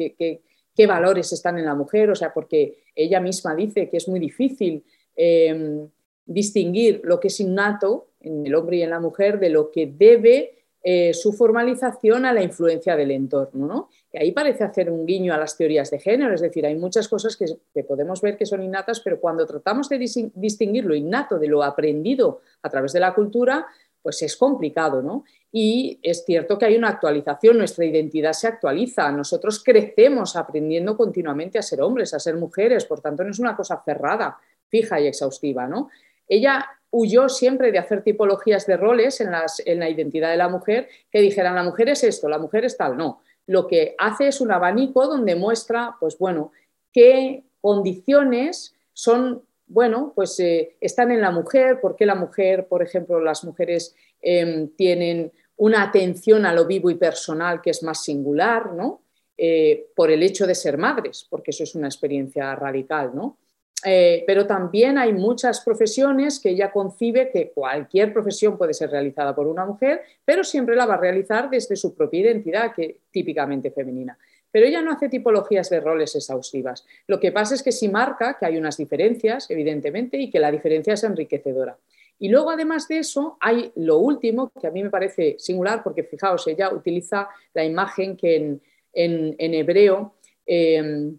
qué 0.77 0.87
valores 0.87 1.33
están 1.33 1.59
en 1.59 1.65
la 1.65 1.75
mujer, 1.75 2.11
o 2.11 2.15
sea, 2.15 2.35
porque 2.35 2.85
ella 2.95 3.21
misma 3.21 3.55
dice 3.55 3.89
que 3.89 3.97
es 3.97 4.09
muy 4.09 4.21
difícil 4.21 4.85
em, 5.17 5.89
distinguir 6.27 7.01
lo 7.05 7.21
que 7.21 7.29
es 7.29 7.41
innato 7.41 8.09
en 8.21 8.47
el 8.47 8.55
hombre 8.55 8.79
y 8.79 8.83
en 8.83 8.91
la 8.91 9.01
mujer 9.01 9.39
de 9.39 9.51
lo 9.51 9.71
que 9.71 9.87
debe 9.87 10.59
eh, 10.83 11.15
su 11.15 11.33
formalización 11.33 12.27
a 12.27 12.33
la 12.33 12.43
influencia 12.43 12.97
del 12.97 13.11
entorno. 13.11 13.89
Que 14.15 14.21
ahí 14.21 14.31
parece 14.31 14.63
hacer 14.63 14.93
un 14.93 15.07
guiño 15.07 15.35
a 15.35 15.37
las 15.37 15.57
teorías 15.57 15.91
de 15.91 15.99
género, 15.99 16.33
es 16.33 16.41
decir, 16.41 16.65
hay 16.65 16.77
muchas 16.77 17.09
cosas 17.09 17.37
que, 17.37 17.47
que 17.75 17.83
podemos 17.83 18.21
ver 18.21 18.37
que 18.37 18.47
son 18.47 18.63
innatas, 18.63 19.01
pero 19.01 19.19
cuando 19.19 19.45
tratamos 19.45 19.89
de 19.89 19.99
distinguir 19.99 20.85
lo 20.85 20.95
innato 20.95 21.37
de 21.37 21.49
lo 21.49 21.65
aprendido 21.65 22.41
a 22.63 22.71
través 22.71 22.93
de 22.93 23.01
la 23.01 23.13
cultura, 23.13 23.67
pues 24.01 24.23
es 24.23 24.37
complicado, 24.37 25.03
¿no? 25.03 25.25
Y 25.51 25.99
es 26.01 26.25
cierto 26.25 26.57
que 26.57 26.67
hay 26.67 26.77
una 26.77 26.91
actualización, 26.91 27.59
nuestra 27.59 27.87
identidad 27.87 28.35
se 28.35 28.47
actualiza, 28.47 29.11
nosotros 29.11 29.61
crecemos 29.65 30.37
aprendiendo 30.37 30.97
continuamente 30.97 31.59
a 31.59 31.63
ser 31.63 31.83
hombres, 31.83 32.15
a 32.15 32.21
ser 32.21 32.37
mujeres, 32.37 32.85
por 32.85 33.01
tanto 33.01 33.25
no 33.25 33.33
es 33.33 33.41
una 33.41 33.57
cosa 33.57 33.83
cerrada, 33.85 34.39
fija 34.69 35.01
y 35.01 35.09
exhaustiva, 35.09 35.67
¿no? 35.67 35.89
Ella 36.29 36.65
huyó 36.91 37.29
siempre 37.29 37.73
de 37.73 37.81
hacer 37.81 38.05
tipologías 38.05 38.65
de 38.67 38.77
roles 38.77 39.21
en, 39.21 39.31
en 39.67 39.81
la 39.81 39.89
identidad 39.89 40.31
de 40.31 40.37
la 40.37 40.49
mujer 40.49 40.89
que 41.11 41.21
dijeran 41.21 41.57
la 41.57 41.65
mujer 41.65 41.89
es 41.89 42.05
esto, 42.05 42.29
la 42.29 42.39
mujer 42.39 42.65
es 42.65 42.77
tal, 42.77 42.97
no. 42.97 43.23
Lo 43.47 43.67
que 43.67 43.95
hace 43.99 44.29
es 44.29 44.41
un 44.41 44.53
abanico 44.53 45.07
donde 45.07 45.35
muestra, 45.35 45.97
pues 46.01 46.19
bueno, 46.19 46.53
qué 46.93 47.45
condiciones 47.61 48.75
son 48.93 49.43
bueno, 49.67 50.13
pues 50.15 50.39
eh, 50.41 50.77
están 50.81 51.11
en 51.11 51.21
la 51.21 51.31
mujer, 51.31 51.79
porque 51.81 52.07
la 52.07 52.15
mujer, 52.15 52.67
por 52.69 52.83
ejemplo, 52.83 53.21
las 53.21 53.45
mujeres 53.45 53.95
em, 54.21 54.69
tienen 54.69 55.33
una 55.57 55.83
atención 55.83 56.45
a 56.47 56.53
lo 56.53 56.67
vivo 56.67 56.91
y 56.91 56.97
personal 56.97 57.63
que 57.63 57.71
es 57.71 57.83
más 57.83 58.03
singular, 58.03 58.73
¿no? 58.73 59.03
Eh, 59.37 59.87
por 59.97 60.11
el 60.11 60.23
hecho 60.23 60.47
de 60.47 60.55
ser 60.55 60.79
madres, 60.79 61.27
porque 61.29 61.51
eso 61.51 61.65
es 61.65 61.75
una 61.75 61.89
experiencia 61.89 62.55
radical, 62.55 63.13
¿no? 63.15 63.39
Eh, 63.87 64.25
pero 64.27 64.47
también 64.47 64.97
hay 64.97 65.13
muchas 65.13 65.61
profesiones 65.61 66.41
que 66.41 66.51
ella 66.51 66.71
concibe 66.73 67.31
que 67.31 67.51
cualquier 67.51 68.13
profesión 68.13 68.57
puede 68.57 68.73
ser 68.73 68.91
realizada 68.91 69.35
por 69.35 69.47
una 69.47 69.67
mujer, 69.67 70.03
pero 70.25 70.43
siempre 70.43 70.77
la 70.77 70.87
va 70.87 70.95
a 70.95 71.01
realizar 71.01 71.51
desde 71.51 71.77
su 71.77 71.95
propia 71.95 72.21
identidad, 72.21 72.73
que 72.75 73.01
típicamente 73.11 73.71
femenina 73.71 74.17
pero 74.55 74.67
ella 74.67 74.83
no 74.83 74.93
hace 74.93 75.09
tipologías 75.09 75.69
de 75.69 75.81
roles 75.81 76.15
exhaustivas. 76.15 76.87
Lo 77.09 77.19
que 77.19 77.33
pasa 77.33 77.57
es 77.57 77.63
que 77.65 77.73
sí 77.73 77.89
marca 77.89 78.37
que 78.39 78.47
hay 78.47 78.57
unas 78.57 78.77
diferencias, 78.77 79.51
evidentemente, 79.51 80.17
y 80.17 80.31
que 80.31 80.39
la 80.39 80.53
diferencia 80.53 80.95
es 80.95 81.03
enriquecedora. 81.03 81.77
Y 82.21 82.29
luego, 82.29 82.53
además 82.53 82.87
de 82.87 82.99
eso, 82.99 83.37
hay 83.41 83.73
lo 83.75 83.99
último, 83.99 84.53
que 84.61 84.69
a 84.69 84.71
mí 84.71 84.81
me 84.85 84.91
parece 84.91 85.35
singular, 85.41 85.83
porque 85.83 86.05
fijaos, 86.05 86.47
ella 86.47 86.73
utiliza 86.73 87.29
la 87.53 87.65
imagen 87.65 88.17
que 88.17 88.61
en, 88.93 89.35
hebreo 89.37 90.15
em, 90.47 91.19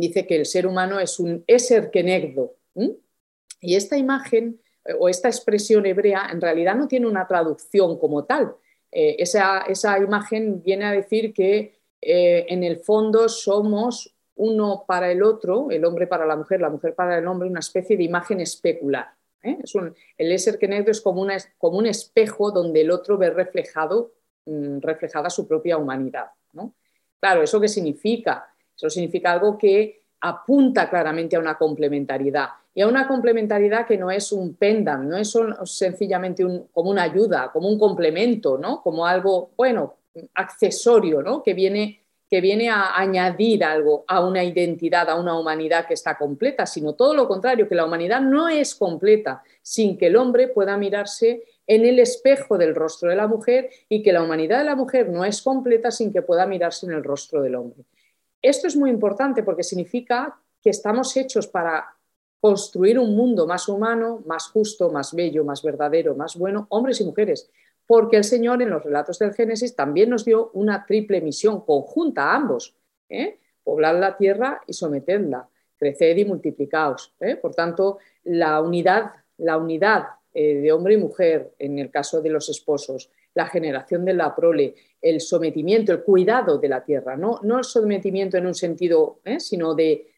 dice 0.00 0.26
que 0.26 0.36
el 0.36 0.46
ser 0.46 0.66
humano 0.66 1.00
es 1.00 1.18
un 1.18 1.44
eser 1.46 1.90
kenegdo. 1.90 2.56
Y 3.60 3.76
esta 3.76 3.96
imagen 3.96 4.60
o 4.98 5.08
esta 5.08 5.28
expresión 5.28 5.86
hebrea 5.86 6.28
en 6.30 6.40
realidad 6.40 6.74
no 6.74 6.88
tiene 6.88 7.06
una 7.06 7.26
traducción 7.26 7.98
como 7.98 8.24
tal. 8.24 8.54
Eh, 8.92 9.16
esa, 9.18 9.62
esa 9.62 9.98
imagen 9.98 10.62
viene 10.62 10.84
a 10.84 10.92
decir 10.92 11.32
que 11.32 11.80
eh, 12.00 12.46
en 12.48 12.62
el 12.62 12.78
fondo 12.78 13.28
somos 13.28 14.14
uno 14.36 14.84
para 14.86 15.10
el 15.10 15.22
otro, 15.22 15.70
el 15.70 15.84
hombre 15.84 16.06
para 16.06 16.26
la 16.26 16.36
mujer, 16.36 16.60
la 16.60 16.70
mujer 16.70 16.94
para 16.94 17.18
el 17.18 17.26
hombre, 17.26 17.48
una 17.48 17.60
especie 17.60 17.96
de 17.96 18.04
imagen 18.04 18.40
especular. 18.40 19.14
¿eh? 19.42 19.58
Es 19.62 19.74
un, 19.74 19.94
el 20.18 20.32
Eser 20.32 20.58
Kenegdo 20.58 20.90
es 20.90 21.00
como, 21.00 21.22
una, 21.22 21.36
como, 21.56 21.78
un 21.78 21.86
espejo 21.86 22.50
donde 22.50 22.82
el 22.82 22.90
otro 22.90 23.16
ve 23.16 23.30
reflejado, 23.30 24.12
mm, 24.44 24.80
reflejada 24.80 25.30
su 25.30 25.46
propia 25.46 25.76
humanidad. 25.76 26.26
Claro, 27.20 27.42
¿eso 27.42 27.60
qué 27.60 27.68
significa? 27.68 28.53
Eso 28.76 28.90
significa 28.90 29.32
algo 29.32 29.56
que 29.56 30.02
apunta 30.20 30.88
claramente 30.88 31.36
a 31.36 31.40
una 31.40 31.56
complementariedad 31.56 32.48
y 32.74 32.80
a 32.82 32.88
una 32.88 33.06
complementariedad 33.06 33.86
que 33.86 33.96
no 33.96 34.10
es 34.10 34.32
un 34.32 34.54
pendant, 34.54 35.04
no 35.04 35.16
es 35.16 35.36
sencillamente 35.64 36.44
como 36.72 36.90
una 36.90 37.04
ayuda, 37.04 37.50
como 37.52 37.68
un 37.68 37.78
complemento, 37.78 38.58
¿no? 38.58 38.82
como 38.82 39.06
algo, 39.06 39.50
bueno, 39.56 39.94
accesorio, 40.34 41.22
¿no? 41.22 41.40
que, 41.42 41.54
viene, 41.54 42.00
que 42.28 42.40
viene 42.40 42.68
a 42.70 42.98
añadir 42.98 43.62
algo 43.62 44.04
a 44.08 44.26
una 44.26 44.42
identidad, 44.42 45.08
a 45.08 45.14
una 45.14 45.38
humanidad 45.38 45.86
que 45.86 45.94
está 45.94 46.18
completa, 46.18 46.66
sino 46.66 46.94
todo 46.94 47.14
lo 47.14 47.28
contrario, 47.28 47.68
que 47.68 47.76
la 47.76 47.84
humanidad 47.84 48.20
no 48.20 48.48
es 48.48 48.74
completa 48.74 49.42
sin 49.62 49.96
que 49.96 50.08
el 50.08 50.16
hombre 50.16 50.48
pueda 50.48 50.76
mirarse 50.76 51.44
en 51.66 51.84
el 51.84 52.00
espejo 52.00 52.58
del 52.58 52.74
rostro 52.74 53.08
de 53.08 53.16
la 53.16 53.28
mujer 53.28 53.70
y 53.88 54.02
que 54.02 54.12
la 54.12 54.22
humanidad 54.22 54.58
de 54.58 54.64
la 54.64 54.76
mujer 54.76 55.08
no 55.08 55.24
es 55.24 55.42
completa 55.42 55.92
sin 55.92 56.12
que 56.12 56.22
pueda 56.22 56.44
mirarse 56.44 56.86
en 56.86 56.92
el 56.92 57.04
rostro 57.04 57.40
del 57.40 57.54
hombre. 57.54 57.84
Esto 58.44 58.66
es 58.66 58.76
muy 58.76 58.90
importante 58.90 59.42
porque 59.42 59.62
significa 59.62 60.38
que 60.62 60.70
estamos 60.70 61.16
hechos 61.16 61.46
para 61.46 61.96
construir 62.40 62.98
un 62.98 63.16
mundo 63.16 63.46
más 63.46 63.68
humano, 63.68 64.22
más 64.26 64.48
justo, 64.48 64.90
más 64.90 65.14
bello, 65.14 65.44
más 65.44 65.62
verdadero, 65.62 66.14
más 66.14 66.36
bueno, 66.36 66.66
hombres 66.68 67.00
y 67.00 67.04
mujeres 67.04 67.50
porque 67.86 68.16
el 68.16 68.24
Señor 68.24 68.62
en 68.62 68.70
los 68.70 68.82
relatos 68.82 69.18
del 69.18 69.34
Génesis 69.34 69.74
también 69.74 70.10
nos 70.10 70.24
dio 70.24 70.50
una 70.54 70.86
triple 70.86 71.20
misión 71.20 71.64
conjunta 71.64 72.30
a 72.30 72.36
ambos, 72.36 72.74
¿eh? 73.08 73.38
poblar 73.62 73.96
la 73.96 74.16
tierra 74.16 74.60
y 74.66 74.72
sometedla, 74.72 75.48
creced 75.76 76.16
y 76.16 76.24
multiplicaos. 76.24 77.14
¿eh? 77.20 77.36
Por 77.36 77.54
tanto, 77.54 77.98
la 78.24 78.60
unidad, 78.60 79.12
la 79.38 79.58
unidad 79.58 80.06
eh, 80.32 80.56
de 80.56 80.72
hombre 80.72 80.94
y 80.94 80.98
mujer 80.98 81.52
en 81.58 81.78
el 81.78 81.90
caso 81.90 82.22
de 82.22 82.30
los 82.30 82.48
esposos, 82.48 83.10
la 83.34 83.46
generación 83.46 84.04
de 84.04 84.14
la 84.14 84.34
prole, 84.34 84.74
el 85.00 85.20
sometimiento, 85.20 85.92
el 85.92 86.02
cuidado 86.02 86.58
de 86.58 86.68
la 86.68 86.82
tierra, 86.82 87.16
no, 87.16 87.40
no 87.42 87.58
el 87.58 87.64
sometimiento 87.64 88.36
en 88.36 88.46
un 88.46 88.54
sentido, 88.54 89.20
sino 89.38 89.74
de 89.74 90.08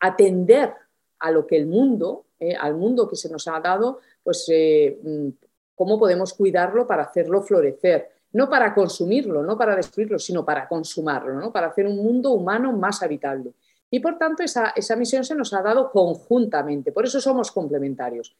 atender 0.00 0.74
a 1.20 1.30
lo 1.30 1.46
que 1.46 1.56
el 1.56 1.66
mundo, 1.66 2.26
al 2.60 2.74
mundo 2.74 3.08
que 3.08 3.16
se 3.16 3.30
nos 3.30 3.48
ha 3.48 3.60
dado, 3.60 4.00
pues 4.22 4.46
mm, 4.50 5.28
cómo 5.74 5.98
podemos 5.98 6.34
cuidarlo 6.34 6.86
para 6.86 7.04
hacerlo 7.04 7.42
florecer, 7.42 8.10
no 8.32 8.48
para 8.50 8.74
consumirlo, 8.74 9.42
no 9.42 9.56
para 9.56 9.76
destruirlo, 9.76 10.18
sino 10.18 10.44
para 10.44 10.68
consumarlo, 10.68 11.34
¿no? 11.34 11.52
para 11.52 11.68
hacer 11.68 11.86
un 11.86 11.96
mundo 11.96 12.32
humano 12.32 12.72
más 12.72 13.02
habitable. 13.02 13.54
Y 13.94 14.00
por 14.00 14.18
tanto, 14.18 14.42
esa, 14.42 14.96
misión 14.96 15.22
se 15.22 15.36
nos 15.36 15.54
ha 15.54 15.62
dado 15.62 15.92
conjuntamente, 15.92 16.90
por 16.90 17.04
eso 17.04 17.20
somos 17.20 17.52
complementarios. 17.52 18.36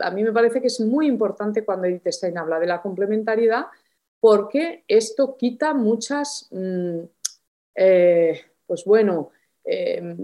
A 0.00 0.10
mí 0.10 0.22
me 0.22 0.34
parece 0.34 0.60
que 0.60 0.66
es 0.66 0.80
muy 0.80 1.06
importante 1.06 1.64
cuando 1.64 1.86
Edith 1.86 2.08
Stein 2.08 2.36
habla 2.36 2.60
de 2.60 2.66
la 2.66 2.82
complementariedad, 2.82 3.68
porque 4.20 4.84
esto 4.86 5.34
quita 5.34 5.72
muchas, 5.72 6.48
mm, 6.50 6.98
eh, 7.74 8.38
pues 8.66 8.84
bueno, 8.84 9.30
eh, 9.64 10.14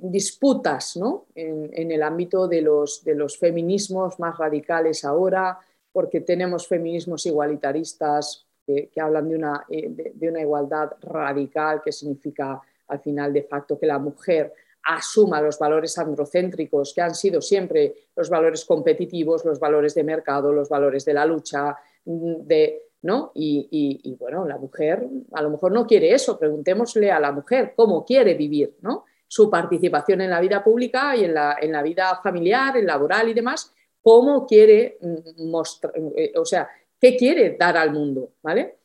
disputas 0.00 0.98
¿no? 0.98 1.28
en, 1.34 1.90
el 1.90 2.02
ámbito 2.02 2.46
de 2.46 2.60
los, 2.60 3.04
de 3.04 3.14
los 3.14 3.38
feminismos 3.38 4.20
más 4.20 4.36
radicales 4.36 5.02
ahora, 5.06 5.58
porque 5.90 6.20
tenemos 6.20 6.68
feminismos 6.68 7.24
igualitaristas 7.24 8.46
que, 8.66 8.90
hablan 9.00 9.30
de 9.30 9.36
una, 9.36 9.64
eh, 9.70 10.12
de, 10.14 10.28
una 10.28 10.42
igualdad 10.42 10.92
radical, 11.00 11.80
que 11.82 11.90
significa 11.90 12.60
al 12.88 13.00
final 13.00 13.32
de 13.32 13.42
facto 13.42 13.78
que 13.78 13.86
la 13.86 13.98
mujer 13.98 14.52
asuma 14.84 15.40
los 15.40 15.58
valores 15.58 15.96
androcéntricos 15.98 16.92
que 16.94 17.00
han 17.00 17.14
sido 17.14 17.40
siempre 17.40 17.94
los 18.14 18.28
valores 18.28 18.64
competitivos, 18.64 19.44
los 19.44 19.58
valores 19.58 19.94
de 19.94 20.04
mercado, 20.04 20.52
los 20.52 20.68
valores 20.68 21.04
de 21.04 21.14
la 21.14 21.24
lucha, 21.24 21.76
mm, 22.04 22.46
de, 22.46 22.82
¿no? 23.02 23.32
Y, 23.34 24.16
bueno, 24.18 24.46
la 24.46 24.58
mujer 24.58 25.06
a 25.32 25.42
lo 25.42 25.50
mejor 25.50 25.72
no 25.72 25.86
quiere 25.86 26.12
eso, 26.12 26.38
preguntémosle 26.38 27.10
a 27.10 27.20
la 27.20 27.32
mujer 27.32 27.72
cómo 27.76 28.04
quiere 28.04 28.34
vivir, 28.34 28.76
¿no? 28.80 29.04
Su 29.26 29.50
participación 29.50 30.20
en 30.20 30.30
la 30.30 30.40
vida 30.40 30.62
pública 30.62 31.16
y 31.16 31.24
en 31.24 31.34
la, 31.34 31.56
en 31.60 31.72
la 31.72 31.82
vida 31.82 32.20
familiar, 32.22 32.76
en 32.76 32.86
laboral 32.86 33.28
y 33.28 33.34
demás, 33.34 33.72
cómo 34.02 34.46
quiere 34.46 34.98
mm, 35.00 35.50
mostrar, 35.50 35.94
eh, 36.16 36.32
o 36.36 36.44
sea, 36.44 36.68
qué 37.00 37.16
quiere 37.16 37.56
dar 37.58 37.76
al 37.76 37.92
mundo, 37.92 38.32
¿vale? 38.42 38.78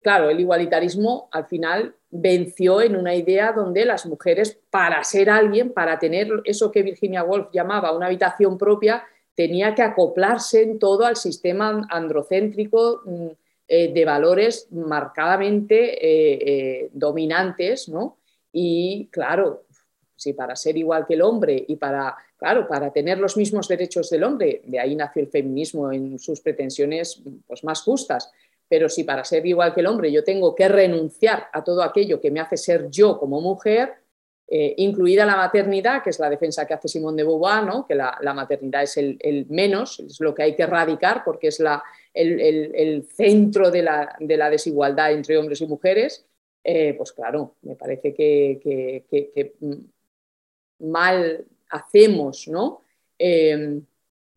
Claro, 0.00 0.30
el 0.30 0.40
igualitarismo 0.40 1.28
al 1.30 1.46
final 1.46 1.94
venció 2.12 2.80
en 2.80 2.94
una 2.94 3.16
idea 3.16 3.52
donde 3.52 3.84
las 3.84 4.06
mujeres, 4.06 4.56
para 4.70 5.02
ser 5.02 5.30
alguien, 5.30 5.72
para 5.72 5.98
tener 5.98 6.28
eso 6.44 6.70
que 6.70 6.82
Virginia 6.82 7.24
Woolf 7.24 7.48
llamaba 7.52 7.96
una 7.96 8.06
habitación 8.06 8.56
propia, 8.56 9.02
tenía 9.34 9.74
que 9.74 9.82
acoplarse 9.82 10.62
en 10.62 10.78
todo 10.78 11.04
al 11.04 11.16
sistema 11.16 11.84
androcéntrico 11.90 13.02
mm, 13.04 13.26
eh, 13.66 13.92
de 13.92 14.04
valores 14.04 14.68
marcadamente 14.70 15.98
eh, 16.00 16.90
dominantes, 16.92 17.88
¿no? 17.88 18.18
Y 18.52 19.08
claro, 19.10 19.64
si 20.14 20.34
para 20.34 20.54
ser 20.54 20.76
igual 20.76 21.06
que 21.06 21.14
el 21.14 21.22
hombre 21.22 21.64
y 21.66 21.76
para 21.76 22.16
Claro, 22.42 22.66
para 22.66 22.92
tener 22.92 23.18
los 23.18 23.36
mismos 23.36 23.68
derechos 23.68 24.10
del 24.10 24.24
hombre, 24.24 24.62
de 24.64 24.80
ahí 24.80 24.96
nació 24.96 25.22
el 25.22 25.28
feminismo 25.28 25.92
en 25.92 26.18
sus 26.18 26.40
pretensiones 26.40 27.22
pues, 27.46 27.62
más 27.62 27.82
justas. 27.82 28.32
Pero 28.72 28.88
si 28.88 29.04
para 29.04 29.22
ser 29.22 29.44
igual 29.44 29.74
que 29.74 29.80
el 29.80 29.86
hombre 29.86 30.10
yo 30.10 30.24
tengo 30.24 30.54
que 30.54 30.66
renunciar 30.66 31.50
a 31.52 31.62
todo 31.62 31.82
aquello 31.82 32.18
que 32.18 32.30
me 32.30 32.40
hace 32.40 32.56
ser 32.56 32.88
yo 32.88 33.18
como 33.18 33.38
mujer, 33.38 33.92
eh, 34.48 34.72
incluida 34.78 35.26
la 35.26 35.36
maternidad, 35.36 36.02
que 36.02 36.08
es 36.08 36.18
la 36.18 36.30
defensa 36.30 36.66
que 36.66 36.72
hace 36.72 36.88
Simón 36.88 37.14
de 37.14 37.22
Beauvoir, 37.22 37.64
que 37.86 37.94
la, 37.94 38.32
maternidad 38.34 38.84
es 38.84 38.96
el, 38.96 39.46
menos, 39.50 40.00
es 40.00 40.18
lo 40.20 40.34
que 40.34 40.44
hay 40.44 40.56
que 40.56 40.62
erradicar 40.62 41.22
porque 41.22 41.48
es 41.48 41.60
la, 41.60 41.84
el, 42.14 43.06
centro 43.14 43.70
de 43.70 43.82
la, 43.82 44.48
desigualdad 44.48 45.12
entre 45.12 45.36
hombres 45.36 45.60
y 45.60 45.66
mujeres, 45.66 46.24
eh, 46.64 46.94
pues 46.94 47.12
claro, 47.12 47.56
me 47.60 47.76
parece 47.76 48.14
que, 48.14 49.52
mm, 49.60 50.86
mal 50.90 51.44
hacemos, 51.68 52.48
¿no? 52.48 52.80
Em, 53.18 53.84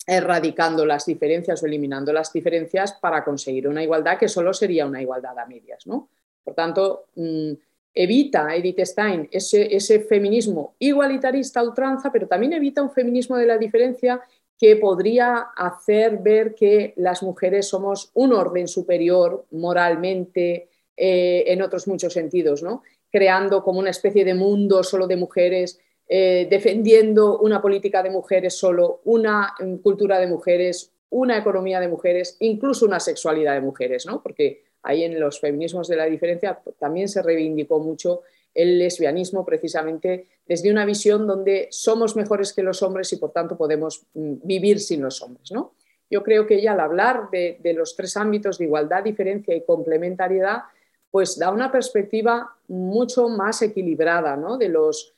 erradicando 0.05 0.85
las 0.85 1.05
diferencias 1.05 1.61
o 1.61 1.65
eliminando 1.65 2.13
las 2.13 2.31
diferencias 2.31 2.93
para 2.93 3.23
conseguir 3.23 3.67
una 3.67 3.83
igualdad 3.83 4.17
que 4.17 4.27
solo 4.27 4.53
sería 4.53 4.85
una 4.85 5.01
igualdad 5.01 5.37
a 5.37 5.45
medias, 5.45 5.87
¿no? 5.87 6.09
Por 6.43 6.53
tanto, 6.53 7.05
mm, 7.15 7.53
evita 7.93 8.53
Edith 8.55 8.81
Stein 8.81 9.27
ese, 9.31 9.99
feminismo 10.01 10.75
igualitarista 10.79 11.63
ultranza, 11.63 12.11
pero 12.11 12.27
también 12.27 12.53
evita 12.53 12.83
un 12.83 12.91
feminismo 12.91 13.37
de 13.37 13.47
la 13.47 13.57
diferencia 13.57 14.21
que 14.57 14.75
podría 14.75 15.47
hacer 15.55 16.17
ver 16.19 16.53
que 16.53 16.93
las 16.97 17.23
mujeres 17.23 17.67
somos 17.67 18.11
un 18.13 18.33
orden 18.33 18.67
superior 18.67 19.45
moralmente, 19.51 20.69
eh, 20.95 21.43
en 21.47 21.61
otros 21.61 21.87
muchos 21.87 22.13
sentidos, 22.13 22.63
¿no? 22.63 22.83
creando 23.15 23.63
como 23.63 23.79
una 23.79 23.91
especie 23.91 24.25
de 24.25 24.33
mundo 24.33 24.83
solo 24.83 25.07
de 25.07 25.15
mujeres, 25.15 25.79
eh, 26.07 26.47
defendiendo 26.49 27.39
una 27.39 27.61
política 27.61 28.03
de 28.03 28.11
mujeres 28.11 28.57
solo, 28.57 29.01
una 29.05 29.53
mm, 29.59 29.77
cultura 29.77 30.19
de 30.19 30.27
mujeres, 30.27 30.91
una 31.09 31.37
economía 31.37 31.79
de 31.79 31.87
mujeres, 31.87 32.37
incluso 32.39 32.85
una 32.85 32.99
sexualidad 32.99 33.53
de 33.53 33.61
mujeres, 33.61 34.05
¿no? 34.05 34.21
porque 34.21 34.63
ahí 34.83 35.03
en 35.03 35.19
los 35.19 35.39
feminismos 35.39 35.87
de 35.87 35.95
la 35.95 36.05
diferencia 36.05 36.59
también 36.77 37.07
se 37.07 37.23
reivindicó 37.23 37.79
mucho 37.79 38.21
el 38.53 38.77
lesbianismo 38.79 39.45
precisamente 39.45 40.27
desde 40.47 40.71
una 40.71 40.85
visión 40.85 41.25
donde 41.25 41.67
somos 41.71 42.15
mejores 42.15 42.53
que 42.53 42.63
los 42.63 42.83
hombres 42.83 43.11
y 43.11 43.17
por 43.17 43.31
tanto 43.31 43.57
podemos 43.57 44.05
mm, 44.13 44.35
vivir 44.43 44.79
sin 44.79 45.01
los 45.01 45.21
hombres. 45.21 45.51
¿no? 45.51 45.73
Yo 46.09 46.23
creo 46.23 46.45
que 46.45 46.55
ella 46.55 46.73
al 46.73 46.79
hablar 46.79 47.29
de, 47.31 47.59
los 47.75 47.95
tres 47.95 48.15
ámbitos 48.15 48.57
de 48.57 48.65
igualdad, 48.65 49.03
diferencia 49.03 49.55
y 49.55 49.65
complementariedad, 49.65 50.63
pues 51.09 51.39
da 51.39 51.51
una 51.51 51.71
perspectiva 51.71 52.55
mucho 52.67 53.27
más 53.27 53.61
equilibrada, 53.61 54.35
¿no? 54.35 54.57
de 54.57 54.69
los 54.69 55.14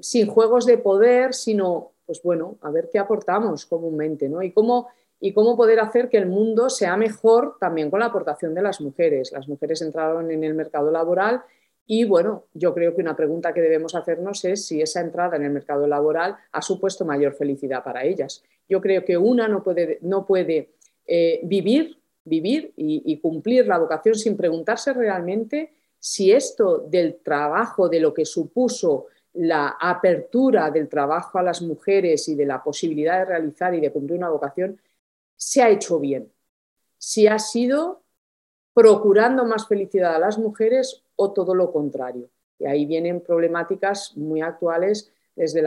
sin 0.00 0.26
juegos 0.26 0.66
de 0.66 0.78
poder, 0.78 1.34
sino, 1.34 1.92
pues 2.06 2.22
bueno, 2.22 2.56
a 2.62 2.70
ver 2.70 2.88
qué 2.92 2.98
aportamos 2.98 3.66
comúnmente, 3.66 4.28
¿no? 4.28 4.42
Y 4.42 4.52
cómo 4.52 4.88
y 5.20 5.32
cómo 5.32 5.56
poder 5.56 5.80
hacer 5.80 6.08
que 6.08 6.18
el 6.18 6.26
mundo 6.26 6.70
sea 6.70 6.96
mejor 6.96 7.56
también 7.58 7.90
con 7.90 8.00
la 8.00 8.06
aportación 8.06 8.54
de 8.54 8.62
las 8.62 8.80
mujeres. 8.80 9.32
Las 9.32 9.48
mujeres 9.48 9.82
entraron 9.82 10.30
en 10.30 10.44
el 10.44 10.54
mercado 10.54 10.90
laboral 10.90 11.42
y 11.86 12.04
bueno, 12.04 12.44
yo 12.52 12.74
creo 12.74 12.94
que 12.94 13.00
una 13.00 13.16
pregunta 13.16 13.52
que 13.52 13.60
debemos 13.60 13.94
hacernos 13.94 14.44
es 14.44 14.66
si 14.66 14.80
esa 14.80 15.00
entrada 15.00 15.36
en 15.36 15.44
el 15.44 15.50
mercado 15.50 15.86
laboral 15.86 16.36
ha 16.52 16.62
supuesto 16.62 17.04
mayor 17.04 17.34
felicidad 17.34 17.82
para 17.82 18.04
ellas. 18.04 18.44
Yo 18.68 18.80
creo 18.80 19.04
que 19.04 19.16
una 19.16 19.48
no 19.48 19.62
puede, 19.62 19.98
no 20.02 20.26
puede 20.26 20.74
eh, 21.06 21.40
vivir, 21.44 21.98
vivir 22.24 22.74
y, 22.76 23.18
cumplir 23.20 23.66
la 23.66 23.78
vocación 23.78 24.14
sin 24.14 24.36
preguntarse 24.36 24.92
realmente 24.92 25.72
si 25.98 26.30
esto 26.30 26.78
del 26.78 27.16
trabajo, 27.24 27.88
de 27.88 28.00
lo 28.00 28.12
que 28.12 28.26
supuso 28.26 29.06
la 29.34 29.76
apertura 29.80 30.70
del 30.70 30.88
trabajo 30.88 31.38
a 31.38 31.42
las 31.42 31.62
mujeres 31.62 32.28
y 32.28 32.34
de 32.34 32.46
la 32.46 32.62
posibilidad 32.62 33.18
de 33.18 33.24
realizar 33.26 33.74
y 33.74 33.80
de 33.80 33.92
cumplir 33.92 34.18
una 34.18 34.30
vocación, 34.30 34.80
se 35.36 35.62
ha 35.62 35.70
hecho 35.70 36.00
bien, 36.00 36.32
si 36.96 37.26
ha 37.26 37.38
sido 37.38 38.02
procurando 38.74 39.44
más 39.44 39.66
felicidad 39.66 40.14
a 40.14 40.18
las 40.18 40.38
mujeres 40.38 41.02
o 41.16 41.32
todo 41.32 41.54
lo 41.54 41.72
contrario. 41.72 42.30
Y 42.58 42.66
ahí 42.66 42.86
vienen 42.86 43.20
problemáticas 43.20 44.16
muy 44.16 44.40
actuales 44.40 45.10
desde, 45.34 45.62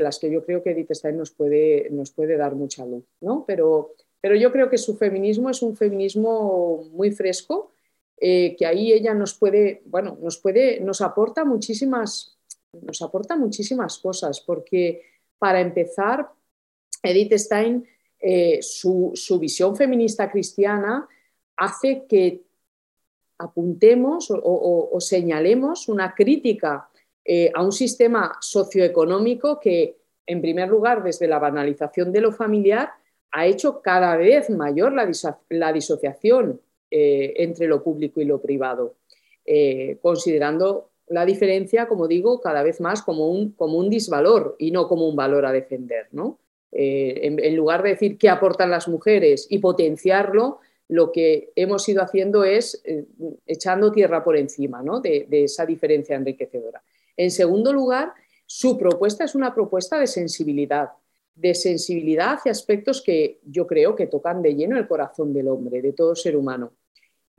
las 0.00 0.18
que 0.18 0.30
yo 0.30 0.44
creo 0.44 0.62
que 0.62 0.72
Edith 0.72 0.92
Stein 0.92 1.16
nos 1.16 1.30
puede, 1.30 1.88
nos 1.90 2.10
puede 2.10 2.36
dar 2.36 2.54
mucha 2.54 2.84
luz. 2.84 3.04
¿no? 3.20 3.44
Pero, 3.46 3.94
pero 4.20 4.36
yo 4.36 4.52
creo 4.52 4.68
que 4.68 4.78
su 4.78 4.96
feminismo 4.96 5.48
es 5.48 5.62
un 5.62 5.76
feminismo 5.76 6.84
muy 6.92 7.10
fresco, 7.10 7.70
eh, 8.18 8.54
que 8.58 8.66
ahí 8.66 8.92
ella 8.92 9.14
nos 9.14 9.34
puede, 9.34 9.82
bueno, 9.86 10.18
nos 10.20 10.38
puede, 10.38 10.80
nos 10.80 11.00
aporta 11.00 11.46
muchísimas, 11.46 12.38
nos 12.72 13.02
aporta 13.02 13.36
muchísimas 13.36 13.98
cosas, 13.98 14.40
porque 14.40 15.02
para 15.38 15.60
empezar, 15.60 16.30
Edith 17.02 17.32
Stein 17.34 17.86
eh, 18.18 18.58
su, 18.62 19.14
visión 19.40 19.74
feminista 19.74 20.30
cristiana 20.30 21.08
hace 21.56 22.04
que 22.06 22.42
apuntemos 23.38 24.28
o, 24.30 24.96
señalemos 25.00 25.88
una 25.88 26.14
crítica 26.14 26.90
eh, 27.24 27.50
a 27.54 27.62
un 27.62 27.72
sistema 27.72 28.36
socioeconómico 28.40 29.58
que, 29.58 29.96
en 30.26 30.42
primer 30.42 30.68
lugar, 30.68 31.02
desde 31.02 31.26
la 31.26 31.38
banalización 31.38 32.12
de 32.12 32.20
lo 32.20 32.32
familiar, 32.32 32.90
ha 33.32 33.46
hecho 33.46 33.80
cada 33.80 34.16
vez 34.16 34.50
mayor 34.50 34.92
la, 34.92 35.72
disociación 35.72 36.60
eh, 36.90 37.32
entre 37.36 37.66
lo 37.66 37.82
público 37.82 38.20
y 38.20 38.24
lo 38.26 38.40
privado, 38.40 38.96
considerando 40.02 40.89
la 41.10 41.26
diferencia, 41.26 41.88
como 41.88 42.06
digo, 42.06 42.40
cada 42.40 42.62
vez 42.62 42.80
más 42.80 43.02
como 43.02 43.28
un, 43.28 43.50
como 43.52 43.78
un 43.78 43.90
disvalor 43.90 44.54
y 44.58 44.70
no 44.70 44.86
como 44.86 45.08
un 45.08 45.16
valor 45.16 45.44
a 45.44 45.52
defender. 45.52 46.06
¿no? 46.12 46.38
Eh, 46.70 47.20
en, 47.22 47.56
lugar 47.56 47.82
de 47.82 47.90
decir 47.90 48.16
qué 48.16 48.28
aportan 48.28 48.70
las 48.70 48.86
mujeres 48.86 49.48
y 49.50 49.58
potenciarlo, 49.58 50.60
lo 50.86 51.10
que 51.10 51.52
hemos 51.56 51.88
ido 51.88 52.00
haciendo 52.00 52.44
es 52.44 52.80
eh, 52.84 53.06
echando 53.44 53.90
tierra 53.90 54.22
por 54.22 54.36
encima 54.36 54.82
de, 55.02 55.26
esa 55.30 55.66
diferencia 55.66 56.14
enriquecedora. 56.14 56.80
En 57.16 57.32
segundo 57.32 57.72
lugar, 57.72 58.12
su 58.46 58.78
propuesta 58.78 59.24
es 59.24 59.34
una 59.34 59.52
propuesta 59.52 59.98
de 59.98 60.06
sensibilidad, 60.06 60.90
de 61.34 61.54
sensibilidad 61.56 62.34
hacia 62.34 62.52
aspectos 62.52 63.02
que 63.02 63.40
yo 63.44 63.66
creo 63.66 63.96
que 63.96 64.06
tocan 64.06 64.42
de 64.42 64.54
lleno 64.54 64.78
el 64.78 64.86
corazón 64.86 65.32
del 65.32 65.48
hombre, 65.48 65.82
de 65.82 65.92
todo 65.92 66.14
ser 66.14 66.36
humano. 66.36 66.72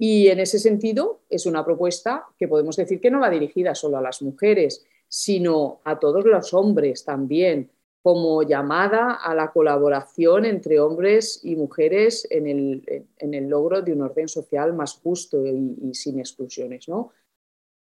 Y 0.04 0.30
en 0.30 0.40
ese 0.40 0.58
sentido 0.58 1.22
es 1.30 1.46
una 1.46 1.64
propuesta 1.64 2.26
que 2.36 2.48
podemos 2.48 2.76
decir 2.76 3.00
que 3.00 3.12
no 3.12 3.20
va 3.20 3.30
dirigida 3.30 3.76
solo 3.76 3.98
a 3.98 4.02
las 4.02 4.24
mujeres, 4.24 4.84
sino 5.08 5.80
a 5.84 6.00
todos 6.00 6.26
los 6.26 6.56
hombres 6.56 7.06
también, 7.06 7.70
como 8.02 8.42
llamada 8.42 9.14
a 9.14 9.36
la 9.36 9.52
colaboración 9.52 10.46
entre 10.46 10.80
hombres 10.80 11.42
y 11.44 11.56
mujeres 11.56 12.28
en 12.32 12.48
el, 12.48 13.48
logro 13.48 13.84
de 13.84 13.94
un 13.94 14.02
orden 14.02 14.28
social 14.28 14.74
más 14.74 14.96
justo 14.96 15.46
y, 15.46 15.94
sin 15.94 16.18
exclusiones. 16.18 16.90
¿no? 16.90 17.12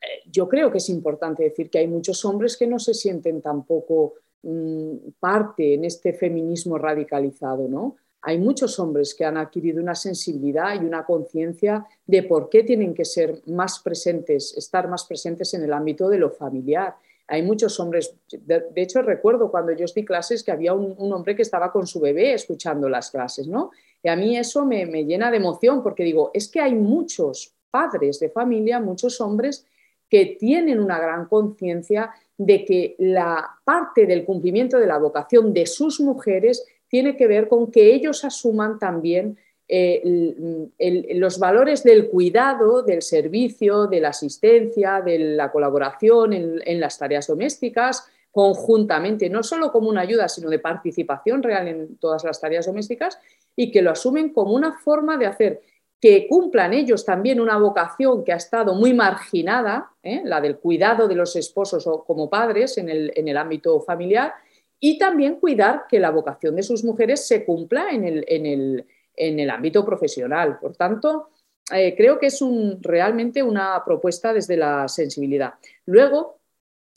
Eh, 0.01 0.23
yo 0.25 0.49
creo 0.49 0.71
que 0.71 0.79
es 0.79 0.89
importante 0.89 1.43
decir 1.43 1.69
que 1.69 1.77
hay 1.77 1.87
muchos 1.87 2.25
hombres 2.25 2.57
que 2.57 2.65
no 2.65 2.79
se 2.79 2.95
sienten 2.95 3.43
tampoco 3.43 4.15
mm, 4.41 5.11
parte 5.19 5.75
en 5.75 5.85
este 5.85 6.13
feminismo 6.13 6.79
radicalizado. 6.79 7.67
¿no? 7.67 7.97
Hay 8.27 8.37
muchos 8.37 8.77
hombres 8.79 9.15
que 9.15 9.25
han 9.25 9.37
adquirido 9.37 9.81
una 9.81 9.95
sensibilidad 9.95 10.75
y 10.75 10.85
una 10.85 11.05
conciencia 11.05 11.85
de 12.05 12.23
por 12.23 12.49
qué 12.49 12.63
tienen 12.63 12.93
que 12.93 13.05
ser 13.05 13.41
más 13.45 13.79
presentes, 13.79 14.53
estar 14.57 14.87
más 14.87 15.05
presentes 15.05 15.53
en 15.53 15.63
el 15.63 15.71
ámbito 15.71 16.09
de 16.09 16.17
lo 16.17 16.29
familiar 16.29 16.95
hay 17.27 17.41
muchos 17.43 17.79
hombres, 17.79 18.15
de, 18.31 18.63
hecho 18.75 19.01
recuerdo 19.01 19.51
cuando 19.51 19.73
yo 19.73 19.85
di 19.93 20.05
clases 20.05 20.43
que 20.43 20.51
había 20.51 20.73
un, 20.73 20.95
hombre 21.11 21.35
que 21.35 21.41
estaba 21.41 21.71
con 21.71 21.85
su 21.85 21.99
bebé 21.99 22.33
escuchando 22.33 22.87
las 22.87 23.11
clases, 23.11 23.47
¿no? 23.47 23.71
Y 24.01 24.07
a 24.07 24.15
mí 24.15 24.37
eso 24.37 24.65
me, 24.65 24.85
llena 25.03 25.29
de 25.29 25.37
emoción 25.37 25.83
porque 25.83 26.03
digo, 26.03 26.31
es 26.33 26.47
que 26.47 26.61
hay 26.61 26.73
muchos 26.73 27.53
padres 27.69 28.19
de 28.19 28.29
familia, 28.29 28.79
muchos 28.79 29.19
hombres 29.19 29.65
que 30.09 30.37
tienen 30.39 30.79
una 30.79 30.99
gran 30.99 31.25
conciencia 31.25 32.11
de 32.37 32.63
que 32.63 32.95
la 32.99 33.45
parte 33.65 34.05
del 34.05 34.23
cumplimiento 34.23 34.77
de 34.77 34.87
la 34.87 34.97
vocación 34.97 35.53
de 35.53 35.65
sus 35.65 35.99
mujeres 35.99 36.65
tiene 36.87 37.15
que 37.15 37.27
ver 37.27 37.47
con 37.47 37.71
que 37.71 37.93
ellos 37.93 38.23
asuman 38.23 38.79
también 38.79 39.37
eh, 39.69 40.71
los 41.15 41.39
valores 41.39 41.83
del 41.83 42.07
cuidado, 42.07 42.83
del 42.83 43.01
servicio, 43.01 43.87
de 43.87 43.99
la 43.99 44.09
asistencia, 44.09 45.01
de 45.01 45.19
la 45.19 45.51
colaboración 45.51 46.31
en, 46.33 46.79
las 46.79 46.97
tareas 46.97 47.27
domésticas, 47.27 48.07
conjuntamente, 48.31 49.29
no 49.29 49.43
solo 49.43 49.71
como 49.71 49.89
una 49.89 50.01
ayuda, 50.01 50.29
sino 50.29 50.49
de 50.49 50.59
participación 50.59 51.43
real 51.43 51.67
en 51.67 51.97
todas 51.97 52.23
las 52.23 52.39
tareas 52.39 52.65
domésticas, 52.65 53.19
y 53.55 53.71
que 53.71 53.81
lo 53.81 53.91
asumen 53.91 54.31
como 54.31 54.53
una 54.53 54.77
forma 54.77 55.17
de 55.17 55.25
hacer 55.25 55.61
que 55.99 56.27
cumplan 56.27 56.73
ellos 56.73 57.03
también 57.03 57.41
una 57.41 57.57
vocación 57.57 58.23
que 58.23 58.31
ha 58.31 58.35
estado 58.35 58.75
muy 58.75 58.93
marginada, 58.93 59.91
¿eh? 60.03 60.21
la 60.23 60.39
del 60.39 60.57
cuidado 60.57 61.07
de 61.07 61.15
los 61.15 61.35
esposos 61.35 61.87
o 61.87 62.03
como 62.03 62.29
padres 62.29 62.77
en 62.77 62.87
el, 62.87 63.11
en 63.15 63.27
el, 63.27 63.35
ámbito 63.35 63.81
familiar, 63.81 64.35
y 64.79 64.97
también 64.97 65.39
cuidar 65.39 65.85
que 65.89 65.99
la 65.99 66.11
vocación 66.11 66.55
de 66.55 66.63
sus 66.63 66.83
mujeres 66.83 67.27
se 67.27 67.45
cumpla 67.45 67.89
en 67.91 68.03
el, 68.03 68.25
en 68.27 68.45
el, 68.45 68.85
en 69.15 69.39
el 69.39 69.49
ámbito 69.49 69.83
profesional. 69.85 70.59
Por 70.59 70.75
tanto, 70.75 71.29
eh, 71.73 71.95
creo 71.97 72.17
que 72.17 72.27
es 72.27 72.39
realmente 72.81 73.43
una 73.43 73.83
propuesta 73.83 74.31
desde 74.31 74.55
la 74.55 74.87
sensibilidad. 74.87 75.55
Luego, 75.85 76.39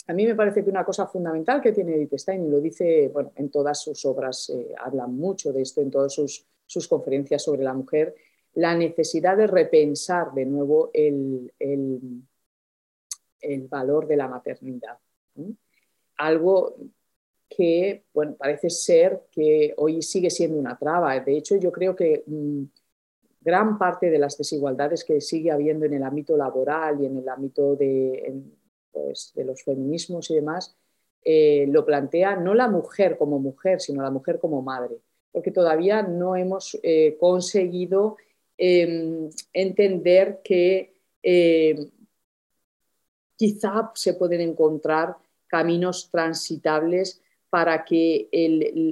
a 0.07 0.13
mí 0.13 0.27
me 0.27 0.35
parece 0.35 0.63
que 0.63 0.71
una 0.71 0.85
cosa 0.85 1.07
fundamental 1.07 1.61
que 1.61 1.73
tiene 1.73 1.95
Edith 1.95 2.19
Stein, 2.19 2.47
y 2.47 2.51
lo 2.51 2.61
dice 2.61 3.09
bueno, 3.09 3.33
en 3.37 3.51
todas 3.51 3.83
sus 3.83 4.05
obras, 4.05 4.51
eh, 4.51 4.75
habla 4.79 5.07
mucho 5.07 5.53
de 5.53 5.63
esto, 5.63 5.81
en 5.81 5.91
todas 5.91 6.13
sus, 6.13 6.47
conferencias 6.89 7.43
sobre 7.43 7.65
la 7.65 7.75
mujer, 7.75 8.15
la 8.55 8.77
necesidad 8.77 9.37
de 9.37 9.47
repensar 9.47 10.33
de 10.33 10.47
nuevo 10.47 10.91
el, 10.93 11.53
valor 13.69 14.07
de 14.07 14.17
la 14.17 14.29
maternidad. 14.29 14.99
Algo 16.19 16.77
que 17.51 18.05
bueno, 18.15 18.37
parece 18.39 18.71
ser 18.71 19.23
que 19.33 19.75
hoy 19.77 20.01
sigue 20.03 20.31
siendo 20.31 20.57
una 20.57 20.79
traba. 20.79 21.19
De 21.21 21.37
hecho, 21.37 21.57
yo 21.57 21.73
creo 21.73 21.97
que 21.97 22.23
mm, 22.27 22.63
gran 23.41 23.77
parte 23.79 24.09
de 24.09 24.19
las 24.19 24.39
desigualdades 24.39 25.05
que 25.05 25.21
sigue 25.21 25.51
habiendo 25.51 25.85
en 25.85 25.95
el 25.95 26.03
ámbito 26.03 26.37
laboral 26.37 27.03
y 27.03 27.07
en 27.07 27.19
el 27.19 27.29
ámbito 27.29 27.75
de, 27.75 28.43
pues, 28.93 29.33
de 29.35 29.45
los 29.45 29.63
feminismos 29.65 30.31
y 30.31 30.37
demás, 30.37 30.77
eh, 31.23 31.67
lo 31.69 31.85
plantea 31.85 32.37
no 32.37 32.55
la 32.55 32.69
mujer 32.69 33.19
como 33.19 33.39
mujer, 33.39 33.81
sino 33.81 34.03
la 34.03 34.11
mujer 34.11 34.39
como 34.39 34.63
madre, 34.63 34.97
porque 35.33 35.51
todavía 35.51 36.03
no 36.03 36.37
hemos 36.37 36.79
eh, 36.83 37.17
conseguido 37.19 38.17
em, 38.57 39.29
entender 39.53 40.41
que 40.43 40.95
eh, 41.23 41.91
quizá 43.37 43.91
se 43.95 44.15
pueden 44.15 44.41
encontrar 44.41 45.17
caminos 45.47 46.11
transitables 46.11 47.21
para 47.51 47.85
que 47.85 48.29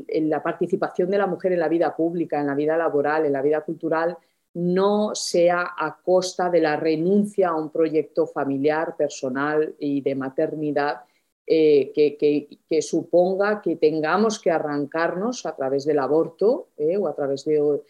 la 0.09 0.42
participación 0.42 1.11
de 1.11 1.18
la 1.18 1.27
mujer 1.27 1.53
en 1.53 1.61
la 1.61 1.68
vida 1.68 1.94
pública, 1.94 2.40
en 2.40 2.49
la 2.49 2.55
vida 2.55 2.77
laboral, 2.77 3.25
en 3.25 3.33
la 3.33 3.42
vida 3.42 3.61
cultural, 3.62 4.18
no 4.55 5.14
sea 5.14 5.75
a 5.79 6.01
costa 6.03 6.51
de 6.51 6.61
la 6.61 6.77
renuncia 6.77 7.51
a 7.51 7.57
un 7.57 7.71
proyecto 7.71 8.27
familiar, 8.27 8.97
personal 8.97 9.75
y 9.79 10.01
de 10.01 10.14
maternidad 10.14 11.03
eh, 11.51 11.92
que, 11.94 12.83
suponga 12.83 13.62
que 13.62 13.77
tengamos 13.77 14.38
que 14.38 14.51
arrancarnos 14.51 15.47
a 15.47 15.57
través 15.57 15.87
del 15.87 15.99
aborto 15.99 16.68
eh, 16.77 16.99
o 16.99 17.09
a 17.09 17.14
través 17.14 17.42
de, 17.47 17.83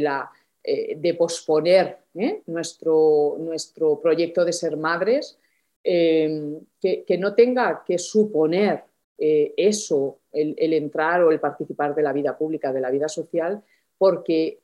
la, 0.00 0.30
eh, 0.62 0.94
de 0.96 1.14
posponer 1.14 1.98
nuestro, 2.46 3.36
nuestro 3.40 4.00
proyecto 4.00 4.44
de 4.44 4.52
ser 4.52 4.76
madres, 4.76 5.36
que, 5.82 7.16
no 7.18 7.34
tenga 7.34 7.82
que 7.84 7.98
suponer 7.98 8.84
eso, 9.18 10.20
el, 10.30 10.54
el 10.58 10.72
entrar 10.74 11.22
o 11.22 11.30
el 11.30 11.40
participar 11.40 11.94
de 11.94 12.02
la 12.02 12.12
vida 12.12 12.36
pública, 12.36 12.72
de 12.72 12.80
la 12.80 12.90
vida 12.90 13.08
social, 13.08 13.62
porque 13.96 14.60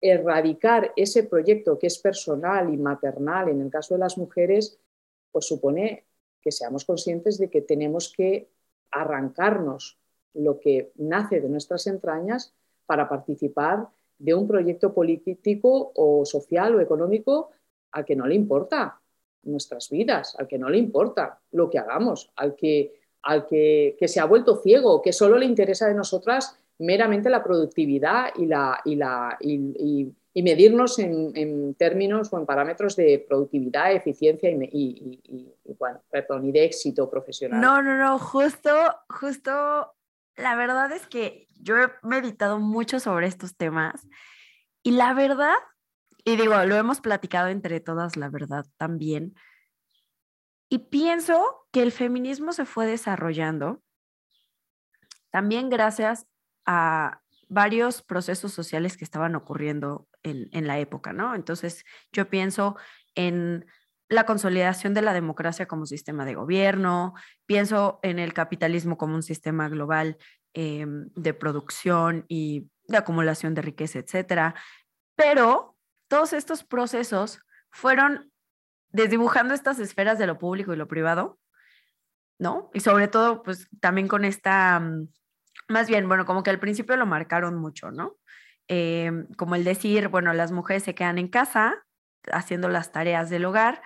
erradicar 0.00 0.92
ese 0.96 1.24
proyecto 1.24 1.78
que 1.78 1.86
es 1.88 1.98
personal 1.98 2.72
y 2.72 2.76
maternal 2.76 3.48
en 3.48 3.60
el 3.60 3.70
caso 3.70 3.94
de 3.94 4.00
las 4.00 4.16
mujeres, 4.16 4.78
pues 5.30 5.46
supone 5.46 6.06
que 6.40 6.52
seamos 6.52 6.84
conscientes 6.84 7.38
de 7.38 7.50
que 7.50 7.60
tenemos 7.60 8.12
que 8.16 8.48
arrancarnos 8.90 9.98
lo 10.34 10.58
que 10.58 10.92
nace 10.96 11.40
de 11.40 11.48
nuestras 11.48 11.86
entrañas 11.86 12.54
para 12.86 13.08
participar 13.08 13.88
de 14.18 14.34
un 14.34 14.46
proyecto 14.46 14.92
político 14.92 15.92
o 15.94 16.24
social 16.24 16.74
o 16.74 16.80
económico 16.80 17.50
al 17.92 18.04
que 18.04 18.16
no 18.16 18.26
le 18.26 18.34
importa 18.34 19.00
nuestras 19.42 19.88
vidas, 19.90 20.36
al 20.38 20.46
que 20.46 20.58
no 20.58 20.68
le 20.68 20.78
importa 20.78 21.40
lo 21.52 21.68
que 21.70 21.78
hagamos, 21.78 22.30
al 22.36 22.54
que, 22.54 22.99
al 23.22 23.46
que, 23.46 23.96
se 24.06 24.20
ha 24.20 24.24
vuelto 24.24 24.60
ciego, 24.62 25.02
que 25.02 25.12
solo 25.12 25.38
le 25.38 25.46
interesa 25.46 25.86
de 25.86 25.94
nosotras 25.94 26.56
meramente 26.78 27.28
la 27.28 27.42
productividad 27.42 28.30
y, 28.36 28.46
la, 28.46 28.80
y, 28.84 28.96
la, 28.96 29.36
y, 29.40 30.14
medirnos 30.34 30.98
en, 30.98 31.74
términos 31.74 32.32
o 32.32 32.38
en 32.38 32.46
parámetros 32.46 32.96
de 32.96 33.24
productividad, 33.28 33.92
eficiencia 33.92 34.50
y, 34.50 35.52
bueno, 35.78 36.00
perdón, 36.10 36.46
y 36.46 36.52
de 36.52 36.64
éxito 36.64 37.10
profesional. 37.10 37.60
No, 37.60 37.82
no, 37.82 37.98
no, 37.98 38.18
justo, 38.18 38.70
justo, 39.08 39.92
la 40.36 40.56
verdad 40.56 40.90
es 40.92 41.06
que 41.06 41.46
yo 41.60 41.76
he 41.76 41.88
meditado 42.02 42.58
mucho 42.58 43.00
sobre 43.00 43.26
estos 43.26 43.56
temas 43.56 44.06
y 44.82 44.92
la 44.92 45.12
verdad, 45.12 45.56
y 46.24 46.36
digo, 46.36 46.64
lo 46.64 46.74
hemos 46.74 47.00
platicado 47.00 47.48
entre 47.48 47.80
todas, 47.80 48.16
la 48.16 48.30
verdad 48.30 48.64
también, 48.78 49.34
y 50.70 50.78
pienso 50.78 51.66
que 51.72 51.82
el 51.82 51.92
feminismo 51.92 52.52
se 52.52 52.64
fue 52.64 52.86
desarrollando 52.86 53.82
también 55.30 55.68
gracias 55.68 56.26
a 56.64 57.20
varios 57.48 58.02
procesos 58.02 58.52
sociales 58.52 58.96
que 58.96 59.04
estaban 59.04 59.34
ocurriendo 59.34 60.08
en, 60.22 60.66
la 60.66 60.78
época, 60.78 61.12
¿no? 61.12 61.34
Entonces, 61.34 61.84
yo 62.12 62.28
pienso 62.28 62.76
en 63.14 63.66
la 64.08 64.26
consolidación 64.26 64.94
de 64.94 65.02
la 65.02 65.14
democracia 65.14 65.66
como 65.66 65.86
sistema 65.86 66.24
de 66.24 66.34
gobierno, 66.34 67.14
pienso 67.46 67.98
en 68.02 68.18
el 68.18 68.32
capitalismo 68.32 68.96
como 68.96 69.14
un 69.14 69.22
sistema 69.22 69.68
global 69.68 70.18
eh, 70.54 70.84
de 70.86 71.34
producción 71.34 72.24
y 72.28 72.70
de 72.86 72.98
acumulación 72.98 73.54
de 73.54 73.62
riqueza, 73.62 73.98
etcétera. 73.98 74.54
Pero 75.16 75.76
todos 76.08 76.32
estos 76.32 76.62
procesos 76.62 77.40
fueron 77.70 78.30
desdibujando 78.92 79.54
estas 79.54 79.78
esferas 79.78 80.18
de 80.18 80.26
lo 80.26 80.38
público 80.38 80.72
y 80.72 80.76
lo 80.76 80.88
privado, 80.88 81.38
¿no? 82.38 82.70
Y 82.74 82.80
sobre 82.80 83.08
todo, 83.08 83.42
pues 83.42 83.68
también 83.80 84.08
con 84.08 84.24
esta 84.24 84.80
mm, 84.80 85.08
más 85.70 85.88
bien, 85.88 86.08
bueno, 86.08 86.26
como 86.26 86.42
que 86.42 86.50
al 86.50 86.58
principio 86.58 86.96
lo 86.96 87.06
marcaron 87.06 87.56
mucho, 87.56 87.90
¿no? 87.90 88.16
Em, 88.68 89.26
como 89.36 89.54
el 89.54 89.64
decir, 89.64 90.08
bueno, 90.08 90.32
las 90.32 90.52
mujeres 90.52 90.82
se 90.82 90.94
quedan 90.94 91.18
en 91.18 91.28
casa 91.28 91.86
haciendo 92.32 92.68
las 92.68 92.92
tareas 92.92 93.30
del 93.30 93.44
hogar, 93.44 93.82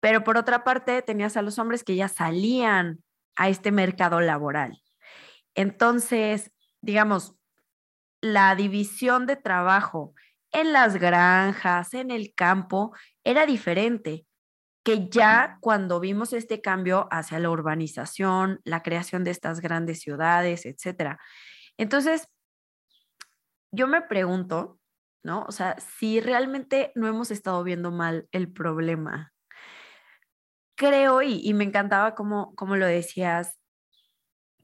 pero 0.00 0.24
por 0.24 0.36
otra 0.36 0.64
parte 0.64 1.02
tenías 1.02 1.36
a 1.36 1.42
los 1.42 1.58
hombres 1.58 1.84
que 1.84 1.96
ya 1.96 2.08
salían 2.08 3.02
a 3.36 3.48
este 3.48 3.72
mercado 3.72 4.20
laboral. 4.20 4.80
Entonces, 5.54 6.52
digamos, 6.80 7.34
la 8.20 8.54
división 8.54 9.26
de 9.26 9.36
trabajo 9.36 10.14
en 10.52 10.72
las 10.72 10.96
granjas, 10.96 11.94
en 11.94 12.10
el 12.10 12.32
campo, 12.34 12.92
era 13.24 13.46
diferente 13.46 14.26
que 14.84 15.08
ya 15.08 15.56
cuando 15.60 15.98
vimos 15.98 16.34
este 16.34 16.60
cambio 16.60 17.08
hacia 17.10 17.38
la 17.38 17.48
urbanización, 17.48 18.60
la 18.64 18.82
creación 18.82 19.24
de 19.24 19.30
estas 19.30 19.60
grandes 19.60 20.00
ciudades, 20.00 20.66
etcétera. 20.66 21.18
Entonces, 21.78 22.28
yo 23.72 23.88
me 23.88 24.02
pregunto, 24.02 24.78
¿no? 25.24 25.44
O 25.48 25.52
sea, 25.52 25.76
si 25.80 26.20
realmente 26.20 26.92
no 26.94 27.08
hemos 27.08 27.30
estado 27.30 27.64
viendo 27.64 27.90
mal 27.90 28.28
el 28.30 28.52
problema. 28.52 29.32
Creo, 30.76 31.22
y, 31.22 31.52
me 31.54 31.64
encantaba 31.64 32.14
como, 32.14 32.54
como 32.54 32.76
lo 32.76 32.86
decías, 32.86 33.58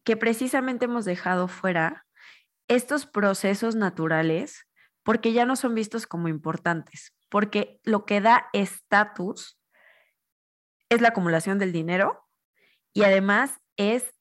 que 0.04 0.16
precisamente 0.16 0.85
hemos 0.85 1.06
dejado 1.06 1.48
fuera 1.48 2.04
estos 2.68 3.06
procesos 3.06 3.74
naturales 3.74 4.66
porque 5.02 5.33
ya 5.33 5.46
no 5.46 5.56
son 5.56 5.74
vistos 5.74 6.06
como 6.06 6.28
importantes, 6.28 7.14
porque 7.30 7.80
lo 7.85 8.04
que 8.04 8.20
da 8.20 8.48
estatus 8.52 9.60
es 10.90 11.00
la 11.00 11.09
acumulación 11.09 11.59
del 11.59 11.72
dinero 11.72 12.29
y 12.92 13.05
además 13.05 13.61
es 13.76 14.12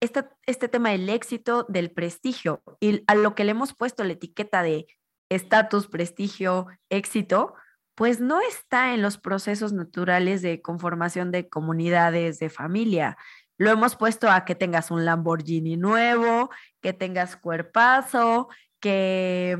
este, 0.00 0.68
tema 0.68 0.90
del 0.90 1.08
éxito, 1.08 1.64
del 1.68 1.90
prestigio 1.90 2.62
y 2.78 3.02
a 3.06 3.14
lo 3.14 3.34
que 3.34 3.44
le 3.44 3.52
hemos 3.52 3.74
puesto 3.74 4.04
la 4.04 4.12
etiqueta 4.12 4.62
de 4.62 4.86
estatus, 5.30 5.88
prestigio, 5.88 6.66
éxito, 6.90 7.54
pues 7.94 8.20
no 8.20 8.40
está 8.40 8.92
en 8.92 9.02
los 9.02 9.18
procesos 9.18 9.72
naturales 9.72 10.42
de 10.42 10.60
conformación 10.60 11.30
de 11.30 11.48
comunidades, 11.48 12.38
de 12.38 12.50
familia. 12.50 13.16
Lo 13.56 13.70
hemos 13.70 13.96
puesto 13.96 14.30
a 14.30 14.44
que 14.44 14.54
tengas 14.54 14.90
un 14.90 15.04
Lamborghini 15.04 15.76
nuevo, 15.76 16.50
que 16.82 16.92
tengas 16.92 17.36
cuerpazo, 17.36 18.48
que 18.80 19.52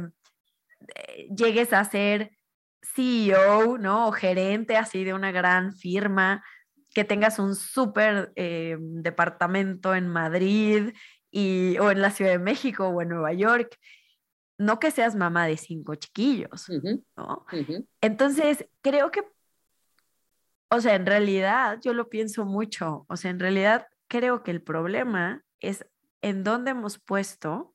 eh, 0.95 1.29
llegues 1.35 1.73
a 1.73 1.85
ser 1.85 2.34
CEO, 2.85 3.79
¿no? 3.79 4.09
O 4.09 4.13
gerente 4.13 4.77
así 4.77 5.05
de 5.05 5.15
una 5.15 5.33
gran 5.33 5.73
firma, 5.73 6.45
que 6.95 7.05
tengas 7.05 7.39
un 7.39 7.55
súper 7.57 8.33
eh, 8.37 8.77
departamento 8.79 9.95
en 9.95 10.09
Madrid 10.09 10.95
y, 11.31 11.77
o 11.79 11.91
en 11.91 12.01
la 12.01 12.11
Ciudad 12.11 12.31
de 12.31 12.39
México 12.39 12.89
o 12.89 13.03
en 13.03 13.09
Nueva 13.09 13.33
York. 13.33 13.77
No 14.57 14.79
que 14.79 14.93
seas 14.93 15.17
mamá 15.17 15.47
de 15.47 15.57
cinco 15.57 15.97
chiquillos, 15.97 16.71
¿no? 17.17 17.45
Entonces, 18.01 18.67
creo 18.83 19.11
que, 19.11 19.25
o 20.71 20.81
sea, 20.81 20.95
en 20.95 21.07
realidad 21.07 21.81
yo 21.83 21.93
lo 21.93 22.09
pienso 22.09 22.45
mucho, 22.45 23.05
o 23.09 23.17
sea, 23.17 23.33
en 23.33 23.41
realidad 23.41 23.89
creo 24.07 24.45
que 24.45 24.53
el 24.53 24.63
problema 24.63 25.43
es 25.59 25.85
en 26.23 26.45
dónde 26.45 26.71
hemos 26.71 27.01
puesto 27.01 27.75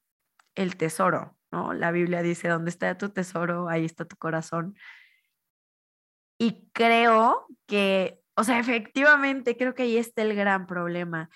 el 0.56 0.78
tesoro, 0.78 1.38
¿no? 1.52 1.74
La 1.74 1.91
Biblia 1.91 2.22
dice, 2.22 2.48
¿dónde 2.48 2.69
está 2.69 2.98
tu 2.98 3.10
tesoro? 3.10 3.67
Ahí 3.67 3.84
está 3.84 4.06
tu 4.06 4.15
corazón. 4.15 4.76
Y 6.39 6.69
creo 6.71 7.47
que, 7.67 8.21
o 8.36 8.43
sea, 8.43 8.60
efectivamente, 8.60 9.58
creo 9.58 9.75
que 9.75 9.84
ahí 9.84 9.97
está 9.97 10.21
el 10.21 10.36
gran 10.36 10.65
problema. 10.65 11.30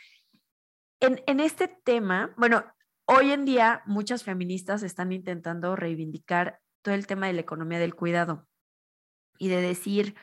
En, 1.02 1.22
en 1.28 1.42
este 1.42 1.68
tema, 1.68 2.34
bueno, 2.38 2.64
hoy 3.06 3.32
en 3.32 3.44
día 3.44 3.84
muchas 3.86 4.24
feministas 4.24 4.82
están 4.82 5.12
intentando 5.12 5.76
reivindicar 5.76 6.60
todo 6.82 6.96
el 6.96 7.06
tema 7.06 7.28
de 7.28 7.34
la 7.34 7.42
economía 7.42 7.80
del 7.80 7.96
cuidado 7.96 8.48
y 9.38 9.50
de 9.50 9.62
decir 9.62 10.16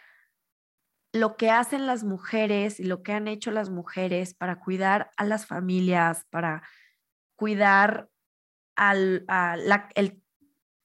lo 1.13 1.37
que 1.37 1.51
hacen 1.51 1.87
las 1.87 2.05
mujeres 2.05 2.81
y 2.81 2.85
lo 2.85 3.03
que 3.03 3.13
han 3.13 3.29
hecho 3.29 3.51
las 3.51 3.69
mujeres 3.69 4.35
para 4.35 4.61
cuidar 4.61 5.11
a 5.17 5.25
las 5.25 5.47
familias, 5.47 6.25
para 6.31 6.63
cuidar 7.37 8.09
al 8.77 9.25
a 9.29 9.57
la, 9.57 9.89
el 9.95 10.23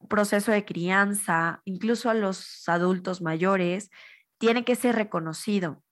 proceso 0.08 0.52
de 0.52 0.66
crianza, 0.66 1.62
incluso 1.66 2.10
a 2.10 2.14
los 2.14 2.68
adultos 2.68 3.22
mayores, 3.22 3.90
tiene 4.38 4.64
que 4.64 4.76
ser 4.76 4.96
reconocido. 4.96 5.84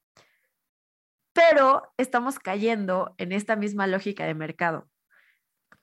Pero 1.33 1.93
estamos 1.97 2.39
cayendo 2.39 3.15
en 3.17 3.31
esta 3.31 3.55
misma 3.55 3.87
lógica 3.87 4.25
de 4.25 4.35
mercado, 4.35 4.89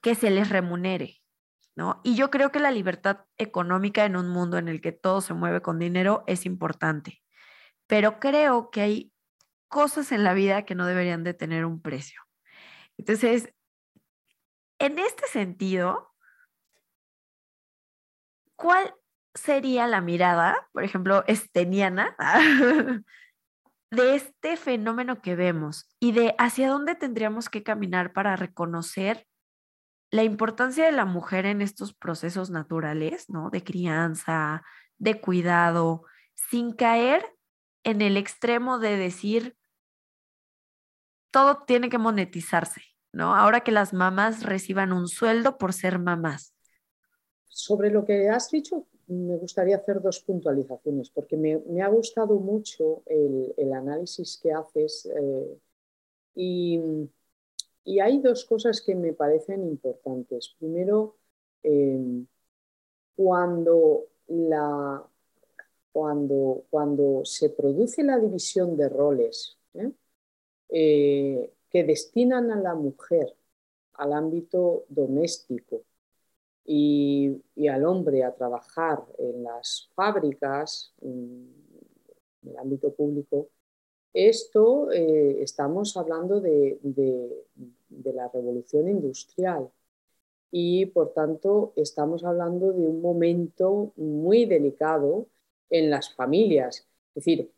que 0.01 0.15
se 0.15 0.29
les 0.29 0.49
remunere, 0.49 1.21
¿no? 1.75 1.99
Y 2.03 2.15
yo 2.15 2.29
creo 2.31 2.51
que 2.51 2.59
la 2.59 2.71
libertad 2.71 3.25
económica 3.37 4.05
en 4.05 4.15
un 4.15 4.29
mundo 4.29 4.57
en 4.57 4.67
el 4.67 4.81
que 4.81 4.91
todo 4.91 5.21
se 5.21 5.33
mueve 5.33 5.61
con 5.61 5.79
dinero 5.79 6.23
es 6.27 6.45
importante, 6.45 7.21
pero 7.87 8.19
creo 8.19 8.71
que 8.71 8.81
hay 8.81 9.13
cosas 9.67 10.11
en 10.11 10.23
la 10.23 10.33
vida 10.33 10.63
que 10.65 10.75
no 10.75 10.85
deberían 10.85 11.23
de 11.23 11.33
tener 11.33 11.65
un 11.65 11.81
precio. 11.81 12.21
Entonces, 12.97 13.53
en 14.79 14.99
este 14.99 15.27
sentido, 15.27 16.10
¿cuál 18.61 18.93
sería 19.33 19.87
la 19.87 20.01
mirada, 20.01 20.69
por 20.71 20.83
ejemplo, 20.83 21.23
esteniana, 21.25 22.15
de 23.91 24.15
este 24.15 24.55
fenómeno 24.55 25.21
que 25.21 25.35
vemos 25.35 25.89
y 25.99 26.11
de 26.11 26.35
hacia 26.37 26.69
dónde 26.69 26.95
tendríamos 26.95 27.49
que 27.49 27.63
caminar 27.63 28.13
para 28.13 28.35
reconocer 28.35 29.27
la 30.11 30.23
importancia 30.23 30.85
de 30.85 30.91
la 30.91 31.05
mujer 31.05 31.45
en 31.45 31.61
estos 31.61 31.93
procesos 31.93 32.51
naturales, 32.51 33.29
¿no? 33.29 33.49
De 33.49 33.63
crianza, 33.63 34.63
de 34.97 35.19
cuidado, 35.19 36.05
sin 36.35 36.73
caer 36.73 37.25
en 37.83 38.01
el 38.01 38.17
extremo 38.17 38.77
de 38.77 38.95
decir, 38.95 39.57
todo 41.31 41.63
tiene 41.63 41.89
que 41.89 41.97
monetizarse, 41.97 42.83
¿no? 43.11 43.35
Ahora 43.35 43.61
que 43.61 43.71
las 43.71 43.93
mamás 43.93 44.43
reciban 44.43 44.93
un 44.93 45.07
sueldo 45.07 45.57
por 45.57 45.73
ser 45.73 45.97
mamás. 45.97 46.53
Sobre 47.53 47.89
lo 47.91 48.05
que 48.05 48.29
has 48.29 48.49
dicho, 48.49 48.87
me 49.07 49.35
gustaría 49.35 49.75
hacer 49.75 50.01
dos 50.01 50.21
puntualizaciones, 50.21 51.09
porque 51.09 51.35
me, 51.35 51.81
ha 51.81 51.89
gustado 51.89 52.39
mucho 52.39 53.03
el, 53.05 53.73
análisis 53.73 54.39
que 54.41 54.53
haces 54.53 55.05
eh, 55.13 55.57
y, 56.35 56.79
hay 57.99 58.19
dos 58.19 58.45
cosas 58.45 58.79
que 58.79 58.95
me 58.95 59.11
parecen 59.11 59.63
importantes. 59.67 60.55
Primero, 60.57 61.17
em, 61.61 62.25
cuando, 63.15 64.07
se 67.25 67.49
produce 67.49 68.03
la 68.03 68.17
división 68.17 68.77
de 68.77 68.87
roles 68.87 69.57
¿eh? 69.73 69.91
Eh, 70.69 71.53
que 71.69 71.83
destinan 71.83 72.49
a 72.51 72.61
la 72.61 72.75
mujer 72.75 73.35
al 73.95 74.13
ámbito 74.13 74.85
doméstico 74.87 75.83
y, 76.65 77.41
al 77.67 77.85
hombre 77.85 78.23
a 78.23 78.33
trabajar 78.33 79.03
en 79.17 79.43
las 79.43 79.89
fábricas, 79.95 80.93
en, 81.01 81.49
el 82.45 82.57
ámbito 82.57 82.93
público, 82.93 83.49
esto 84.13 84.91
eh, 84.91 85.41
estamos 85.41 85.95
hablando 85.95 86.41
de, 86.41 86.79
la 88.03 88.29
revolución 88.29 88.89
industrial 88.89 89.69
y 90.51 90.87
por 90.87 91.13
tanto 91.13 91.71
estamos 91.75 92.23
hablando 92.23 92.73
de 92.73 92.87
un 92.87 93.01
momento 93.01 93.93
muy 93.95 94.45
delicado 94.45 95.27
en 95.69 95.89
las 95.89 96.13
familias. 96.13 96.87
Es 97.09 97.25
decir, 97.25 97.51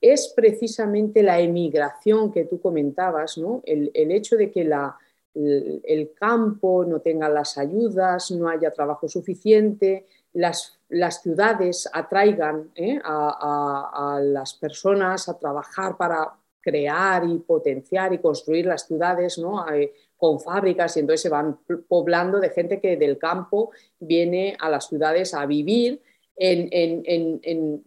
es 0.00 0.32
precisamente 0.36 1.22
la 1.22 1.40
emigración 1.40 2.30
que 2.30 2.44
tú 2.44 2.60
comentabas, 2.60 3.36
¿no? 3.38 3.62
el 3.64 4.12
hecho 4.12 4.36
de 4.36 4.50
que 4.50 4.64
la, 4.64 4.96
el 5.36 6.12
campo 6.14 6.84
no 6.84 7.00
tenga 7.00 7.28
las 7.28 7.58
ayudas, 7.58 8.30
no 8.30 8.48
haya 8.48 8.70
trabajo 8.70 9.06
suficiente, 9.06 10.06
las, 10.36 10.78
las 10.88 11.22
ciudades 11.22 11.88
atraigan 11.92 12.70
¿eh? 12.74 13.00
a, 13.02 14.20
las 14.22 14.54
personas 14.54 15.28
a 15.28 15.38
trabajar 15.38 15.96
para 15.96 16.32
crear 16.60 17.24
y 17.28 17.38
potenciar 17.38 18.12
y 18.12 18.18
construir 18.18 18.66
las 18.66 18.86
ciudades 18.86 19.38
¿no? 19.38 19.66
Eh, 19.72 19.92
con 20.16 20.40
fábricas 20.40 20.96
y 20.96 21.00
entonces 21.00 21.22
se 21.22 21.28
van 21.28 21.58
poblando 21.88 22.38
de 22.38 22.50
gente 22.50 22.80
que 22.80 22.96
del 22.96 23.18
campo 23.18 23.70
viene 23.98 24.56
a 24.58 24.68
las 24.68 24.88
ciudades 24.88 25.32
a 25.34 25.46
vivir 25.46 26.02
en, 26.36 27.84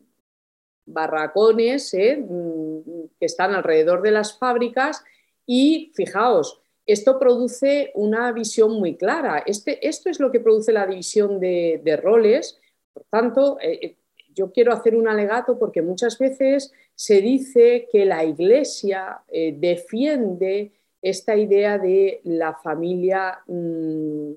barracones 0.86 1.94
¿eh? 1.94 2.18
mm, 2.18 2.80
que 3.20 3.26
están 3.26 3.54
alrededor 3.54 4.02
de 4.02 4.10
las 4.10 4.40
fábricas 4.40 5.04
y 5.46 5.92
fijaos, 5.94 6.62
esto 6.92 7.20
produce 7.20 7.92
una 7.94 8.32
visión 8.32 8.72
muy 8.72 8.96
clara. 8.96 9.44
Este, 9.46 9.88
esto 9.88 10.10
es 10.10 10.20
lo 10.20 10.32
que 10.32 10.40
produce 10.40 10.72
la 10.72 10.88
división 10.88 11.40
de, 11.40 12.00
roles. 12.02 12.60
Por 12.92 13.04
tanto, 13.10 13.60
eh, 13.62 13.80
eh, 13.82 13.98
yo 14.34 14.52
quiero 14.52 14.74
hacer 14.74 14.96
un 14.96 15.08
alegato 15.08 15.60
porque 15.60 15.82
muchas 15.82 16.18
veces 16.18 16.72
se 16.96 17.22
dice 17.22 17.88
que 17.92 18.06
la 18.06 18.24
Iglesia 18.24 19.22
eh, 19.28 19.54
defiende 19.58 20.72
esta 21.02 21.36
idea 21.36 21.78
de 21.78 22.22
la 22.24 22.56
familia 22.56 23.40
mm, 23.46 24.32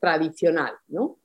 tradicional, 0.00 0.74
¿no? 0.88 1.18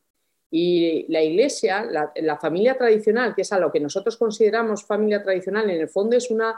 Y 0.56 1.08
la 1.12 1.24
iglesia, 1.24 1.84
la, 1.84 2.12
la, 2.16 2.38
familia 2.38 2.78
tradicional, 2.78 3.34
que 3.34 3.42
es 3.42 3.52
a 3.52 3.58
lo 3.58 3.72
que 3.72 3.80
nosotros 3.80 4.18
consideramos 4.18 4.86
familia 4.86 5.24
tradicional, 5.24 5.68
en 5.68 5.82
el 5.82 5.90
fondo 5.90 6.16
es 6.16 6.30
una 6.30 6.56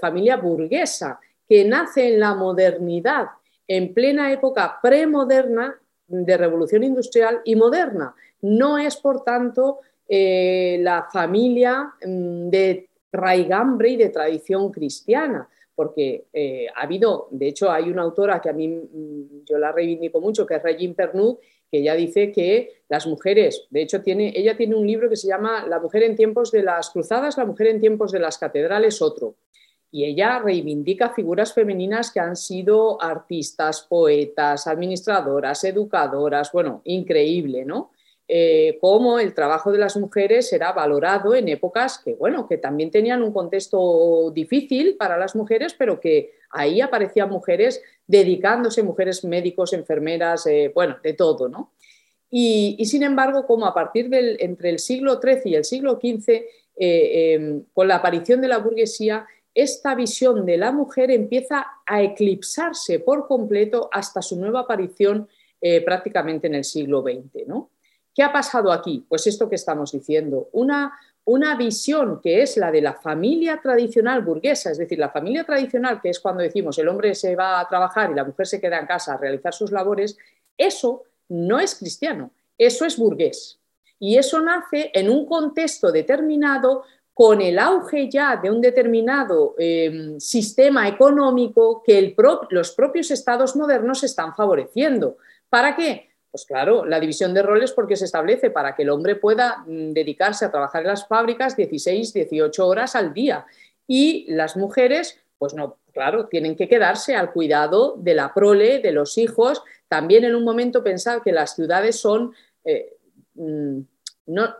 familia 0.00 0.36
burguesa 0.36 1.18
que 1.48 1.64
nace 1.64 2.14
en 2.14 2.20
la 2.20 2.36
modernidad 2.36 3.30
en 3.66 3.94
plena 3.94 4.32
época 4.32 4.78
premoderna 4.82 5.78
de 6.06 6.36
revolución 6.36 6.84
industrial 6.84 7.40
y 7.44 7.56
moderna. 7.56 8.14
No 8.42 8.78
es, 8.78 8.96
por 8.96 9.24
tanto, 9.24 9.80
eh, 10.08 10.78
la 10.80 11.08
familia 11.10 11.94
mm, 12.04 12.48
de 12.48 12.88
raigambre 13.10 13.90
y 13.90 13.96
de 13.96 14.08
tradición 14.08 14.70
cristiana, 14.70 15.48
porque 15.74 16.26
eh, 16.32 16.66
ha 16.74 16.82
habido, 16.82 17.28
de 17.30 17.48
hecho, 17.48 17.70
hay 17.70 17.88
una 17.90 18.02
autora 18.02 18.40
que 18.40 18.50
a 18.50 18.52
mí 18.52 18.68
mm, 18.68 19.44
yo 19.44 19.58
la 19.58 19.72
reivindico 19.72 20.20
mucho, 20.20 20.44
que 20.44 20.56
es 20.56 20.62
Regine 20.62 20.94
Pernud, 20.94 21.36
que 21.70 21.78
ella 21.78 21.94
dice 21.94 22.30
que 22.30 22.82
las 22.88 23.06
mujeres, 23.06 23.66
de 23.70 23.82
hecho, 23.82 24.02
tiene, 24.02 24.32
ella 24.36 24.56
tiene 24.56 24.74
un 24.74 24.86
libro 24.86 25.08
que 25.08 25.16
se 25.16 25.28
llama 25.28 25.66
La 25.66 25.80
mujer 25.80 26.02
en 26.02 26.16
tiempos 26.16 26.50
de 26.52 26.62
las 26.62 26.90
cruzadas, 26.90 27.38
la 27.38 27.46
mujer 27.46 27.68
en 27.68 27.80
tiempos 27.80 28.12
de 28.12 28.18
las 28.18 28.36
catedrales, 28.36 29.00
otro 29.00 29.36
y 29.94 30.06
ella 30.06 30.38
reivindica 30.38 31.10
figuras 31.10 31.52
femeninas 31.52 32.10
que 32.10 32.18
han 32.18 32.34
sido 32.34 33.00
artistas, 33.00 33.82
poetas, 33.82 34.66
administradoras, 34.66 35.62
educadoras, 35.64 36.50
bueno, 36.50 36.80
increíble, 36.84 37.66
¿no? 37.66 37.92
Eh, 38.26 38.78
cómo 38.80 39.18
el 39.18 39.34
trabajo 39.34 39.70
de 39.70 39.76
las 39.76 39.98
mujeres 39.98 40.50
era 40.50 40.72
valorado 40.72 41.34
en 41.34 41.48
épocas 41.48 41.98
que, 41.98 42.14
bueno, 42.14 42.48
que 42.48 42.56
también 42.56 42.90
tenían 42.90 43.22
un 43.22 43.34
contexto 43.34 44.30
difícil 44.34 44.96
para 44.96 45.18
las 45.18 45.36
mujeres, 45.36 45.74
pero 45.78 46.00
que 46.00 46.32
ahí 46.50 46.80
aparecían 46.80 47.28
mujeres 47.28 47.82
dedicándose, 48.06 48.82
mujeres 48.82 49.22
médicos, 49.24 49.74
enfermeras, 49.74 50.46
eh, 50.46 50.72
bueno, 50.74 50.96
de 51.02 51.12
todo, 51.12 51.50
¿no? 51.50 51.74
Y, 52.30 52.82
sin 52.86 53.02
embargo, 53.02 53.46
como 53.46 53.66
a 53.66 53.74
partir 53.74 54.08
del 54.08 54.38
entre 54.40 54.70
el 54.70 54.78
siglo 54.78 55.20
XIII 55.20 55.42
y 55.44 55.54
el 55.54 55.64
siglo 55.66 56.00
XV, 56.00 56.46
eh, 56.76 57.60
con 57.74 57.88
la 57.88 57.96
aparición 57.96 58.40
de 58.40 58.48
la 58.48 58.56
burguesía, 58.56 59.26
esta 59.54 59.94
visión 59.94 60.46
de 60.46 60.56
la 60.56 60.72
mujer 60.72 61.10
empieza 61.10 61.66
a 61.86 62.02
eclipsarse 62.02 63.00
por 63.00 63.26
completo 63.26 63.88
hasta 63.92 64.22
su 64.22 64.36
nueva 64.36 64.60
aparición 64.60 65.28
eh, 65.60 65.80
prácticamente 65.82 66.46
en 66.46 66.54
el 66.54 66.64
siglo 66.64 67.02
XX. 67.02 67.44
¿Qué 68.14 68.22
ha 68.22 68.32
pasado 68.32 68.72
aquí? 68.72 69.04
Pues 69.08 69.26
esto 69.26 69.48
que 69.48 69.54
estamos 69.56 69.92
diciendo, 69.92 70.48
una, 70.52 70.92
una 71.24 71.56
visión 71.56 72.20
que 72.20 72.42
es 72.42 72.56
la 72.56 72.70
de 72.70 72.82
la 72.82 72.94
familia 72.94 73.60
tradicional 73.62 74.22
burguesa, 74.22 74.70
es 74.70 74.78
decir, 74.78 74.98
la 74.98 75.10
familia 75.10 75.44
tradicional, 75.44 76.00
que 76.00 76.10
es 76.10 76.20
cuando 76.20 76.42
decimos 76.42 76.78
el 76.78 76.88
hombre 76.88 77.14
se 77.14 77.36
va 77.36 77.60
a 77.60 77.68
trabajar 77.68 78.10
y 78.10 78.14
la 78.14 78.24
mujer 78.24 78.46
se 78.46 78.60
queda 78.60 78.78
en 78.78 78.86
casa 78.86 79.14
a 79.14 79.18
realizar 79.18 79.54
sus 79.54 79.70
labores, 79.70 80.16
eso 80.58 81.04
no 81.28 81.60
es 81.60 81.74
cristiano, 81.74 82.32
eso 82.58 82.84
es 82.84 82.98
burgués. 82.98 83.58
Y 83.98 84.18
eso 84.18 84.40
nace 84.40 84.90
en 84.94 85.08
un 85.08 85.26
contexto 85.26 85.92
determinado 85.92 86.82
con 87.22 87.40
el 87.40 87.60
auge 87.60 88.10
ya 88.10 88.36
de 88.36 88.50
un 88.50 88.60
determinado 88.60 89.54
em, 89.56 90.18
sistema 90.18 90.88
económico 90.88 91.80
que 91.80 92.16
los 92.50 92.72
propios 92.72 93.12
estados 93.12 93.54
modernos 93.54 94.02
están 94.02 94.34
favoreciendo. 94.34 95.18
¿Para 95.48 95.76
qué? 95.76 96.10
Pues 96.32 96.44
claro, 96.44 96.84
la 96.84 96.98
división 96.98 97.32
de 97.32 97.44
roles 97.44 97.70
porque 97.70 97.94
se 97.94 98.06
establece 98.06 98.50
para 98.50 98.74
que 98.74 98.82
el 98.82 98.90
hombre 98.90 99.14
pueda 99.14 99.58
mm, 99.58 99.92
dedicarse 99.92 100.44
a 100.44 100.50
trabajar 100.50 100.82
en 100.82 100.88
las 100.88 101.06
fábricas 101.06 101.54
16, 101.54 102.12
18 102.12 102.66
horas 102.66 102.96
al 102.96 103.14
día 103.14 103.46
y 103.86 104.26
las 104.32 104.56
mujeres, 104.56 105.20
pues 105.38 105.54
no, 105.54 105.78
claro, 105.92 106.26
tienen 106.26 106.56
que 106.56 106.68
quedarse 106.68 107.14
al 107.14 107.32
cuidado 107.32 107.94
de 107.98 108.14
la 108.14 108.34
prole, 108.34 108.80
de 108.80 108.90
los 108.90 109.16
hijos. 109.16 109.62
También 109.86 110.24
en 110.24 110.34
un 110.34 110.42
momento 110.42 110.82
pensar 110.82 111.22
que 111.22 111.30
las 111.30 111.54
ciudades 111.54 112.00
son... 112.00 112.34
Eh, 112.64 112.96
mm, 113.34 113.91
no, 114.26 114.54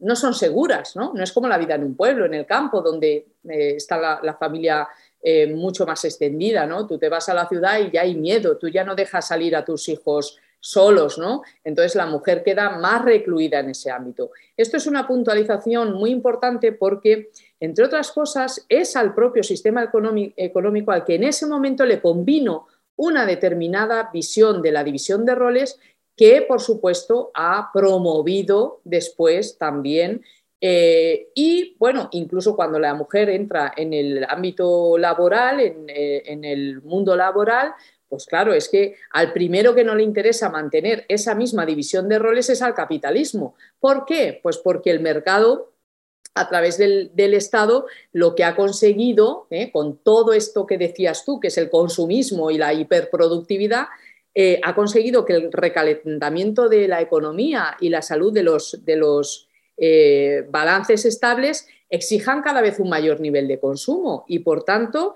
no, 0.00 0.16
son 0.16 0.34
seguras, 0.34 0.96
¿no? 0.96 1.12
No 1.14 1.22
es 1.22 1.32
como 1.32 1.48
la 1.48 1.58
vida 1.58 1.74
en 1.74 1.84
un 1.84 1.96
pueblo, 1.96 2.24
en 2.26 2.34
el 2.34 2.46
campo, 2.46 2.80
donde 2.80 3.26
eh, 3.48 3.74
está 3.76 4.20
la, 4.22 4.34
familia 4.34 4.88
eh, 5.22 5.46
mucho 5.46 5.86
más 5.86 6.04
extendida, 6.04 6.66
¿no? 6.66 6.86
Tú 6.86 6.98
te 6.98 7.08
vas 7.08 7.28
a 7.28 7.34
la 7.34 7.48
ciudad 7.48 7.78
y 7.78 7.90
ya 7.90 8.02
hay 8.02 8.14
miedo, 8.14 8.56
tú 8.56 8.68
ya 8.68 8.84
no 8.84 8.94
dejas 8.94 9.28
salir 9.28 9.54
a 9.54 9.64
tus 9.64 9.88
hijos 9.88 10.38
solos, 10.58 11.18
¿no? 11.18 11.42
Entonces 11.62 11.94
la 11.94 12.06
mujer 12.06 12.42
queda 12.42 12.70
más 12.78 13.04
recluida 13.04 13.60
en 13.60 13.70
ese 13.70 13.90
ámbito. 13.90 14.30
Esto 14.56 14.78
es 14.78 14.86
una 14.86 15.06
puntualización 15.06 15.92
muy 15.92 16.10
importante 16.10 16.72
porque, 16.72 17.30
entre 17.60 17.84
otras 17.84 18.10
cosas, 18.10 18.64
es 18.68 18.96
al 18.96 19.14
propio 19.14 19.42
sistema 19.42 19.84
económico 19.84 20.90
al 20.90 21.04
que 21.04 21.16
en 21.16 21.24
ese 21.24 21.46
momento 21.46 21.84
le 21.84 22.00
convino 22.00 22.66
una 22.96 23.26
determinada 23.26 24.10
visión 24.12 24.62
de 24.62 24.72
la 24.72 24.84
división 24.84 25.24
de 25.24 25.34
roles 25.34 25.78
que 26.16 26.42
por 26.42 26.60
supuesto 26.60 27.30
ha 27.34 27.70
promovido 27.72 28.80
después 28.84 29.58
también 29.58 30.22
eh, 30.66 31.28
y 31.34 31.76
bueno, 31.78 32.08
incluso 32.12 32.56
cuando 32.56 32.78
la 32.78 32.94
mujer 32.94 33.28
entra 33.28 33.74
en 33.76 33.92
el 33.92 34.24
ámbito 34.26 34.96
laboral, 34.96 35.60
eh, 35.60 36.22
en, 36.24 36.42
el 36.42 36.80
mundo 36.80 37.14
laboral, 37.14 37.74
pues 38.08 38.24
claro, 38.24 38.54
es 38.54 38.70
que 38.70 38.96
al 39.10 39.34
primero 39.34 39.74
que 39.74 39.84
no 39.84 39.94
le 39.94 40.04
interesa 40.04 40.48
mantener 40.48 41.04
esa 41.08 41.34
misma 41.34 41.66
división 41.66 42.08
de 42.08 42.18
roles 42.18 42.48
es 42.48 42.62
al 42.62 42.72
capitalismo. 42.72 43.56
¿Por 43.78 44.06
qué? 44.06 44.40
Pues 44.42 44.56
porque 44.56 44.90
el 44.90 45.00
mercado 45.00 45.74
a 46.34 46.48
través 46.48 46.78
del, 46.78 47.12
Estado, 47.34 47.84
lo 48.12 48.34
que 48.34 48.44
ha 48.44 48.56
conseguido, 48.56 49.46
¿eh? 49.50 49.70
con 49.70 49.98
todo 49.98 50.32
esto 50.32 50.66
que 50.66 50.78
decías 50.78 51.26
tú, 51.26 51.40
que 51.40 51.48
es 51.48 51.58
el 51.58 51.68
consumismo 51.68 52.50
y 52.50 52.56
la 52.56 52.72
hiperproductividad, 52.72 53.88
eh, 54.34 54.60
ha 54.62 54.74
conseguido 54.74 55.24
que 55.24 55.34
el 55.34 55.52
recalentamiento 55.52 56.68
de 56.68 56.88
la 56.88 57.00
economía 57.00 57.76
y 57.80 57.88
la 57.88 58.02
salud 58.02 58.32
de 58.32 58.42
los, 58.42 58.84
de 58.84 58.96
los 58.96 59.48
eh, 59.76 60.44
balances 60.48 61.04
estables 61.04 61.68
exijan 61.88 62.42
cada 62.42 62.60
vez 62.60 62.80
un 62.80 62.88
mayor 62.88 63.20
nivel 63.20 63.46
de 63.46 63.60
consumo 63.60 64.24
y, 64.26 64.40
por 64.40 64.64
tanto, 64.64 65.14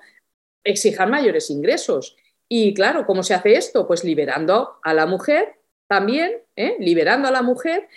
exijan 0.62 1.11
mayores 1.11 1.51
ingresos. 1.51 2.16
Y 2.49 2.75
claro, 2.75 3.07
¿cómo 3.07 3.23
se 3.23 3.35
hace 3.35 3.55
esto? 3.55 3.87
Pues 3.87 4.05
liberando 4.05 4.77
a 4.83 4.95
la 4.95 5.07
mujer 5.07 5.57
también, 5.89 6.43
liberando 6.79 7.29
a 7.29 7.31
la 7.31 7.43
mujer 7.43 7.89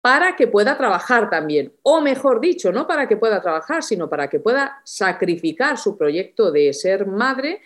para 0.00 0.34
que 0.36 0.46
pueda 0.46 0.78
trabajar 0.78 1.28
también, 1.28 1.74
o 1.82 2.00
mejor 2.00 2.40
dicho, 2.40 2.72
no 2.72 2.86
para 2.86 3.06
que 3.06 3.16
pueda 3.16 3.42
trabajar, 3.42 3.82
sino 3.82 4.08
para 4.08 4.30
que 4.30 4.40
pueda 4.40 4.80
sacrificar 4.84 5.76
su 5.76 5.98
proyecto 5.98 6.50
de 6.50 6.72
ser 6.72 7.06
madre 7.06 7.60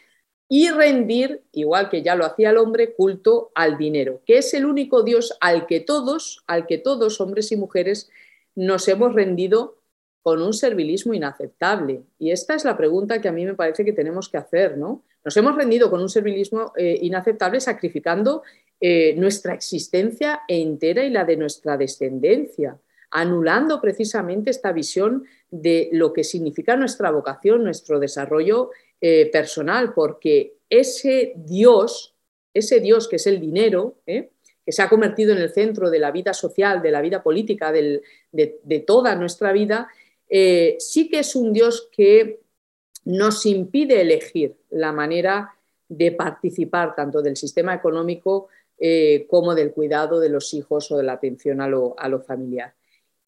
y 0.57 0.70
rendir, 0.70 1.42
igual 1.50 1.90
que 1.90 2.05
ya 2.05 2.14
lo 2.14 2.24
hacía 2.24 2.50
el 2.50 2.59
hombre, 2.59 2.94
culto 2.94 3.50
al 3.57 3.76
dinero, 3.76 4.20
que 4.24 4.38
es 4.38 4.55
el 4.55 4.66
único 4.66 5.02
Dios 5.02 5.36
al 5.40 5.66
que 5.66 5.80
todos, 5.80 6.44
al 6.46 6.68
que 6.68 6.78
todos, 6.78 7.20
hombres 7.20 7.50
y 7.50 7.57
mujeres, 7.57 8.09
nos 8.55 8.86
hemos 8.86 9.14
rendido 9.14 9.78
con 10.22 10.40
un 10.40 10.52
servilismo 10.52 11.12
inaceptable. 11.12 12.05
Y 12.20 12.30
esta 12.30 12.55
es 12.55 12.64
la 12.64 12.76
pregunta 12.76 13.20
que 13.20 13.26
a 13.26 13.32
mí 13.32 13.44
me 13.44 13.55
parece 13.55 13.84
que 13.84 13.92
tenemos 13.92 14.28
que 14.28 14.36
hacer, 14.36 14.78
¿no? 14.78 15.02
Nos 15.24 15.36
hemos 15.36 15.57
rendido 15.57 15.90
con 15.90 16.00
un 16.00 16.09
servilismo 16.09 16.72
eh, 16.76 17.00
inaceptable 17.02 17.59
sacrificando 17.59 18.44
eh, 18.78 19.16
nuestra 19.16 19.55
existencia 19.55 20.42
entera 20.46 21.05
y 21.05 21.11
la 21.11 21.24
de 21.24 21.36
nuestra 21.36 21.76
descendencia, 21.76 22.78
anulando 23.11 23.80
precisamente 23.80 24.50
esta 24.50 24.70
visión 24.70 25.24
de 25.50 25.88
lo 25.90 26.12
que 26.12 26.22
significa 26.22 26.76
nuestra 26.76 27.11
vocación, 27.11 27.64
nuestro 27.64 27.98
desarrollo 27.98 28.70
eh, 29.07 29.28
personal, 29.30 29.92
porque 29.92 30.55
ese 30.70 31.34
Dios, 31.36 32.14
ese 32.55 32.80
Dios 32.80 33.07
que 33.07 33.16
es 33.16 33.26
el 33.26 33.38
dinero, 33.38 33.98
¿eh? 34.07 34.30
que 34.64 34.72
se 34.72 34.80
ha 34.80 34.88
convertido 34.88 35.34
en 35.34 35.42
el 35.42 35.50
centro 35.50 35.90
de 35.90 35.98
la 35.98 36.11
vida 36.11 36.32
social, 36.32 36.80
de 36.80 36.90
la 36.90 37.02
vida 37.02 37.22
política, 37.22 37.70
de, 37.70 38.00
toda 38.86 39.14
nuestra 39.14 39.52
vida, 39.52 39.88
sí 40.78 41.11
que 41.11 41.18
es 41.18 41.36
un 41.36 41.52
Dios 41.52 41.90
que 41.92 42.40
nos 43.05 43.44
impide 43.44 44.00
elegir 44.00 44.57
la 44.70 44.92
manera 44.92 45.55
de 45.88 46.12
participar 46.12 46.94
tanto 46.94 47.22
del 47.22 47.36
sistema 47.36 47.74
económico 47.74 48.48
eh, 48.78 49.26
como 49.28 49.55
del 49.55 49.72
cuidado 49.72 50.18
de 50.18 50.28
los 50.28 50.52
hijos 50.55 50.90
o 50.90 50.96
de 50.96 51.05
la 51.05 51.12
atención 51.12 51.61
a 51.61 51.68
lo, 51.68 51.94
familiar. 52.26 52.74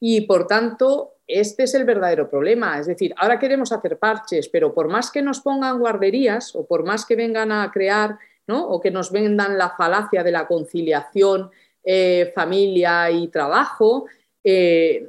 Y 0.01 0.22
por 0.22 0.47
tanto, 0.47 1.14
este 1.26 1.64
es 1.64 1.74
el 1.74 1.84
verdadero 1.84 2.30
problema. 2.30 2.78
Es 2.78 2.86
decir, 2.86 3.14
ahora 3.16 3.38
queremos 3.38 3.72
hacer 3.72 3.99
parches, 3.99 4.49
pero 4.49 4.74
por 4.74 4.88
más 4.88 5.11
que 5.11 5.22
nos 5.22 5.40
pongan 5.40 5.78
guarderías 5.78 6.55
o 6.55 6.66
por 6.66 6.84
más 6.84 7.05
que 7.05 7.16
vengan 7.16 7.53
a 7.53 7.70
crear 7.72 8.18
¿no? 8.47 8.68
o 8.68 8.80
que 8.80 8.90
nos 8.90 9.11
vendan 9.11 9.59
la 9.59 9.70
falacia 9.70 10.22
de 10.22 10.32
la 10.32 10.47
conciliación 10.47 11.51
eh, 11.82 12.32
familia 12.34 13.11
y 13.11 13.28
trabajo, 13.28 14.07
eh, 14.42 15.09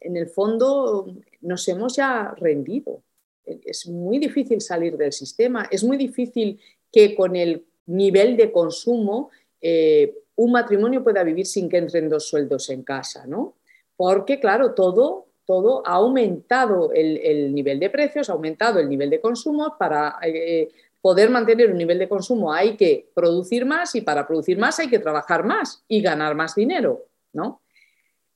en 0.00 0.16
el 0.16 0.28
fondo 0.28 1.06
nos 1.40 1.66
hemos 1.68 1.96
ya 1.96 2.34
rendido. 2.36 3.02
Es 3.44 3.88
muy 3.88 4.18
difícil 4.18 4.60
salir 4.60 4.96
del 4.96 5.12
sistema, 5.12 5.68
es 5.70 5.82
muy 5.82 5.96
difícil 5.96 6.60
que 6.92 7.14
con 7.14 7.34
el 7.34 7.64
nivel 7.86 8.36
de 8.36 8.52
consumo, 8.52 9.30
eh, 9.60 10.14
un 10.36 10.52
matrimonio 10.52 11.02
pueda 11.02 11.24
vivir 11.24 11.46
sin 11.46 11.68
que 11.68 11.78
entren 11.78 12.08
dos 12.08 12.28
sueldos 12.28 12.70
en 12.70 12.82
casa, 12.82 13.26
¿no? 13.26 13.57
Porque, 13.98 14.38
claro, 14.40 14.74
todo, 14.74 15.26
todo 15.44 15.82
ha 15.84 15.96
aumentado 15.96 16.92
el, 16.94 17.52
nivel 17.52 17.80
de 17.80 17.90
precios, 17.90 18.30
ha 18.30 18.34
aumentado 18.34 18.78
el 18.78 18.88
nivel 18.88 19.10
de 19.10 19.20
consumo. 19.20 19.76
Para 19.76 20.16
eh, 20.22 20.70
poder 21.02 21.28
mantener 21.30 21.70
un 21.70 21.76
nivel 21.76 21.98
de 21.98 22.08
consumo 22.08 22.52
hay 22.52 22.76
que 22.76 23.10
producir 23.12 23.66
más 23.66 23.94
y 23.96 24.00
para 24.00 24.26
producir 24.26 24.56
más 24.56 24.78
hay 24.78 24.88
que 24.88 25.00
trabajar 25.00 25.44
más 25.44 25.84
y 25.88 26.00
ganar 26.00 26.34
más 26.36 26.54
dinero, 26.54 27.06
¿no? 27.32 27.60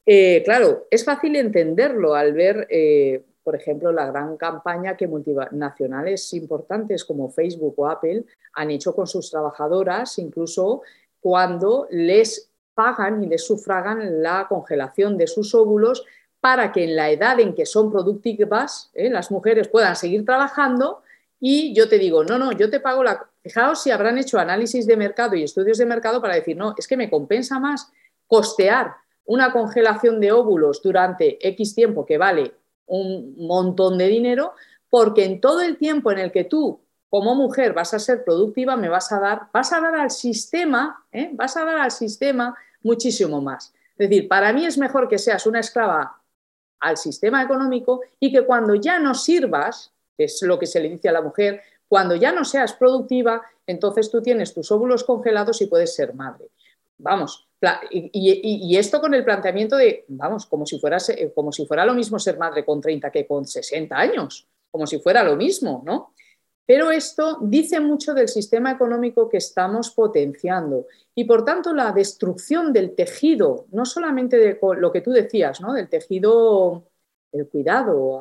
Eh, 0.05 0.43
claro, 0.45 0.89
es 0.91 1.05
fácil 1.05 1.37
entenderlo 1.37 2.17
al 2.17 2.33
ver 2.33 2.67
por 3.43 3.57
ejemplo, 3.57 3.91
la 3.93 4.07
gran 4.07 4.37
campaña 4.37 4.97
que 4.97 5.09
multinacionales 5.09 6.33
importantes 6.35 7.05
como 7.05 7.31
Facebook 7.31 7.75
o 7.77 7.89
Apple 7.89 8.25
han 8.55 8.71
hecho 8.71 8.95
con 8.95 9.07
sus 9.07 9.31
trabajadoras, 9.31 10.19
incluso 10.19 10.83
cuando 11.21 11.87
les 11.91 12.52
pagan 12.75 13.23
y 13.23 13.27
les 13.27 13.47
sufragan 13.47 14.23
la 14.23 14.47
congelación 14.49 15.19
de 15.19 15.27
sus 15.27 15.55
óvulos 15.55 16.05
para 16.41 16.73
que 16.73 16.85
en 16.85 16.97
la 16.97 17.11
edad 17.11 17.39
en 17.39 17.55
que 17.55 17.67
son 17.67 17.91
productivas 17.91 18.91
¿eh? 18.95 19.11
las 19.11 19.31
mujeres 19.31 19.69
puedan 19.69 19.95
seguir 19.95 20.25
trabajando 20.25 21.03
y 21.39 21.75
yo 21.75 21.89
te 21.89 21.99
digo, 21.99 22.23
no, 22.23 22.39
no, 22.39 22.53
yo 22.53 22.71
te 22.71 22.79
pago 22.79 23.03
la... 23.03 23.29
Fijaos 23.43 23.83
si 23.83 23.91
habrán 23.91 24.17
hecho 24.17 24.39
análisis 24.39 24.87
de 24.87 24.97
mercado 24.97 25.35
y 25.35 25.43
estudios 25.43 25.79
de 25.79 25.87
mercado 25.87 26.21
para 26.21 26.37
decir, 26.37 26.57
no, 26.57 26.75
es 26.79 26.87
que 26.87 26.97
me 26.97 27.11
compensa 27.11 27.59
más 27.59 27.91
costear 28.29 28.95
una 29.25 29.53
congelación 29.53 30.21
de 30.21 30.31
óvulos 30.31 30.81
durante 30.83 31.45
X 31.49 31.75
tiempo 31.75 32.07
que 32.07 32.19
vale 32.19 32.55
un 32.87 33.35
montón 33.37 33.99
de 33.99 34.07
dinero, 34.07 34.53
porque 34.89 35.25
en 35.25 35.41
todo 35.41 35.61
el 35.63 35.79
tiempo 35.79 36.13
en 36.13 36.19
el 36.19 36.31
que 36.31 36.45
tú 36.45 36.81
como 37.13 37.35
mujer 37.35 37.75
vas 37.75 37.93
a 37.93 37.99
ser 37.99 38.25
productiva, 38.25 38.75
me 38.75 38.89
vas 38.89 39.13
a 39.13 39.21
dar, 39.21 39.43
vas 39.53 39.71
a 39.75 39.83
dar 39.83 39.95
al 39.97 40.11
sistema, 40.11 41.05
¿eh? 41.13 41.29
vas 41.35 41.59
a 41.59 41.65
dar 41.67 41.79
al 41.79 41.91
sistema 41.91 42.57
muchísimo 42.83 43.39
más. 43.43 43.75
Es 43.99 44.09
decir, 44.09 44.29
para 44.29 44.51
mí 44.55 44.65
es 44.65 44.79
mejor 44.79 45.09
que 45.09 45.19
seas 45.19 45.45
una 45.47 45.61
esclava 45.61 46.23
al 46.81 46.97
sistema 46.97 47.43
económico 47.43 48.01
y 48.19 48.33
que 48.33 48.47
cuando 48.47 48.75
ya 48.77 48.99
no 48.99 49.15
sirvas, 49.15 49.93
que 50.17 50.25
es 50.25 50.41
lo 50.41 50.59
que 50.59 50.65
se 50.65 50.81
le 50.81 50.89
dice 50.89 51.11
a 51.11 51.13
la 51.13 51.21
mujer, 51.21 51.61
cuando 51.87 52.15
ya 52.15 52.33
no 52.33 52.47
seas 52.47 52.73
productiva, 52.73 53.43
entonces 53.67 54.11
tú 54.11 54.23
tienes 54.23 54.55
tus 54.55 54.73
óvulos 54.73 55.05
congelados 55.05 55.61
y 55.61 55.67
puedes 55.67 55.95
ser 55.95 56.15
madre. 56.15 56.49
Vamos, 56.97 57.47
y, 57.91 58.75
esto 58.79 59.03
con 59.03 59.13
el 59.13 59.23
planteamiento 59.23 59.77
de, 59.77 60.07
vamos, 60.09 60.47
como 60.47 60.65
si, 60.65 60.79
fuera, 60.79 60.97
como 61.35 61.53
si 61.53 61.67
fuera 61.67 61.85
lo 61.85 61.93
mismo 61.93 62.19
ser 62.19 62.39
madre 62.39 62.65
con 62.65 62.81
30 62.81 63.11
que 63.11 63.27
con 63.27 63.47
60 63.47 63.95
años, 63.95 64.49
como 64.71 64.87
si 64.87 64.99
fuera 64.99 65.23
lo 65.23 65.37
mismo, 65.37 65.83
¿no? 65.85 66.12
Pero 66.73 66.91
esto 66.91 67.37
dice 67.43 67.81
mucho 67.81 68.15
del 68.15 68.29
sistema 68.29 68.71
económico 68.71 69.29
que 69.29 69.37
estamos 69.37 69.91
potenciando 69.91 70.87
y 71.15 71.25
por 71.25 71.45
tanto 71.45 71.75
la 71.75 71.93
destrucción 71.93 72.73
del 72.73 72.95
tejido, 72.95 73.67
no 73.73 73.85
solamente 73.85 74.39
de 74.39 74.59
lo 74.79 74.91
que 74.91 75.03
tú 75.03 75.11
decías, 75.11 75.61
¿no? 75.61 75.75
del 75.75 75.91
tejido, 75.91 76.89
el 77.31 77.47
cuidado 77.51 78.21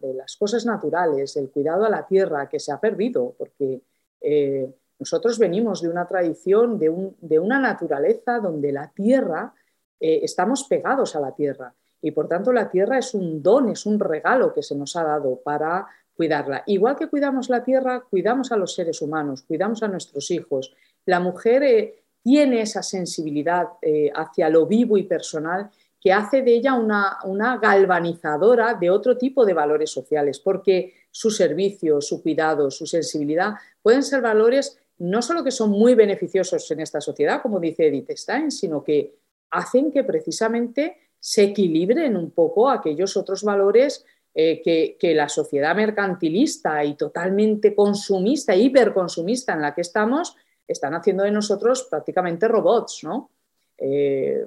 de 0.00 0.12
las 0.12 0.36
cosas 0.36 0.66
naturales, 0.66 1.36
el 1.36 1.52
cuidado 1.52 1.84
a 1.84 1.88
la 1.88 2.04
tierra 2.04 2.48
que 2.48 2.58
se 2.58 2.72
ha 2.72 2.80
perdido, 2.80 3.36
porque 3.38 3.82
eh, 4.20 4.74
nosotros 4.98 5.38
venimos 5.38 5.80
de 5.80 5.88
una 5.88 6.08
tradición, 6.08 6.80
de, 6.80 7.38
una 7.38 7.60
naturaleza 7.60 8.40
donde 8.40 8.72
la 8.72 8.90
tierra, 8.90 9.54
eh, 10.00 10.18
estamos 10.24 10.64
pegados 10.64 11.14
a 11.14 11.20
la 11.20 11.32
tierra 11.32 11.72
y 12.02 12.10
por 12.10 12.26
tanto 12.26 12.52
la 12.52 12.68
tierra 12.68 12.98
es 12.98 13.14
un 13.14 13.40
don, 13.40 13.68
es 13.68 13.86
un 13.86 14.00
regalo 14.00 14.52
que 14.52 14.64
se 14.64 14.74
nos 14.74 14.96
ha 14.96 15.04
dado 15.04 15.40
para 15.44 15.86
cuidarla. 16.16 16.62
Igual 16.66 16.96
que 16.96 17.08
cuidamos 17.08 17.48
la 17.48 17.64
tierra, 17.64 18.04
cuidamos 18.08 18.52
a 18.52 18.56
los 18.56 18.74
seres 18.74 19.02
humanos, 19.02 19.42
cuidamos 19.42 19.82
a 19.82 19.88
nuestros 19.88 20.30
hijos. 20.30 20.74
La 21.06 21.20
mujer 21.20 21.62
eh, 21.62 22.04
tiene 22.22 22.62
esa 22.62 22.82
sensibilidad 22.82 23.68
eh, 23.82 24.10
hacia 24.14 24.48
lo 24.48 24.66
vivo 24.66 24.96
y 24.96 25.04
personal 25.04 25.70
que 26.00 26.12
hace 26.12 26.42
de 26.42 26.54
ella 26.54 26.74
una, 26.74 27.18
una, 27.24 27.56
galvanizadora 27.56 28.74
de 28.74 28.90
otro 28.90 29.16
tipo 29.16 29.46
de 29.46 29.54
valores 29.54 29.90
sociales, 29.90 30.38
porque 30.38 30.92
su 31.10 31.30
servicio, 31.30 32.02
su 32.02 32.22
cuidado, 32.22 32.70
su 32.70 32.86
sensibilidad 32.86 33.54
pueden 33.80 34.02
ser 34.02 34.20
valores 34.20 34.78
no 34.98 35.22
solo 35.22 35.42
que 35.42 35.50
son 35.50 35.70
muy 35.70 35.94
beneficiosos 35.94 36.70
en 36.70 36.80
esta 36.80 37.00
sociedad, 37.00 37.42
como 37.42 37.58
dice 37.58 37.86
Edith 37.86 38.10
Stein, 38.10 38.50
sino 38.50 38.84
que 38.84 39.16
hacen 39.50 39.90
que 39.90 40.04
precisamente 40.04 40.98
se 41.18 41.42
equilibren 41.42 42.16
un 42.16 42.30
poco 42.30 42.68
aquellos 42.68 43.16
otros 43.16 43.42
valores 43.42 44.04
eh, 44.34 44.96
que, 44.98 45.14
la 45.14 45.28
sociedad 45.28 45.76
mercantilista 45.76 46.84
y 46.84 46.94
totalmente 46.94 47.74
consumista, 47.74 48.54
hiperconsumista 48.54 49.52
en 49.52 49.62
la 49.62 49.74
que 49.74 49.82
estamos, 49.82 50.36
están 50.66 50.94
haciendo 50.94 51.22
de 51.24 51.30
nosotros 51.30 51.86
prácticamente 51.90 52.48
robots, 52.48 53.04
¿no? 53.04 53.30
Eh, 53.78 54.44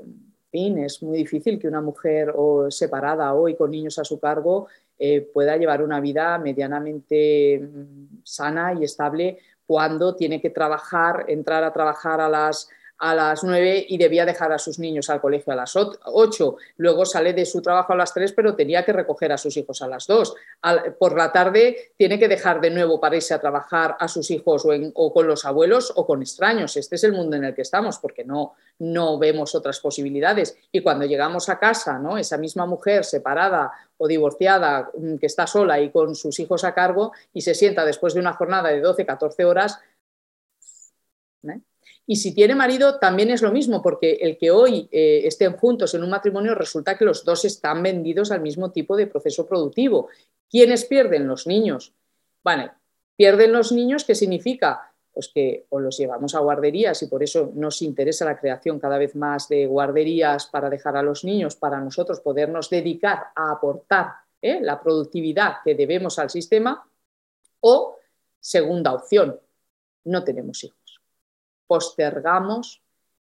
es 0.52 1.04
muy 1.04 1.18
difícil 1.18 1.60
que 1.60 1.68
una 1.68 1.82
mujer 1.82 2.34
o 2.36 2.72
separada 2.72 3.34
hoy 3.34 3.56
con 3.56 3.72
niños 3.72 4.00
a 4.00 4.04
su 4.04 4.20
cargo 4.20 4.68
eh, 4.98 5.22
pueda 5.22 5.56
llevar 5.58 5.84
una 5.84 6.00
vida 6.00 6.38
medianamente 6.40 7.60
mm, 7.60 8.22
sana 8.24 8.74
y 8.74 8.84
estable 8.84 9.38
cuando 9.66 10.16
tiene 10.16 10.42
que 10.42 10.50
trabajar, 10.50 11.26
entrar 11.28 11.64
a 11.64 11.74
trabajar 11.74 12.22
a 12.22 12.30
las, 12.30 12.70
a 13.00 13.14
las 13.14 13.44
9 13.44 13.86
y 13.90 13.98
debía 13.98 14.26
dejar 14.26 14.52
a 14.52 14.58
sus 14.58 14.80
niños 14.80 15.10
al 15.10 15.22
colegio 15.22 15.54
a 15.54 15.56
las 15.56 15.76
8. 15.76 16.58
Luego 16.78 17.06
sale 17.06 17.34
de 17.34 17.46
su 17.46 17.62
trabajo 17.62 17.94
a 17.94 17.96
las 17.96 18.14
3, 18.14 18.32
pero 18.34 18.56
tenía 18.56 18.84
que 18.84 18.94
recoger 18.94 19.32
a 19.32 19.38
sus 19.38 19.56
hijos 19.58 19.82
a 19.82 19.88
las 19.88 20.08
2. 20.08 20.36
por 21.00 21.16
la 21.16 21.32
tarde 21.32 21.92
tiene 21.98 22.18
que 22.18 22.28
dejar 22.28 22.60
de 22.62 22.70
nuevo 22.70 23.00
para 23.00 23.16
irse 23.16 23.34
a 23.34 23.40
trabajar 23.40 23.96
a 24.00 24.08
sus 24.08 24.32
hijos 24.32 24.66
o, 24.94 25.14
con 25.14 25.28
los 25.28 25.46
abuelos 25.46 25.94
o 25.96 26.06
con 26.06 26.22
extraños. 26.22 26.76
Este 26.78 26.96
es 26.96 27.04
el 27.04 27.14
mundo 27.14 27.36
en 27.36 27.46
el 27.46 27.56
que 27.56 27.62
estamos, 27.62 28.00
porque 28.00 28.24
no, 28.24 28.54
no 28.80 29.18
vemos 29.20 29.54
otras 29.56 29.80
posibilidades. 29.80 30.58
Y 30.72 30.82
cuando 30.82 31.06
llegamos 31.06 31.50
a 31.50 31.60
casa, 31.60 32.00
¿no? 32.00 32.18
esa 32.18 32.38
misma 32.38 32.66
mujer 32.66 33.06
separada 33.06 33.72
o 33.98 34.08
divorciada 34.08 34.90
mm, 34.98 35.16
que 35.18 35.26
está 35.26 35.48
sola 35.48 35.80
y 35.80 35.92
con 35.92 36.16
sus 36.16 36.40
hijos 36.40 36.64
a 36.64 36.74
cargo 36.74 37.14
y 37.34 37.42
se 37.42 37.56
sienta 37.56 37.86
después 37.86 38.14
de 38.14 38.20
una 38.20 38.34
jornada 38.34 38.70
de 38.70 38.82
12, 38.82 39.06
14 39.06 39.46
horas, 39.46 39.80
¿eh? 41.44 41.62
Y 42.10 42.16
si 42.16 42.34
tiene 42.34 42.56
marido, 42.56 43.00
también 43.00 43.30
es 43.32 43.42
lo 43.42 43.52
mismo, 43.52 43.82
porque 43.82 44.14
el 44.22 44.38
que 44.38 44.50
hoy 44.50 44.88
eh, 44.94 45.24
estén 45.26 45.58
juntos 45.58 45.94
en 45.94 46.04
un 46.04 46.10
matrimonio 46.10 46.56
resulta 46.56 46.98
que 46.98 47.04
los 47.04 47.26
dos 47.26 47.44
están 47.44 47.84
vendidos 47.84 48.32
al 48.32 48.40
mismo 48.40 48.72
tipo 48.72 48.96
de 48.96 49.08
proceso 49.08 49.46
productivo. 49.46 50.08
¿Quiénes 50.50 50.86
pierden? 50.86 51.28
Los 51.28 51.46
niños. 51.48 51.94
Vale, 52.42 52.72
pierden 53.18 53.52
los 53.52 53.74
niños, 53.74 54.06
¿qué 54.06 54.16
significa? 54.16 54.94
Pues 55.12 55.28
que 55.28 55.66
o 55.68 55.82
los 55.82 55.98
llevamos 55.98 56.34
a 56.34 56.40
guarderías 56.40 57.04
y 57.04 57.08
por 57.08 57.24
eso 57.24 57.52
nos 57.54 57.82
interesa 57.82 58.24
la 58.24 58.40
creación 58.40 58.80
cada 58.80 58.98
vez 58.98 59.14
más 59.14 59.50
de 59.50 59.66
guarderías 59.66 60.48
para 60.48 60.70
dejar 60.70 60.96
a 60.96 61.04
los 61.04 61.26
niños, 61.26 61.58
para 61.58 61.82
nosotros 61.82 62.22
podernos 62.22 62.70
dedicar 62.70 63.32
a 63.36 63.52
aportar 63.52 64.12
¿eh? 64.42 64.60
la 64.62 64.80
productividad 64.80 65.56
que 65.62 65.76
debemos 65.76 66.20
al 66.20 66.30
sistema. 66.30 66.90
O, 67.60 67.98
segunda 68.40 68.94
opción, 68.94 69.38
no 70.06 70.24
tenemos 70.24 70.64
hijos 70.64 70.87
postergamos 71.68 72.82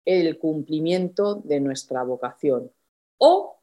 el 0.04 0.38
cumplimiento 0.38 1.34
de 1.34 1.60
nuestra 1.60 2.02
vocación. 2.04 2.70
O, 3.18 3.58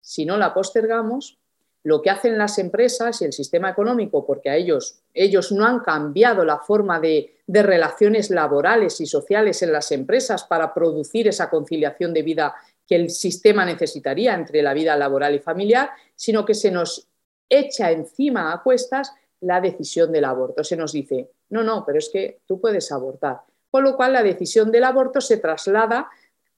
si 0.00 0.26
no 0.26 0.36
la 0.36 0.52
postergamos, 0.52 1.38
lo 1.82 2.02
que 2.02 2.10
hacen 2.10 2.36
las 2.36 2.58
empresas 2.58 3.22
y 3.22 3.24
el 3.24 3.32
sistema 3.32 3.70
económico, 3.70 4.26
porque 4.26 4.50
a 4.50 4.56
ellos, 4.56 5.00
ellos 5.14 5.50
no 5.52 5.64
han 5.64 5.80
cambiado 5.80 6.44
la 6.44 6.58
forma 6.58 7.00
de, 7.00 7.38
de 7.46 7.62
relaciones 7.62 8.30
laborales 8.30 9.00
y 9.00 9.06
sociales 9.06 9.62
en 9.62 9.72
las 9.72 9.90
empresas 9.92 10.44
para 10.44 10.74
producir 10.74 11.28
esa 11.28 11.48
conciliación 11.48 12.12
de 12.12 12.22
vida 12.22 12.54
que 12.86 12.96
el 12.96 13.08
sistema 13.08 13.64
necesitaría 13.64 14.34
entre 14.34 14.62
la 14.62 14.74
vida 14.74 14.96
laboral 14.96 15.34
y 15.34 15.38
familiar, 15.38 15.90
sino 16.14 16.44
que 16.44 16.54
se 16.54 16.70
nos 16.70 17.08
echa 17.48 17.90
encima 17.90 18.52
a 18.52 18.62
cuestas 18.62 19.14
la 19.40 19.60
decisión 19.60 20.12
del 20.12 20.24
aborto. 20.24 20.62
Se 20.64 20.76
nos 20.76 20.92
dice, 20.92 21.30
no, 21.48 21.62
no, 21.62 21.84
pero 21.86 21.98
es 21.98 22.10
que 22.12 22.40
tú 22.46 22.60
puedes 22.60 22.92
abortar 22.92 23.42
con 23.70 23.84
lo 23.84 23.96
cual 23.96 24.12
la 24.12 24.22
decisión 24.22 24.70
del 24.70 24.84
aborto 24.84 25.20
se 25.20 25.36
traslada 25.36 26.10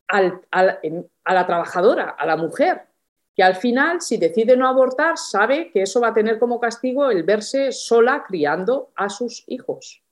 a 0.08 1.34
la 1.34 1.46
trabajadora, 1.46 2.10
a 2.10 2.26
la 2.26 2.36
mujer, 2.36 2.82
que 3.34 3.42
al 3.42 3.56
final, 3.56 4.00
si 4.00 4.18
decide 4.18 4.56
no 4.56 4.68
abortar, 4.68 5.16
sabe 5.16 5.70
que 5.70 5.82
eso 5.82 6.00
va 6.00 6.08
a 6.08 6.14
tener 6.14 6.38
como 6.38 6.60
castigo 6.60 7.10
el 7.10 7.22
verse 7.22 7.72
sola 7.72 8.24
criando 8.26 8.90
a 8.94 9.08
sus 9.08 9.44
hijos, 9.46 10.02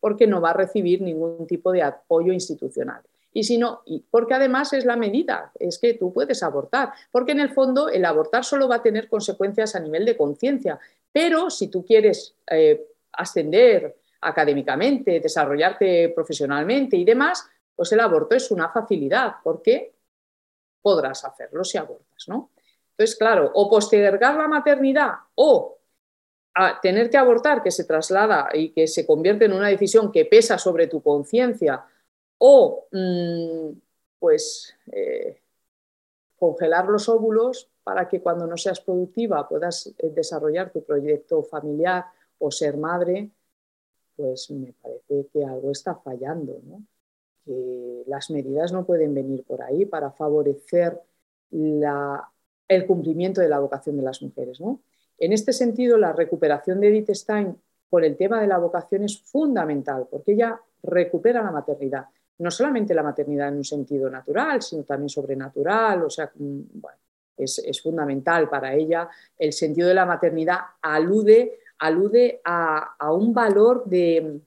porque 0.00 0.26
no 0.26 0.40
va 0.40 0.50
a 0.50 0.54
recibir 0.54 1.00
ningún 1.00 1.46
tipo 1.46 1.70
de 1.70 1.82
apoyo 1.82 2.32
institucional. 2.32 3.02
Y 3.32 3.44
si 3.44 3.58
no, 3.58 3.82
porque 4.10 4.34
además 4.34 4.72
es 4.72 4.84
la 4.84 4.96
medida, 4.96 5.52
es 5.60 5.78
que 5.78 5.94
tú 5.94 6.12
puedes 6.12 6.42
abortar, 6.42 6.92
porque 7.12 7.32
en 7.32 7.40
el 7.40 7.50
fondo 7.50 7.88
el 7.88 8.04
abortar 8.04 8.44
solo 8.44 8.66
va 8.66 8.76
a 8.76 8.82
tener 8.82 9.08
consecuencias 9.08 9.76
a 9.76 9.80
nivel 9.80 10.04
de 10.04 10.16
conciencia, 10.16 10.80
pero 11.12 11.50
si 11.50 11.68
tú 11.68 11.84
quieres 11.84 12.34
eh, 12.50 12.84
ascender 13.12 13.96
académicamente, 14.20 15.20
desarrollarte 15.20 16.10
profesionalmente 16.10 16.96
y 16.96 17.04
demás, 17.04 17.48
pues 17.74 17.92
el 17.92 18.00
aborto 18.00 18.34
es 18.34 18.50
una 18.50 18.68
facilidad 18.68 19.36
porque 19.42 19.94
podrás 20.82 21.24
hacerlo 21.24 21.64
si 21.64 21.78
abortas, 21.78 22.28
¿no? 22.28 22.50
Entonces, 22.90 23.16
claro, 23.16 23.50
o 23.54 23.70
postergar 23.70 24.36
la 24.36 24.48
maternidad 24.48 25.12
o 25.34 25.78
tener 26.82 27.08
que 27.08 27.16
abortar, 27.16 27.62
que 27.62 27.70
se 27.70 27.84
traslada 27.84 28.48
y 28.52 28.70
que 28.72 28.86
se 28.86 29.06
convierte 29.06 29.46
en 29.46 29.52
una 29.52 29.68
decisión 29.68 30.12
que 30.12 30.26
pesa 30.26 30.58
sobre 30.58 30.86
tu 30.86 31.02
conciencia, 31.02 31.84
o 32.38 32.86
mm, 32.90 33.70
pues 34.18 34.74
eh, 34.92 35.40
congelar 36.36 36.86
los 36.86 37.08
óvulos 37.08 37.70
para 37.82 38.08
que 38.08 38.20
cuando 38.20 38.46
no 38.46 38.56
seas 38.56 38.80
productiva 38.80 39.48
puedas 39.48 39.86
eh, 39.98 40.10
desarrollar 40.10 40.70
tu 40.70 40.84
proyecto 40.84 41.42
familiar 41.42 42.04
o 42.38 42.50
ser 42.50 42.76
madre, 42.76 43.30
pues 44.16 44.50
me 44.50 44.72
parece 44.72 45.28
que 45.32 45.44
algo 45.44 45.70
está 45.70 45.94
fallando, 45.94 46.60
¿no? 46.64 46.82
que 47.44 48.04
las 48.06 48.30
medidas 48.30 48.72
no 48.72 48.84
pueden 48.84 49.14
venir 49.14 49.44
por 49.44 49.62
ahí 49.62 49.86
para 49.86 50.10
favorecer 50.10 51.00
el 51.50 52.86
cumplimiento 52.86 53.40
de 53.40 53.48
la 53.48 53.58
vocación 53.58 53.96
de 53.96 54.02
las 54.02 54.22
mujeres. 54.22 54.60
¿no? 54.60 54.80
En 55.18 55.32
este 55.32 55.52
sentido, 55.52 55.96
la 55.96 56.12
recuperación 56.12 56.80
de 56.80 56.88
Edith 56.88 57.10
Stein 57.10 57.56
por 57.88 58.04
el 58.04 58.16
tema 58.16 58.40
de 58.40 58.46
la 58.46 58.58
vocación 58.58 59.04
es 59.04 59.20
fundamental, 59.22 60.06
porque 60.10 60.32
ella 60.32 60.60
recupera 60.82 61.42
la 61.42 61.50
maternidad, 61.50 62.06
no 62.38 62.50
solamente 62.50 62.94
la 62.94 63.02
maternidad 63.02 63.48
en 63.48 63.56
un 63.56 63.64
sentido 63.64 64.08
natural, 64.08 64.62
sino 64.62 64.84
también 64.84 65.08
sobrenatural, 65.08 66.04
o 66.04 66.10
sea, 66.10 66.30
mm, 66.34 66.60
es, 67.36 67.58
es 67.58 67.82
fundamental 67.82 68.48
para 68.48 68.74
ella. 68.74 69.08
El 69.36 69.52
sentido 69.52 69.88
de 69.88 69.94
la 69.94 70.06
maternidad 70.06 70.58
alude 70.80 71.58
alude 71.80 72.40
a, 72.44 72.94
un 73.12 73.34
valor 73.34 73.84
de, 73.86 74.40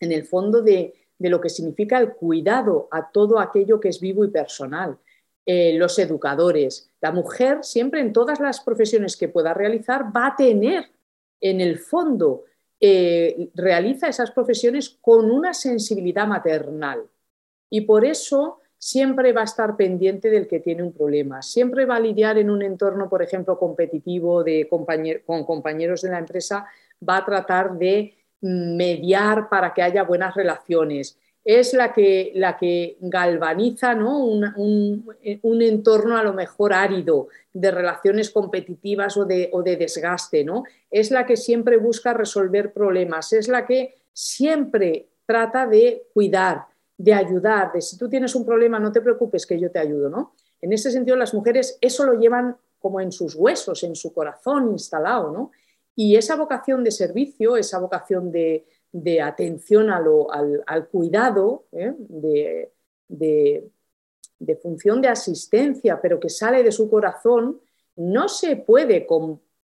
en 0.00 0.12
el 0.12 0.24
fondo 0.24 0.60
de, 0.60 0.94
lo 1.18 1.40
que 1.40 1.48
significa 1.48 1.98
el 1.98 2.12
cuidado 2.12 2.88
a 2.90 3.10
todo 3.10 3.38
aquello 3.38 3.80
que 3.80 3.88
es 3.88 4.00
vivo 4.00 4.24
y 4.24 4.30
personal. 4.30 4.98
Eh, 5.46 5.78
los 5.78 5.98
educadores, 5.98 6.90
la 7.00 7.10
mujer 7.10 7.60
siempre 7.62 8.00
en 8.00 8.12
todas 8.12 8.38
las 8.38 8.60
profesiones 8.60 9.16
que 9.16 9.28
pueda 9.28 9.54
realizar 9.54 10.14
va 10.14 10.26
a 10.26 10.36
tener 10.36 10.90
en 11.40 11.60
el 11.60 11.78
fondo, 11.78 12.44
eh, 12.80 13.50
realiza 13.54 14.08
esas 14.08 14.30
profesiones 14.30 14.90
con 15.00 15.30
una 15.30 15.54
sensibilidad 15.54 16.26
maternal. 16.26 17.08
Y 17.70 17.82
por 17.82 18.04
eso 18.04 18.60
siempre 18.78 19.32
va 19.32 19.42
a 19.42 19.44
estar 19.44 19.76
pendiente 19.76 20.30
del 20.30 20.46
que 20.46 20.60
tiene 20.60 20.82
un 20.82 20.92
problema, 20.92 21.42
siempre 21.42 21.84
va 21.84 21.96
a 21.96 22.00
lidiar 22.00 22.38
en 22.38 22.48
un 22.48 22.62
entorno, 22.62 23.08
por 23.08 23.22
ejemplo, 23.22 23.58
competitivo 23.58 24.44
de 24.44 24.68
con 24.68 25.44
compañeros 25.44 26.02
de 26.02 26.10
la 26.10 26.18
empresa, 26.18 26.66
va 27.06 27.18
a 27.18 27.24
tratar 27.24 27.76
de 27.76 28.14
mediar 28.40 29.48
para 29.48 29.74
que 29.74 29.82
haya 29.82 30.04
buenas 30.04 30.34
relaciones. 30.34 31.18
Es 31.44 31.72
la 31.72 31.92
que, 31.92 32.32
la 32.34 32.56
que 32.58 32.98
galvaniza 33.00 33.94
¿no? 33.94 34.18
un, 34.24 35.04
entorno 35.62 36.16
a 36.16 36.22
lo 36.22 36.34
mejor 36.34 36.74
árido 36.74 37.28
de 37.52 37.70
relaciones 37.70 38.30
competitivas 38.30 39.16
o 39.16 39.24
de, 39.24 39.48
o 39.52 39.62
de 39.62 39.76
desgaste. 39.76 40.44
¿no? 40.44 40.64
Es 40.90 41.10
la 41.10 41.24
que 41.26 41.36
siempre 41.36 41.78
busca 41.78 42.12
resolver 42.12 42.72
problemas, 42.72 43.32
es 43.32 43.48
la 43.48 43.66
que 43.66 43.96
siempre 44.12 45.08
trata 45.24 45.66
de 45.66 46.06
cuidar, 46.12 46.66
de 46.98 47.14
ayudar, 47.14 47.72
de 47.72 47.80
si 47.80 47.96
tú 47.96 48.08
tienes 48.08 48.34
un 48.34 48.44
problema, 48.44 48.80
no 48.80 48.90
te 48.90 49.00
preocupes 49.00 49.46
que 49.46 49.58
yo 49.58 49.70
te 49.70 49.78
ayudo, 49.78 50.10
¿no? 50.10 50.34
En 50.60 50.72
ese 50.72 50.90
sentido, 50.90 51.16
las 51.16 51.32
mujeres 51.32 51.78
eso 51.80 52.04
lo 52.04 52.18
llevan 52.18 52.56
como 52.80 53.00
en 53.00 53.12
sus 53.12 53.36
huesos, 53.36 53.84
en 53.84 53.94
su 53.94 54.12
corazón 54.12 54.72
instalado, 54.72 55.30
¿no? 55.32 55.52
Y 55.94 56.16
esa 56.16 56.36
vocación 56.36 56.82
de 56.84 56.90
servicio, 56.90 57.56
esa 57.56 57.78
vocación 57.78 58.30
de, 58.32 58.66
atención 59.22 59.90
al, 59.90 60.88
cuidado, 60.90 61.66
¿eh? 61.72 61.92
de, 63.08 63.70
función 64.60 65.00
de 65.00 65.08
asistencia, 65.08 66.00
pero 66.00 66.20
que 66.20 66.28
sale 66.28 66.62
de 66.62 66.72
su 66.72 66.90
corazón, 66.90 67.60
no 67.96 68.28
se 68.28 68.56
puede 68.56 69.06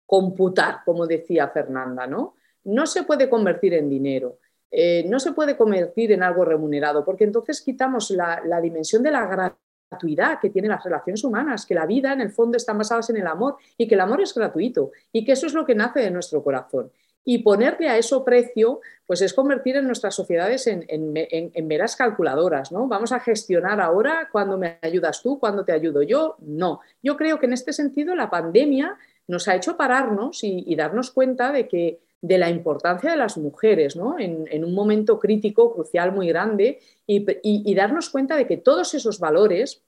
computar, 0.06 0.78
como 0.84 1.06
decía 1.06 1.48
Fernanda, 1.48 2.06
¿no? 2.06 2.34
No 2.64 2.86
se 2.86 3.04
puede 3.04 3.28
convertir 3.28 3.74
en 3.74 3.88
dinero. 3.88 4.38
Eh, 4.76 5.04
no 5.08 5.20
se 5.20 5.30
puede 5.30 5.56
convertir 5.56 6.10
en 6.10 6.24
algo 6.24 6.44
remunerado, 6.44 7.04
porque 7.04 7.22
entonces 7.22 7.62
quitamos 7.62 8.10
la, 8.10 8.42
dimensión 8.60 9.04
de 9.04 9.12
la 9.12 9.24
gratuidad 9.24 10.40
que 10.40 10.50
tienen 10.50 10.72
las 10.72 10.82
relaciones 10.82 11.22
humanas, 11.22 11.64
que 11.64 11.76
la 11.76 11.86
vida 11.86 12.12
en 12.12 12.20
el 12.20 12.32
fondo 12.32 12.56
está 12.56 12.72
basada 12.72 13.00
en 13.08 13.18
el 13.18 13.26
amor 13.28 13.56
y 13.78 13.86
que 13.86 13.94
el 13.94 14.00
amor 14.00 14.20
es 14.20 14.34
gratuito 14.34 14.90
y 15.12 15.24
que 15.24 15.30
eso 15.30 15.46
es 15.46 15.54
lo 15.54 15.64
que 15.64 15.76
nace 15.76 16.00
de 16.00 16.10
nuestro 16.10 16.42
corazón. 16.42 16.90
Y 17.24 17.38
ponerle 17.38 17.88
a 17.88 17.96
eso 17.96 18.24
precio, 18.24 18.80
pues 19.06 19.22
es 19.22 19.32
convertir 19.32 19.76
en 19.76 19.86
nuestras 19.86 20.16
sociedades 20.16 20.66
en, 20.66 20.84
en, 20.88 21.66
meras 21.68 21.94
calculadoras, 21.94 22.72
¿no? 22.72 22.88
Vamos 22.88 23.12
a 23.12 23.20
gestionar 23.20 23.80
ahora 23.80 24.28
cuando 24.32 24.58
me 24.58 24.78
ayudas 24.82 25.22
tú, 25.22 25.38
cuando 25.38 25.64
te 25.64 25.70
ayudo 25.70 26.02
yo. 26.02 26.34
No. 26.40 26.80
Yo 27.00 27.16
creo 27.16 27.38
que 27.38 27.46
en 27.46 27.52
este 27.52 27.72
sentido 27.72 28.16
la 28.16 28.28
pandemia 28.28 28.98
nos 29.28 29.46
ha 29.46 29.54
hecho 29.54 29.76
pararnos 29.76 30.42
y 30.42 30.74
darnos 30.74 31.12
cuenta 31.12 31.52
de 31.52 31.68
que 31.68 32.03
de 32.24 32.38
la 32.38 32.48
importancia 32.48 33.10
de 33.10 33.18
las 33.18 33.36
mujeres 33.36 33.96
¿no? 33.96 34.18
en, 34.18 34.64
un 34.64 34.74
momento 34.74 35.18
crítico, 35.18 35.74
crucial, 35.74 36.10
muy 36.10 36.26
grande, 36.28 36.80
y, 37.06 37.74
darnos 37.74 38.08
cuenta 38.08 38.34
de 38.34 38.46
que 38.46 38.56
todos 38.56 38.94
esos 38.94 39.18
valores 39.18 39.82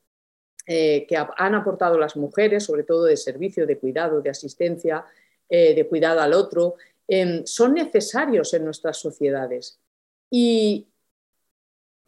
eh, 0.66 1.06
que 1.08 1.16
han 1.16 1.54
aportado 1.54 1.98
las 1.98 2.14
mujeres, 2.14 2.64
sobre 2.64 2.82
todo 2.82 3.04
de 3.04 3.16
servicio, 3.16 3.66
de 3.66 3.78
cuidado, 3.78 4.20
de 4.20 4.28
asistencia, 4.28 5.06
eh, 5.48 5.74
de 5.74 5.86
cuidado 5.86 6.20
al 6.20 6.34
otro, 6.34 6.74
em, 7.08 7.42
son 7.46 7.72
necesarios 7.72 8.52
en 8.52 8.66
nuestras 8.66 8.98
sociedades. 8.98 9.80
Y 10.28 10.88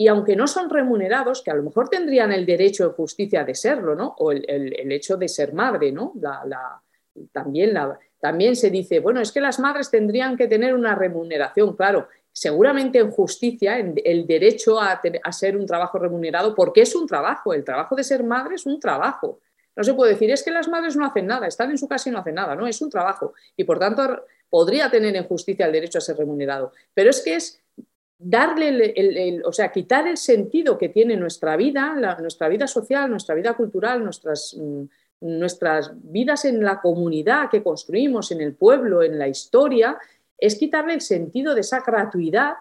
y 0.00 0.06
aunque 0.06 0.36
no 0.36 0.46
son 0.46 0.70
remunerados, 0.70 1.42
que 1.42 1.50
a 1.50 1.54
lo 1.54 1.64
mejor 1.64 1.88
tendrían 1.88 2.30
el 2.30 2.46
derecho 2.46 2.86
de 2.86 2.94
justicia 2.94 3.42
de 3.42 3.56
serlo, 3.56 3.96
¿no? 3.96 4.14
O 4.18 4.30
el, 4.30 4.92
hecho 4.92 5.16
de 5.16 5.26
ser 5.26 5.52
madre, 5.52 5.90
¿no? 5.90 6.12
también, 7.32 7.76
también 8.20 8.56
se 8.56 8.70
dice, 8.70 9.00
bueno, 9.00 9.20
es 9.20 9.32
que 9.32 9.40
las 9.40 9.58
madres 9.58 9.90
tendrían 9.90 10.36
que 10.36 10.48
tener 10.48 10.74
una 10.74 10.94
remuneración, 10.94 11.76
claro, 11.76 12.08
seguramente 12.32 12.98
en 12.98 13.10
justicia, 13.10 13.78
en 13.78 13.94
el 14.04 14.26
derecho 14.26 14.80
a, 14.80 15.00
ser 15.32 15.56
un 15.56 15.66
trabajo 15.66 15.98
remunerado, 15.98 16.54
porque 16.54 16.82
es 16.82 16.94
un 16.94 17.06
trabajo, 17.06 17.52
el 17.52 17.64
trabajo 17.64 17.96
de 17.96 18.04
ser 18.04 18.22
madre 18.22 18.54
es 18.54 18.66
un 18.66 18.78
trabajo. 18.78 19.40
No 19.74 19.84
se 19.84 19.94
puede 19.94 20.12
decir, 20.12 20.30
es 20.30 20.42
que 20.42 20.50
las 20.50 20.68
madres 20.68 20.96
no 20.96 21.04
hacen 21.04 21.26
nada, 21.26 21.46
están 21.46 21.70
en 21.70 21.78
su 21.78 21.88
casa 21.88 22.08
y 22.08 22.12
no 22.12 22.18
hacen 22.18 22.34
nada, 22.34 22.54
no, 22.54 22.66
es 22.66 22.80
un 22.80 22.90
trabajo. 22.90 23.34
Y 23.56 23.64
por 23.64 23.78
tanto 23.78 24.24
podría 24.50 24.90
tener 24.90 25.14
en 25.16 25.24
justicia 25.24 25.66
el 25.66 25.72
derecho 25.72 25.98
a 25.98 26.00
ser 26.00 26.16
remunerado. 26.16 26.72
Pero 26.94 27.10
es 27.10 27.20
que 27.22 27.34
es 27.34 27.60
darle, 28.18 28.92
el, 28.96 29.44
o 29.44 29.52
sea, 29.52 29.70
quitar 29.70 30.08
el 30.08 30.16
sentido 30.16 30.76
que 30.76 30.88
tiene 30.88 31.16
nuestra 31.16 31.56
vida, 31.56 31.94
nuestra 32.18 32.48
vida 32.48 32.66
social, 32.66 33.08
nuestra 33.10 33.34
vida 33.34 33.54
cultural, 33.54 34.02
nuestras, 34.02 34.56
mm, 34.58 34.84
nuestras 35.20 35.90
vidas 35.94 36.44
en 36.44 36.62
la 36.62 36.80
comunidad 36.80 37.50
que 37.50 37.62
construimos, 37.62 38.30
en 38.30 38.40
el 38.40 38.54
pueblo, 38.54 39.02
en 39.02 39.18
la 39.18 39.28
historia, 39.28 39.98
es 40.36 40.54
quitarle 40.56 40.94
el 40.94 41.00
sentido 41.00 41.54
de 41.54 41.62
esa 41.62 41.80
gratuidad 41.80 42.54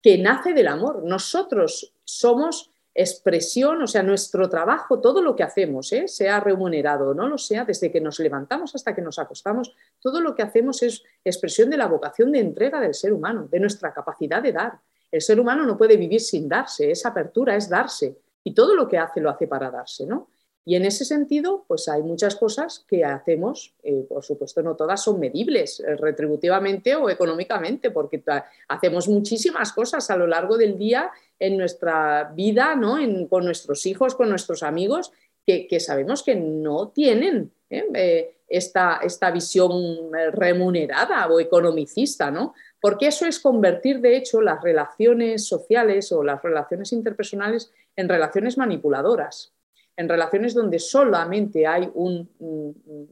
que 0.00 0.18
nace 0.18 0.52
del 0.52 0.68
amor. 0.68 1.02
Nosotros 1.04 1.92
somos 2.04 2.70
expresión, 2.94 3.80
o 3.80 3.86
sea, 3.86 4.02
nuestro 4.02 4.48
trabajo, 4.48 5.00
todo 5.00 5.22
lo 5.22 5.36
que 5.36 5.44
hacemos, 5.44 5.92
¿eh? 5.92 6.08
sea 6.08 6.40
remunerado 6.40 7.10
o 7.10 7.14
no 7.14 7.28
lo 7.28 7.38
sea, 7.38 7.64
desde 7.64 7.92
que 7.92 8.00
nos 8.00 8.18
levantamos 8.18 8.74
hasta 8.74 8.92
que 8.92 9.02
nos 9.02 9.20
acostamos, 9.20 9.72
todo 10.00 10.20
lo 10.20 10.34
que 10.34 10.42
hacemos 10.42 10.82
es 10.82 11.04
expresión 11.24 11.70
de 11.70 11.76
la 11.76 11.86
vocación 11.86 12.32
de 12.32 12.40
entrega 12.40 12.80
del 12.80 12.94
ser 12.94 13.12
humano, 13.12 13.46
de 13.48 13.60
nuestra 13.60 13.92
capacidad 13.92 14.42
de 14.42 14.52
dar. 14.52 14.80
El 15.12 15.20
ser 15.20 15.38
humano 15.38 15.64
no 15.64 15.78
puede 15.78 15.96
vivir 15.96 16.20
sin 16.20 16.48
darse, 16.48 16.90
esa 16.90 17.10
apertura 17.10 17.54
es 17.54 17.68
darse, 17.68 18.18
y 18.42 18.52
todo 18.52 18.74
lo 18.74 18.88
que 18.88 18.98
hace 18.98 19.20
lo 19.20 19.30
hace 19.30 19.46
para 19.46 19.70
darse, 19.70 20.04
¿no? 20.04 20.28
Y 20.68 20.76
en 20.76 20.84
ese 20.84 21.06
sentido, 21.06 21.64
pues 21.66 21.88
hay 21.88 22.02
muchas 22.02 22.36
cosas 22.36 22.84
que 22.86 23.02
hacemos, 23.02 23.72
eh, 23.82 24.04
por 24.06 24.22
supuesto 24.22 24.60
no 24.60 24.76
todas 24.76 25.02
son 25.02 25.18
medibles 25.18 25.80
eh, 25.80 25.96
retributivamente 25.96 26.94
o 26.94 27.08
económicamente, 27.08 27.90
porque 27.90 28.22
hacemos 28.68 29.08
muchísimas 29.08 29.72
cosas 29.72 30.10
a 30.10 30.16
lo 30.18 30.26
largo 30.26 30.58
del 30.58 30.76
día 30.76 31.10
en 31.38 31.56
nuestra 31.56 32.30
vida, 32.34 32.74
¿no? 32.74 32.98
con 33.30 33.46
nuestros 33.46 33.86
hijos, 33.86 34.14
con 34.14 34.28
nuestros 34.28 34.62
amigos, 34.62 35.10
que, 35.46 35.80
sabemos 35.80 36.22
que 36.22 36.34
no 36.34 36.88
tienen 36.88 37.50
¿eh? 37.70 38.36
esta, 38.46 39.00
esta, 39.02 39.30
visión 39.30 40.12
remunerada 40.34 41.28
o 41.28 41.40
economicista, 41.40 42.30
¿no? 42.30 42.52
Porque 42.78 43.06
eso 43.06 43.24
es 43.24 43.40
convertir, 43.40 44.02
de 44.02 44.18
hecho, 44.18 44.42
las 44.42 44.62
relaciones 44.62 45.46
sociales 45.46 46.12
o 46.12 46.22
las 46.22 46.42
relaciones 46.42 46.92
interpersonales 46.92 47.72
en 47.96 48.10
relaciones 48.10 48.58
manipuladoras 48.58 49.54
en 49.98 50.08
relaciones 50.08 50.54
donde 50.54 50.78
solamente 50.78 51.66
hay 51.66 51.90
un, 51.92 52.30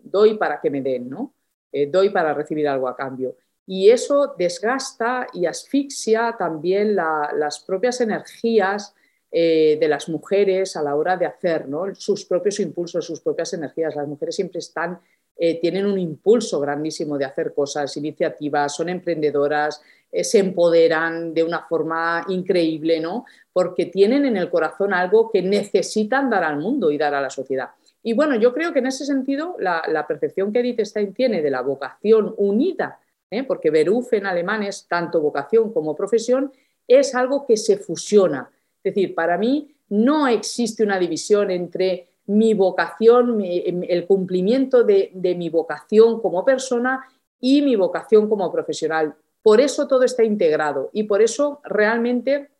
doy 0.04 0.38
para 0.38 0.60
que 0.60 0.70
me 0.70 0.80
den, 0.80 1.10
¿no? 1.10 1.34
Eh, 1.72 1.88
doy 1.90 2.10
para 2.10 2.32
recibir 2.32 2.68
algo 2.68 2.86
a 2.86 2.94
cambio. 2.94 3.36
Y 3.66 3.90
eso 3.90 4.36
desgasta 4.38 5.26
y 5.32 5.46
asfixia 5.46 6.36
también 6.38 6.94
las 6.94 7.58
propias 7.66 8.00
energías 8.00 8.94
eh, 9.32 9.76
de 9.80 9.88
las 9.88 10.08
mujeres 10.08 10.76
a 10.76 10.82
la 10.82 10.94
hora 10.94 11.16
de 11.16 11.26
hacer 11.26 11.68
¿no? 11.68 11.92
sus 11.96 12.24
propios 12.24 12.60
impulsos, 12.60 13.04
sus 13.04 13.20
propias 13.20 13.52
energías. 13.52 13.96
Las 13.96 14.06
mujeres 14.06 14.36
siempre 14.36 14.60
están, 14.60 15.00
eh, 15.36 15.60
tienen 15.60 15.86
un 15.86 15.98
impulso 15.98 16.60
grandísimo 16.60 17.18
de 17.18 17.24
hacer 17.24 17.52
cosas, 17.52 17.96
iniciativas, 17.96 18.76
son 18.76 18.90
emprendedoras, 18.90 19.82
eh, 20.10 20.24
se 20.24 20.38
empoderan 20.38 21.34
de 21.34 21.42
una 21.42 21.62
forma 21.62 22.24
increíble, 22.28 23.00
¿no? 23.00 23.24
Porque 23.52 23.86
tienen 23.86 24.24
en 24.24 24.36
el 24.36 24.50
corazón 24.50 24.94
algo 24.94 25.30
que 25.30 25.42
necesitan 25.42 26.30
dar 26.30 26.44
al 26.44 26.58
mundo 26.58 26.90
y 26.90 26.98
dar 26.98 27.14
a 27.14 27.20
la 27.20 27.30
sociedad. 27.30 27.70
Y 28.02 28.12
bueno, 28.12 28.36
yo 28.36 28.54
creo 28.54 28.72
que 28.72 28.78
en 28.78 28.86
ese 28.86 29.04
sentido 29.04 29.56
la, 29.58 30.04
percepción 30.06 30.52
que 30.52 30.60
Edith 30.60 30.80
Stein 30.80 31.12
tiene 31.12 31.42
de 31.42 31.50
la 31.50 31.62
vocación 31.62 32.34
unida, 32.36 33.00
¿eh? 33.30 33.42
porque 33.42 33.70
Beruf 33.70 34.12
en 34.12 34.26
alemán 34.26 34.62
es 34.62 34.86
tanto 34.86 35.20
vocación 35.20 35.72
como 35.72 35.96
profesión, 35.96 36.52
es 36.86 37.14
algo 37.14 37.44
que 37.44 37.56
se 37.56 37.78
fusiona. 37.78 38.48
Es 38.84 38.94
decir, 38.94 39.14
para 39.14 39.36
mí 39.36 39.74
no 39.88 40.28
existe 40.28 40.84
una 40.84 41.00
división 41.00 41.50
entre 41.50 42.10
mi 42.26 42.54
vocación, 42.54 43.40
el 43.42 44.06
cumplimiento 44.06 44.84
de 44.84 45.34
mi 45.36 45.48
vocación 45.48 46.20
como 46.20 46.44
persona 46.44 47.04
y 47.40 47.62
mi 47.62 47.76
vocación 47.76 48.28
como 48.28 48.50
profesional. 48.52 49.16
Por 49.46 49.60
eso 49.60 49.86
todo 49.86 50.02
está 50.02 50.24
integrado 50.24 50.90
y 50.92 51.04
por 51.04 51.22
eso 51.22 51.60
realmente 51.62 52.50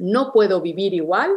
no 0.00 0.32
puedo 0.32 0.60
vivir 0.60 0.92
igual 0.92 1.30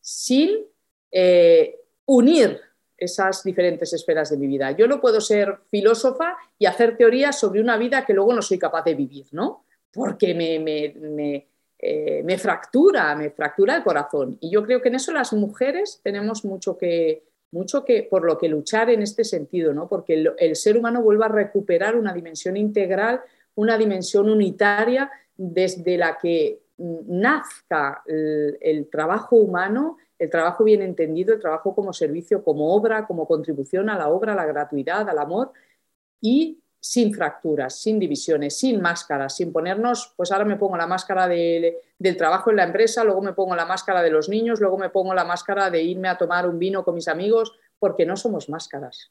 sin 0.00 0.64
eh, 1.10 1.80
unir 2.04 2.60
esas 2.96 3.42
diferentes 3.42 3.92
esferas 3.92 4.30
de 4.30 4.36
mi 4.36 4.46
vida. 4.46 4.70
Yo 4.70 4.86
no 4.86 5.00
puedo 5.00 5.20
ser 5.20 5.58
filósofa 5.68 6.36
y 6.60 6.66
hacer 6.66 6.96
teorías 6.96 7.36
sobre 7.36 7.60
una 7.60 7.76
vida 7.76 8.06
que 8.06 8.14
luego 8.14 8.32
no 8.32 8.40
soy 8.40 8.56
capaz 8.56 8.84
de 8.84 8.94
vivir, 8.94 9.26
¿no? 9.32 9.64
Porque 9.92 10.32
me, 10.32 11.48
eh, 11.80 12.38
fractura, 12.38 13.16
me 13.16 13.30
fractura 13.30 13.74
el 13.74 13.82
corazón. 13.82 14.38
Y 14.40 14.50
yo 14.52 14.62
creo 14.62 14.80
que 14.80 14.90
en 14.90 14.94
eso 14.94 15.12
las 15.12 15.32
mujeres 15.32 15.98
tenemos 16.04 16.44
mucho 16.44 16.78
que, 16.78 17.24
mucho 17.50 17.84
que 17.84 18.04
por 18.04 18.24
lo 18.24 18.38
que 18.38 18.48
luchar 18.48 18.90
en 18.90 19.02
este 19.02 19.24
sentido, 19.24 19.74
¿no? 19.74 19.88
Porque 19.88 20.14
el, 20.14 20.32
el 20.38 20.54
ser 20.54 20.76
humano 20.76 21.02
vuelva 21.02 21.26
a 21.26 21.30
recuperar 21.30 21.96
una 21.96 22.12
dimensión 22.12 22.56
integral 22.56 23.22
una 23.56 23.76
dimensión 23.76 24.30
unitaria 24.30 25.10
desde 25.36 25.98
la 25.98 26.16
que 26.16 26.62
nazca 26.78 28.02
el, 28.06 28.88
trabajo 28.90 29.36
humano, 29.36 29.96
el 30.18 30.30
trabajo 30.30 30.64
bien 30.64 30.82
entendido, 30.82 31.34
el 31.34 31.40
trabajo 31.40 31.74
como 31.74 31.92
servicio, 31.92 32.44
como 32.44 32.74
obra, 32.74 33.06
como 33.06 33.26
contribución 33.26 33.90
a 33.90 33.98
la 33.98 34.08
obra, 34.08 34.32
a 34.32 34.36
la 34.36 34.46
gratuidad, 34.46 35.08
al 35.08 35.18
amor 35.18 35.52
y 36.20 36.60
sin 36.78 37.12
fracturas, 37.12 37.80
sin 37.80 37.98
divisiones, 37.98 38.58
sin 38.58 38.80
máscaras, 38.80 39.34
sin 39.34 39.52
ponernos, 39.52 40.14
pues 40.16 40.30
ahora 40.30 40.44
me 40.44 40.56
pongo 40.56 40.76
la 40.76 40.86
máscara 40.86 41.26
del 41.26 42.16
trabajo 42.16 42.50
en 42.50 42.56
la 42.56 42.64
empresa, 42.64 43.02
luego 43.02 43.22
me 43.22 43.32
pongo 43.32 43.56
la 43.56 43.66
máscara 43.66 44.02
de 44.02 44.10
los 44.10 44.28
niños, 44.28 44.60
luego 44.60 44.78
me 44.78 44.90
pongo 44.90 45.12
la 45.12 45.24
máscara 45.24 45.68
de 45.70 45.82
irme 45.82 46.08
a 46.08 46.16
tomar 46.16 46.48
un 46.48 46.58
vino 46.58 46.84
con 46.84 46.94
mis 46.94 47.08
amigos, 47.08 47.58
porque 47.78 48.06
no 48.06 48.16
somos 48.16 48.48
máscaras. 48.48 49.10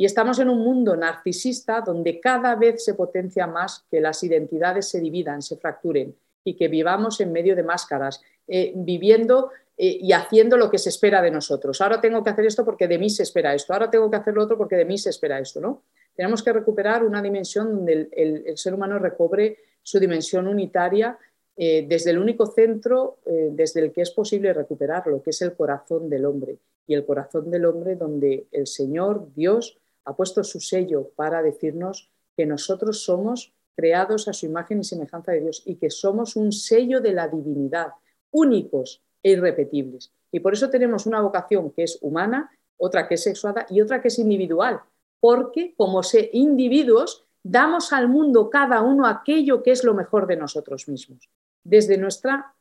Y 0.00 0.04
estamos 0.04 0.38
en 0.38 0.48
un 0.48 0.60
mundo 0.60 0.94
narcisista 0.94 1.80
donde 1.80 2.20
cada 2.20 2.54
vez 2.54 2.84
se 2.84 2.94
potencia 2.94 3.48
más 3.48 3.84
que 3.90 4.00
las 4.00 4.22
identidades 4.22 4.88
se 4.88 5.00
dividan, 5.00 5.42
se 5.42 5.56
fracturen 5.56 6.14
y 6.44 6.54
que 6.54 6.68
vivamos 6.68 7.20
en 7.20 7.32
medio 7.32 7.56
de 7.56 7.64
máscaras, 7.64 8.22
eh, 8.46 8.72
viviendo 8.76 9.50
eh, 9.76 9.98
y 10.00 10.12
haciendo 10.12 10.56
lo 10.56 10.70
que 10.70 10.78
se 10.78 10.90
espera 10.90 11.20
de 11.20 11.32
nosotros. 11.32 11.80
Ahora 11.80 12.00
tengo 12.00 12.22
que 12.22 12.30
hacer 12.30 12.46
esto 12.46 12.64
porque 12.64 12.86
de 12.86 12.96
mí 12.96 13.10
se 13.10 13.24
espera 13.24 13.52
esto, 13.56 13.72
ahora 13.72 13.90
tengo 13.90 14.08
que 14.08 14.16
hacer 14.18 14.34
lo 14.34 14.44
otro 14.44 14.56
porque 14.56 14.76
de 14.76 14.84
mí 14.84 14.96
se 14.98 15.10
espera 15.10 15.40
esto. 15.40 15.60
¿no? 15.60 15.82
Tenemos 16.14 16.44
que 16.44 16.52
recuperar 16.52 17.02
una 17.02 17.20
dimensión 17.20 17.74
donde 17.74 18.08
el, 18.12 18.56
ser 18.56 18.74
humano 18.74 19.00
recobre 19.00 19.58
su 19.82 19.98
dimensión 19.98 20.46
unitaria 20.46 21.18
eh, 21.56 21.84
desde 21.88 22.10
el 22.10 22.18
único 22.20 22.46
centro 22.46 23.18
desde 23.26 23.80
el 23.80 23.90
que 23.90 24.02
es 24.02 24.12
posible 24.12 24.52
recuperarlo, 24.52 25.20
que 25.24 25.30
es 25.30 25.42
el 25.42 25.54
corazón 25.54 26.08
del 26.08 26.24
hombre. 26.24 26.56
Y 26.86 26.94
el 26.94 27.04
corazón 27.04 27.50
del 27.50 27.64
hombre 27.64 27.96
donde 27.96 28.46
el 28.52 28.68
Señor, 28.68 29.26
Dios, 29.34 29.76
ha 30.08 30.16
puesto 30.16 30.42
su 30.42 30.58
sello 30.58 31.10
para 31.16 31.42
decirnos 31.42 32.10
que 32.34 32.46
nosotros 32.46 33.02
somos 33.02 33.52
creados 33.76 34.26
a 34.26 34.32
su 34.32 34.46
imagen 34.46 34.80
y 34.80 34.84
semejanza 34.84 35.32
de 35.32 35.40
Dios 35.40 35.62
y 35.66 35.76
que 35.76 35.90
somos 35.90 36.34
un 36.34 36.50
sello 36.50 37.02
de 37.02 37.12
la 37.12 37.28
divinidad, 37.28 37.88
únicos 38.30 39.02
e 39.22 39.32
irrepetibles. 39.32 40.10
Y 40.32 40.40
por 40.40 40.54
eso 40.54 40.70
tenemos 40.70 41.04
una 41.04 41.20
vocación 41.20 41.72
que 41.72 41.82
es 41.82 41.98
humana, 42.00 42.50
otra 42.78 43.06
que 43.06 43.16
es 43.16 43.22
sexuada 43.22 43.66
y 43.68 43.82
otra 43.82 44.00
que 44.00 44.08
es 44.08 44.18
individual, 44.18 44.80
porque 45.20 45.74
como 45.76 46.00
individuos 46.32 47.26
damos 47.42 47.92
al 47.92 48.08
mundo 48.08 48.48
cada 48.48 48.80
uno 48.80 49.06
aquello 49.06 49.62
que 49.62 49.72
es 49.72 49.84
lo 49.84 49.92
mejor 49.92 50.26
de 50.26 50.36
nosotros 50.36 50.88
mismos, 50.88 51.28
desde 51.62 51.98
nuestra... 51.98 52.54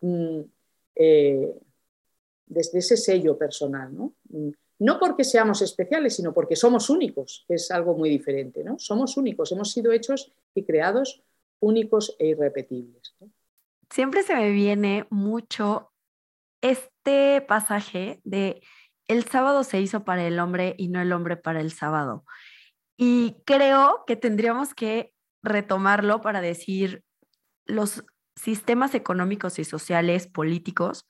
Mm, 0.00 0.42
eh, 0.94 1.52
desde 2.46 2.78
ese 2.78 2.96
sello 2.96 3.36
personal. 3.36 3.92
¿no? 3.92 4.14
No 4.82 4.98
porque 4.98 5.22
seamos 5.22 5.62
especiales, 5.62 6.16
sino 6.16 6.34
porque 6.34 6.56
somos 6.56 6.90
únicos, 6.90 7.44
que 7.46 7.54
es 7.54 7.70
algo 7.70 7.96
muy 7.96 8.10
diferente, 8.10 8.64
¿no? 8.64 8.80
Somos 8.80 9.16
únicos, 9.16 9.52
hemos 9.52 9.70
sido 9.70 9.92
hechos 9.92 10.32
y 10.56 10.64
creados 10.64 11.22
únicos 11.60 12.16
e 12.18 12.26
irrepetibles. 12.26 13.14
Siempre 13.90 14.24
se 14.24 14.34
me 14.34 14.50
viene 14.50 15.06
mucho 15.08 15.92
este 16.62 17.42
pasaje 17.42 18.20
de 18.24 18.60
el 19.06 19.24
sábado 19.24 19.62
se 19.62 19.80
hizo 19.80 20.02
para 20.02 20.26
el 20.26 20.40
hombre 20.40 20.74
y 20.76 20.88
no 20.88 21.00
el 21.00 21.12
hombre 21.12 21.36
para 21.36 21.60
el 21.60 21.70
sábado. 21.70 22.24
Y 22.96 23.36
creo 23.44 24.02
que 24.04 24.16
tendríamos 24.16 24.74
que 24.74 25.14
retomarlo 25.44 26.20
para 26.22 26.40
decir 26.40 27.04
los 27.66 28.04
sistemas 28.34 28.96
económicos 28.96 29.60
y 29.60 29.64
sociales 29.64 30.26
políticos 30.26 31.06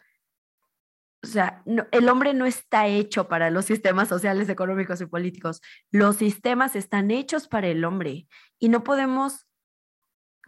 o 1.24 1.26
sea, 1.26 1.62
el 1.92 2.08
hombre 2.08 2.34
no 2.34 2.46
está 2.46 2.88
hecho 2.88 3.28
para 3.28 3.50
los 3.50 3.64
sistemas 3.64 4.08
sociales, 4.08 4.48
económicos 4.48 5.00
y 5.00 5.06
políticos. 5.06 5.60
Los 5.92 6.16
sistemas 6.16 6.74
están 6.74 7.12
hechos 7.12 7.46
para 7.46 7.68
el 7.68 7.84
hombre 7.84 8.26
y 8.58 8.68
no 8.68 8.82
podemos 8.82 9.46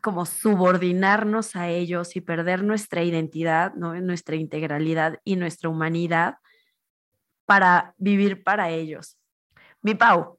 como 0.02 0.26
subordinarnos 0.26 1.56
a 1.56 1.68
ellos 1.68 2.16
y 2.16 2.20
perder 2.20 2.64
nuestra 2.64 3.04
identidad, 3.04 3.72
¿no? 3.74 3.94
nuestra 4.00 4.36
integralidad 4.36 5.18
y 5.24 5.36
nuestra 5.36 5.70
humanidad 5.70 6.34
para 7.46 7.94
vivir 7.96 8.42
para 8.42 8.70
ellos. 8.70 9.16
Mi 9.80 9.94
Pau. 9.94 10.38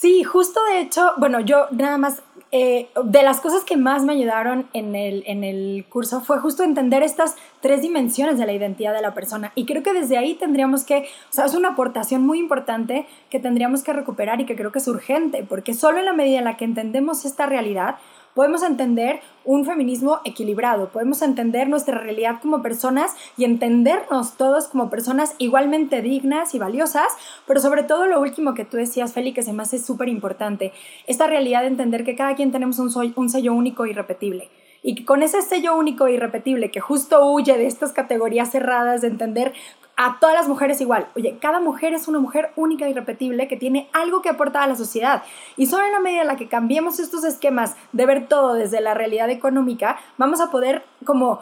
Sí, 0.00 0.24
justo 0.24 0.58
de 0.64 0.80
hecho, 0.80 1.12
bueno, 1.18 1.40
yo 1.40 1.66
nada 1.70 1.96
más 1.98 2.22
eh, 2.50 2.88
de 3.04 3.22
las 3.22 3.40
cosas 3.40 3.62
que 3.62 3.76
más 3.76 4.02
me 4.04 4.14
ayudaron 4.14 4.66
en 4.72 4.96
el, 4.96 5.22
en 5.26 5.44
el 5.44 5.84
curso 5.88 6.20
fue 6.22 6.38
justo 6.38 6.64
entender 6.64 7.02
estas 7.02 7.36
tres 7.60 7.82
dimensiones 7.82 8.36
de 8.38 8.46
la 8.46 8.52
identidad 8.52 8.94
de 8.94 9.02
la 9.02 9.14
persona. 9.14 9.52
Y 9.54 9.64
creo 9.64 9.82
que 9.82 9.92
desde 9.92 10.16
ahí 10.16 10.34
tendríamos 10.34 10.84
que, 10.84 11.08
o 11.30 11.32
sea, 11.32 11.44
es 11.44 11.54
una 11.54 11.70
aportación 11.70 12.26
muy 12.26 12.38
importante 12.38 13.06
que 13.30 13.38
tendríamos 13.38 13.82
que 13.82 13.92
recuperar 13.92 14.40
y 14.40 14.46
que 14.46 14.56
creo 14.56 14.72
que 14.72 14.80
es 14.80 14.88
urgente, 14.88 15.44
porque 15.48 15.72
solo 15.72 15.98
en 15.98 16.06
la 16.06 16.12
medida 16.12 16.38
en 16.38 16.44
la 16.44 16.56
que 16.56 16.64
entendemos 16.64 17.24
esta 17.24 17.46
realidad, 17.46 17.96
podemos 18.34 18.62
entender 18.62 19.20
un 19.44 19.64
feminismo 19.64 20.20
equilibrado, 20.24 20.88
podemos 20.88 21.22
entender 21.22 21.68
nuestra 21.68 21.98
realidad 21.98 22.40
como 22.40 22.62
personas 22.62 23.12
y 23.36 23.44
entendernos 23.44 24.36
todos 24.36 24.68
como 24.68 24.90
personas 24.90 25.34
igualmente 25.38 26.00
dignas 26.00 26.54
y 26.54 26.58
valiosas, 26.58 27.12
pero 27.46 27.60
sobre 27.60 27.82
todo 27.82 28.06
lo 28.06 28.20
último 28.20 28.54
que 28.54 28.64
tú 28.64 28.76
decías, 28.76 29.12
Feli, 29.12 29.32
que 29.32 29.42
se 29.42 29.52
me 29.52 29.62
hace 29.62 29.78
súper 29.78 30.08
importante, 30.08 30.72
esta 31.06 31.26
realidad 31.26 31.62
de 31.62 31.68
entender 31.68 32.04
que 32.04 32.16
cada 32.16 32.34
quien 32.34 32.52
tenemos 32.52 32.78
un, 32.78 32.90
un 33.16 33.28
sello 33.28 33.54
único 33.54 33.86
y 33.86 33.90
e 33.90 33.92
irrepetible 33.92 34.48
y 34.82 35.04
con 35.04 35.22
ese 35.22 35.42
sello 35.42 35.76
único 35.76 36.06
e 36.06 36.12
irrepetible 36.12 36.70
que 36.70 36.80
justo 36.80 37.24
huye 37.26 37.56
de 37.56 37.66
estas 37.66 37.92
categorías 37.92 38.50
cerradas 38.50 39.02
de 39.02 39.08
entender 39.08 39.52
a 39.96 40.18
todas 40.18 40.34
las 40.34 40.48
mujeres 40.48 40.80
igual. 40.80 41.06
Oye, 41.14 41.38
cada 41.40 41.60
mujer 41.60 41.92
es 41.92 42.08
una 42.08 42.18
mujer 42.18 42.50
única 42.56 42.86
y 42.86 42.88
e 42.88 42.90
irrepetible 42.92 43.46
que 43.46 43.56
tiene 43.56 43.88
algo 43.92 44.22
que 44.22 44.30
aportar 44.30 44.62
a 44.62 44.66
la 44.66 44.74
sociedad. 44.74 45.22
Y 45.56 45.66
solo 45.66 45.84
en 45.84 45.92
la 45.92 46.00
medida 46.00 46.22
en 46.22 46.28
la 46.28 46.36
que 46.36 46.48
cambiemos 46.48 46.98
estos 46.98 47.24
esquemas 47.24 47.76
de 47.92 48.06
ver 48.06 48.26
todo 48.26 48.54
desde 48.54 48.80
la 48.80 48.94
realidad 48.94 49.30
económica, 49.30 49.98
vamos 50.18 50.40
a 50.40 50.50
poder 50.50 50.82
como 51.04 51.40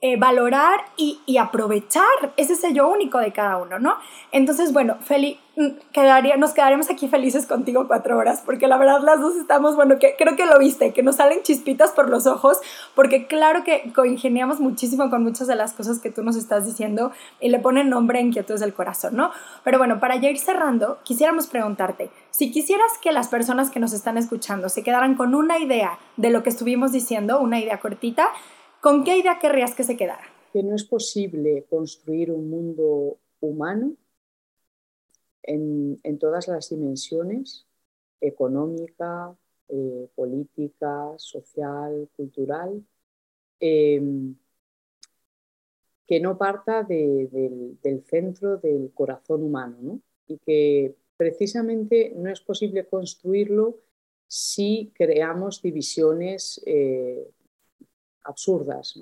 eh, 0.00 0.16
valorar 0.16 0.80
y, 0.96 1.20
aprovechar 1.36 2.32
ese 2.38 2.54
sello 2.54 2.88
único 2.88 3.18
de 3.18 3.32
cada 3.32 3.58
uno, 3.58 3.78
¿no? 3.78 3.96
Entonces, 4.32 4.72
bueno, 4.72 4.96
Feli, 5.02 5.38
mm, 5.56 5.68
quedaría, 5.92 6.38
nos 6.38 6.54
quedaremos 6.54 6.88
aquí 6.88 7.08
felices 7.08 7.44
contigo 7.44 7.86
cuatro 7.86 8.16
horas, 8.16 8.42
porque 8.46 8.68
la 8.68 8.78
verdad 8.78 9.02
las 9.02 9.20
dos 9.20 9.36
estamos, 9.36 9.76
bueno, 9.76 9.98
que, 9.98 10.14
creo 10.16 10.34
que 10.34 10.46
lo 10.46 10.58
viste, 10.58 10.94
que 10.94 11.02
nos 11.02 11.16
salen 11.16 11.42
chispitas 11.42 11.90
por 11.90 12.08
los 12.08 12.26
ojos, 12.26 12.58
porque 12.94 13.26
claro 13.26 13.64
que 13.64 13.92
coingeniamos 13.94 14.60
muchísimo 14.60 15.10
con 15.10 15.22
muchas 15.22 15.46
de 15.46 15.56
las 15.56 15.74
cosas 15.74 15.98
que 15.98 16.10
tú 16.10 16.22
nos 16.22 16.36
estás 16.36 16.64
diciendo 16.64 17.12
y 17.38 17.50
le 17.50 17.58
ponen 17.58 17.90
nombre 17.90 18.18
en 18.20 18.28
inquietudes 18.28 18.60
del 18.60 18.72
corazón, 18.72 19.14
¿no? 19.16 19.30
Pero 19.62 19.76
bueno, 19.76 20.00
para 20.00 20.16
ya 20.16 20.30
ir 20.30 20.38
cerrando, 20.38 21.00
quisiéramos 21.02 21.48
preguntarte, 21.48 22.10
si 22.30 22.50
quisieras 22.50 22.92
que 23.02 23.12
las 23.12 23.28
personas 23.28 23.70
que 23.70 23.80
nos 23.80 23.92
están 23.92 24.16
escuchando 24.16 24.70
se 24.70 24.82
quedaran 24.82 25.16
con 25.16 25.34
una 25.34 25.58
idea 25.58 25.98
de 26.16 26.30
lo 26.30 26.42
que 26.42 26.48
estuvimos 26.48 26.92
diciendo, 26.92 27.40
una 27.40 27.60
idea 27.60 27.78
cortita, 27.78 28.30
¿Con 28.86 29.02
qué 29.02 29.18
idea 29.18 29.40
querrías 29.40 29.74
que 29.74 29.82
se 29.82 29.96
quedara? 29.96 30.22
Que 30.52 30.62
no 30.62 30.76
es 30.76 30.84
posible 30.84 31.66
construir 31.68 32.30
un 32.30 32.48
mundo 32.48 33.18
humano 33.40 33.96
en, 35.42 36.18
todas 36.20 36.46
las 36.46 36.68
dimensiones, 36.68 37.66
económica, 38.20 39.36
eh, 39.66 40.08
política, 40.14 41.14
social, 41.16 42.08
cultural, 42.16 42.86
em, 43.58 44.36
que 46.06 46.20
no 46.20 46.38
parta 46.38 46.84
del, 46.84 48.04
centro 48.04 48.56
del 48.56 48.92
corazón 48.94 49.42
humano, 49.42 50.00
y 50.28 50.38
que 50.38 50.94
precisamente 51.16 52.12
no 52.14 52.30
es 52.30 52.40
posible 52.40 52.86
construirlo 52.86 53.80
si 54.28 54.92
creamos 54.94 55.60
divisiones 55.60 56.62
eh, 56.66 57.32
absurdas. 58.26 59.00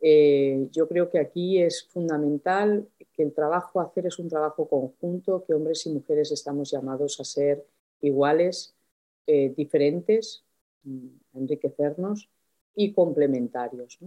Eh, 0.00 0.68
yo 0.72 0.88
creo 0.88 1.10
que 1.10 1.18
aquí 1.18 1.60
es 1.60 1.88
fundamental 1.88 2.88
que 3.12 3.22
el 3.22 3.32
trabajo 3.32 3.80
a 3.80 3.84
hacer 3.84 4.06
es 4.06 4.18
un 4.18 4.28
trabajo 4.28 4.68
conjunto, 4.68 5.44
que 5.44 5.54
hombres 5.54 5.86
y 5.86 5.90
mujeres 5.92 6.30
estamos 6.32 6.70
llamados 6.70 7.18
a 7.20 7.24
ser 7.24 7.66
iguales, 8.00 8.74
eh, 9.26 9.52
diferentes, 9.56 10.44
mm, 10.84 11.06
enriquecernos 11.34 12.30
y 12.74 12.92
complementarios. 12.92 13.98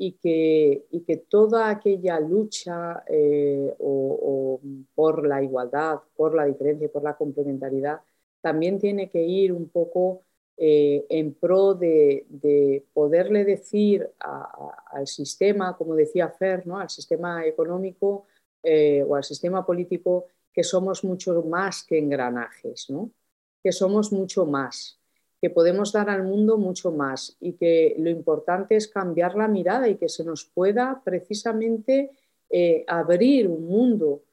Y, 0.00 0.12
que, 0.12 0.86
y, 0.92 1.00
que, 1.00 1.16
toda 1.16 1.70
aquella 1.70 2.20
lucha 2.20 3.02
eh, 3.08 3.74
o, 3.80 4.60
por 4.94 5.26
la 5.26 5.42
igualdad, 5.42 5.98
por 6.14 6.34
la 6.36 6.44
diferencia, 6.46 6.88
por 6.88 7.02
la 7.02 7.16
complementariedad, 7.16 8.00
también 8.40 8.78
tiene 8.78 9.10
que 9.10 9.24
ir 9.24 9.52
un 9.52 9.68
poco 9.68 10.22
eh, 10.60 11.06
en 11.08 11.34
pro 11.34 11.74
de, 11.74 12.84
poderle 12.92 13.44
decir 13.44 14.10
al 14.18 15.06
sistema, 15.06 15.76
como 15.76 15.94
decía 15.94 16.28
Fer, 16.30 16.66
¿no? 16.66 16.80
al 16.80 16.90
sistema 16.90 17.46
económico 17.46 18.26
eh, 18.64 19.04
o 19.06 19.14
al 19.14 19.22
sistema 19.22 19.64
político, 19.64 20.26
que 20.52 20.64
somos 20.64 21.04
mucho 21.04 21.40
más 21.42 21.84
que 21.84 21.98
engranajes, 21.98 22.90
¿no? 22.90 23.12
que 23.62 23.70
somos 23.70 24.10
mucho 24.10 24.46
más, 24.46 24.98
que 25.40 25.48
podemos 25.48 25.92
dar 25.92 26.10
al 26.10 26.24
mundo 26.24 26.58
mucho 26.58 26.90
más 26.90 27.36
y 27.38 27.52
que 27.52 27.94
lo 27.96 28.10
importante 28.10 28.74
es 28.74 28.88
cambiar 28.88 29.36
la 29.36 29.46
mirada 29.46 29.88
y 29.88 29.94
que 29.94 30.08
se 30.08 30.24
nos 30.24 30.44
pueda 30.44 31.02
precisamente 31.04 32.10
eh, 32.50 32.84
abrir 32.88 33.46
un 33.46 33.64
mundo 33.64 34.24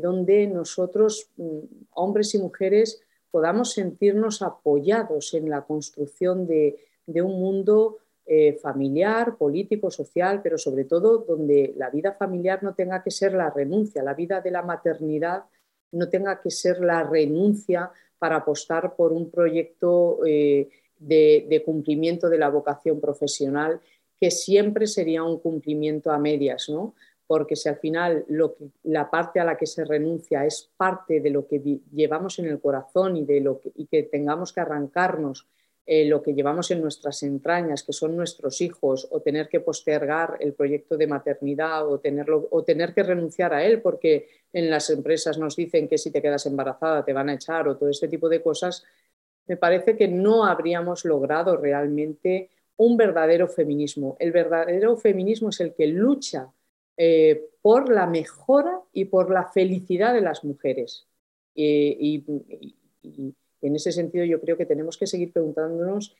donde 0.00 0.46
nosotros, 0.46 1.28
mm, 1.36 1.58
hombres 1.90 2.34
y 2.34 2.38
mujeres, 2.38 3.02
podamos 3.34 3.72
sentirnos 3.72 4.42
apoyados 4.42 5.34
en 5.34 5.50
la 5.50 5.62
construcción 5.62 6.46
de, 6.46 6.78
un 7.20 7.40
mundo 7.40 7.98
eh, 8.26 8.52
familiar, 8.62 9.36
político, 9.36 9.90
social, 9.90 10.40
pero 10.40 10.56
sobre 10.56 10.84
todo 10.84 11.18
donde 11.18 11.74
la 11.76 11.90
vida 11.90 12.12
familiar 12.12 12.62
no 12.62 12.76
tenga 12.76 13.02
que 13.02 13.10
ser 13.10 13.34
la 13.34 13.50
renuncia, 13.50 14.04
la 14.04 14.14
vida 14.14 14.40
de 14.40 14.52
la 14.52 14.62
maternidad 14.62 15.46
no 15.90 16.08
tenga 16.08 16.40
que 16.40 16.52
ser 16.52 16.78
la 16.78 17.02
renuncia 17.02 17.90
para 18.20 18.36
apostar 18.36 18.94
por 18.94 19.12
un 19.12 19.28
proyecto 19.32 20.20
eh, 20.24 20.68
de, 20.96 21.44
de, 21.50 21.64
cumplimiento 21.64 22.28
de 22.28 22.38
la 22.38 22.50
vocación 22.50 23.00
profesional 23.00 23.80
que 24.20 24.30
siempre 24.30 24.86
sería 24.86 25.24
un 25.24 25.40
cumplimiento 25.40 26.12
a 26.12 26.18
medias, 26.18 26.68
¿no? 26.68 26.94
Porque 27.26 27.56
si 27.56 27.68
al 27.68 27.76
final 27.76 28.24
lo 28.28 28.54
que, 28.54 28.68
la 28.82 29.10
parte 29.10 29.40
a 29.40 29.44
la 29.44 29.56
que 29.56 29.66
se 29.66 29.84
renuncia 29.84 30.44
es 30.44 30.70
parte 30.76 31.20
de 31.20 31.30
lo 31.30 31.46
que 31.46 31.80
llevamos 31.92 32.38
en 32.38 32.46
el 32.46 32.60
corazón 32.60 33.16
y, 33.16 33.24
de 33.24 33.40
lo 33.40 33.60
que, 33.60 33.72
y 33.74 33.86
que 33.86 34.02
tengamos 34.04 34.52
que 34.52 34.60
arrancarnos 34.60 35.46
eh, 35.86 36.06
lo 36.06 36.22
que 36.22 36.32
llevamos 36.32 36.70
en 36.70 36.80
nuestras 36.80 37.22
entrañas, 37.22 37.82
que 37.82 37.92
son 37.92 38.16
nuestros 38.16 38.62
hijos, 38.62 39.06
o 39.10 39.20
tener 39.20 39.48
que 39.48 39.60
postergar 39.60 40.38
el 40.40 40.54
proyecto 40.54 40.96
de 40.96 41.06
maternidad 41.06 41.86
o, 41.86 42.00
tenerlo, 42.00 42.48
o 42.50 42.64
tener 42.64 42.94
que 42.94 43.02
renunciar 43.02 43.52
a 43.52 43.62
él 43.64 43.82
porque 43.82 44.28
en 44.52 44.70
las 44.70 44.88
empresas 44.88 45.36
nos 45.36 45.56
dicen 45.56 45.86
que 45.86 45.98
si 45.98 46.10
te 46.10 46.22
quedas 46.22 46.46
embarazada 46.46 47.04
te 47.04 47.12
van 47.12 47.28
a 47.28 47.34
echar 47.34 47.68
o 47.68 47.76
todo 47.76 47.90
este 47.90 48.08
tipo 48.08 48.30
de 48.30 48.42
cosas, 48.42 48.82
me 49.46 49.58
parece 49.58 49.94
que 49.94 50.08
no 50.08 50.46
habríamos 50.46 51.04
logrado 51.04 51.56
realmente 51.58 52.48
un 52.76 52.96
verdadero 52.96 53.46
feminismo. 53.46 54.16
El 54.18 54.32
verdadero 54.32 54.96
feminismo 54.96 55.50
es 55.50 55.60
el 55.60 55.74
que 55.74 55.86
lucha 55.86 56.50
eh, 56.96 57.44
por 57.62 57.90
la 57.90 58.06
mejora 58.06 58.80
y 58.92 59.06
por 59.06 59.30
la 59.30 59.48
felicidad 59.48 60.14
de 60.14 60.20
las 60.20 60.44
mujeres. 60.44 61.06
y, 61.54 62.24
en 63.60 63.76
ese 63.76 63.92
sentido 63.92 64.24
yo 64.26 64.40
creo 64.40 64.58
que 64.58 64.66
tenemos 64.66 64.98
que 64.98 65.06
seguir 65.06 65.32
preguntándonos 65.32 66.14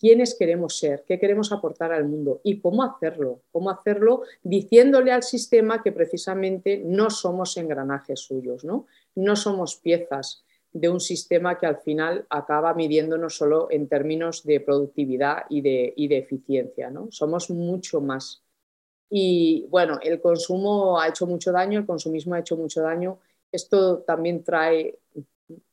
quiénes 0.00 0.34
queremos 0.34 0.78
ser, 0.78 1.04
qué 1.06 1.18
queremos 1.18 1.52
aportar 1.52 1.92
al 1.92 2.06
mundo 2.08 2.40
y 2.42 2.60
cómo 2.60 2.82
hacerlo. 2.82 3.42
Cómo 3.52 3.70
hacerlo 3.70 4.22
diciéndole 4.42 5.12
al 5.12 5.22
sistema 5.22 5.82
que 5.82 5.92
precisamente 5.92 6.82
no 6.84 7.10
somos 7.10 7.56
engranajes 7.58 8.20
suyos, 8.20 8.64
no, 8.64 8.86
no 9.14 9.36
somos 9.36 9.76
piezas 9.76 10.42
de 10.72 10.88
un 10.88 11.00
sistema 11.00 11.58
que 11.58 11.66
al 11.66 11.78
final 11.78 12.26
acaba 12.30 12.72
midiéndonos 12.74 13.36
solo 13.36 13.68
en 13.70 13.88
términos 13.88 14.44
de 14.44 14.60
productividad 14.60 15.42
y 15.50 15.60
de, 15.60 15.92
y 15.94 16.08
de 16.08 16.18
eficiencia. 16.18 16.90
¿no? 16.90 17.08
Somos 17.10 17.50
mucho 17.50 18.00
más 18.00 18.42
y 19.10 19.66
bueno, 19.68 19.98
el 20.00 20.20
consumo 20.20 21.00
ha 21.00 21.08
hecho 21.08 21.26
mucho 21.26 21.50
daño, 21.50 21.80
el 21.80 21.86
consumismo 21.86 22.34
ha 22.34 22.38
hecho 22.38 22.56
mucho 22.56 22.80
daño. 22.80 23.18
Esto 23.50 23.98
también 23.98 24.44
trae, 24.44 25.00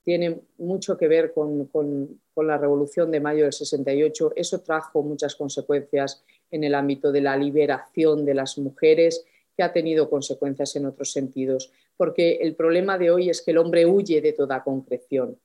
tiene 0.01 0.41
mucho 0.57 0.97
que 0.97 1.07
ver 1.07 1.33
con, 1.33 1.67
con, 1.67 2.19
la 2.35 2.57
revolución 2.57 3.11
de 3.11 3.19
mayo 3.19 3.43
del 3.43 3.53
68. 3.53 4.33
Eso 4.35 4.61
trajo 4.61 5.03
muchas 5.03 5.35
consecuencias 5.35 6.23
en 6.49 6.63
el 6.63 6.73
ámbito 6.73 7.11
de 7.11 7.21
la 7.21 7.37
liberación 7.37 8.25
de 8.25 8.33
las 8.33 8.57
mujeres, 8.57 9.23
que 9.55 9.63
ha 9.63 9.71
tenido 9.71 10.09
consecuencias 10.09 10.75
en 10.75 10.87
otros 10.87 11.11
sentidos. 11.11 11.71
Porque 11.95 12.37
el 12.41 12.55
problema 12.55 12.97
de 12.97 13.11
hoy 13.11 13.29
es 13.29 13.43
que 13.43 13.51
el 13.51 13.59
hombre 13.59 13.85
huye 13.85 14.19
de 14.19 14.33
toda 14.33 14.63
concreción. 14.63 15.37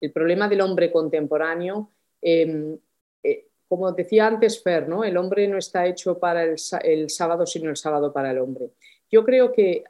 El 0.00 0.12
problema 0.12 0.48
del 0.48 0.60
hombre 0.60 0.92
contemporáneo 0.92 1.90
em, 2.20 2.78
como 3.68 3.92
decía 3.92 4.26
antes 4.26 4.62
Fer, 4.62 4.88
¿no? 4.88 5.04
el 5.04 5.16
hombre 5.16 5.46
no 5.46 5.58
está 5.58 5.86
hecho 5.86 6.18
para 6.18 6.42
el, 6.42 6.58
sábado, 7.10 7.46
sino 7.46 7.68
el 7.68 7.76
sábado 7.76 8.12
para 8.12 8.30
el 8.30 8.38
hombre. 8.38 8.70
Yo 9.10 9.24
creo 9.24 9.52
que 9.52 9.84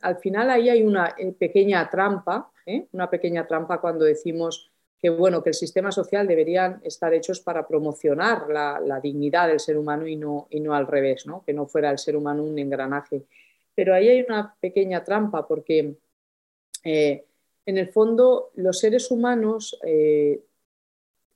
al 0.00 0.16
final 0.18 0.50
ahí 0.50 0.68
hay 0.70 0.82
una 0.82 1.14
eh, 1.18 1.32
pequeña 1.32 1.88
trampa, 1.90 2.50
¿eh? 2.66 2.86
una 2.92 3.08
pequeña 3.10 3.46
trampa 3.46 3.80
cuando 3.80 4.04
decimos 4.04 4.70
que, 4.98 5.10
bueno, 5.10 5.42
que 5.42 5.50
el 5.50 5.54
sistema 5.54 5.92
social 5.92 6.26
deberían 6.26 6.80
estar 6.84 7.12
hechos 7.12 7.40
para 7.40 7.66
promocionar 7.66 8.48
la, 8.48 9.00
dignidad 9.02 9.48
del 9.48 9.60
ser 9.60 9.76
humano 9.76 10.06
y 10.06 10.16
no, 10.16 10.46
y 10.50 10.60
no 10.60 10.74
al 10.74 10.86
revés, 10.86 11.26
¿no? 11.26 11.42
que 11.44 11.52
no 11.52 11.66
fuera 11.66 11.90
el 11.90 11.98
ser 11.98 12.16
humano 12.16 12.42
un 12.42 12.58
engranaje. 12.58 13.24
Pero 13.74 13.94
ahí 13.94 14.08
hay 14.08 14.22
una 14.22 14.54
pequeña 14.60 15.02
trampa 15.04 15.46
porque 15.46 15.96
eh, 16.84 17.24
en 17.66 17.78
el 17.78 17.88
fondo 17.88 18.50
los 18.54 18.78
seres 18.78 19.10
humanos 19.10 19.78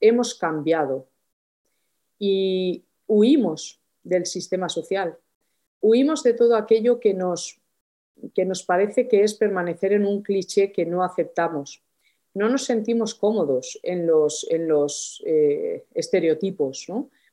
hemos 0.00 0.34
cambiado 0.34 1.06
y 2.18 2.84
huimos 3.06 3.80
del 4.02 4.26
sistema 4.26 4.68
social, 4.68 5.18
huimos 5.80 6.22
de 6.22 6.34
todo 6.34 6.56
aquello 6.56 7.00
que 7.00 7.14
nos, 7.14 7.60
que 8.34 8.44
nos 8.44 8.62
parece 8.62 9.08
que 9.08 9.22
es 9.22 9.34
permanecer 9.34 9.92
en 9.92 10.06
un 10.06 10.22
cliché 10.22 10.72
que 10.72 10.86
no 10.86 11.04
aceptamos. 11.04 11.82
No 12.34 12.48
nos 12.48 12.64
sentimos 12.64 13.14
cómodos 13.14 13.78
en 13.82 14.06
los, 14.06 14.46
en 14.50 14.68
los 14.68 15.22
eh, 15.24 15.84
estereotipos. 15.94 16.86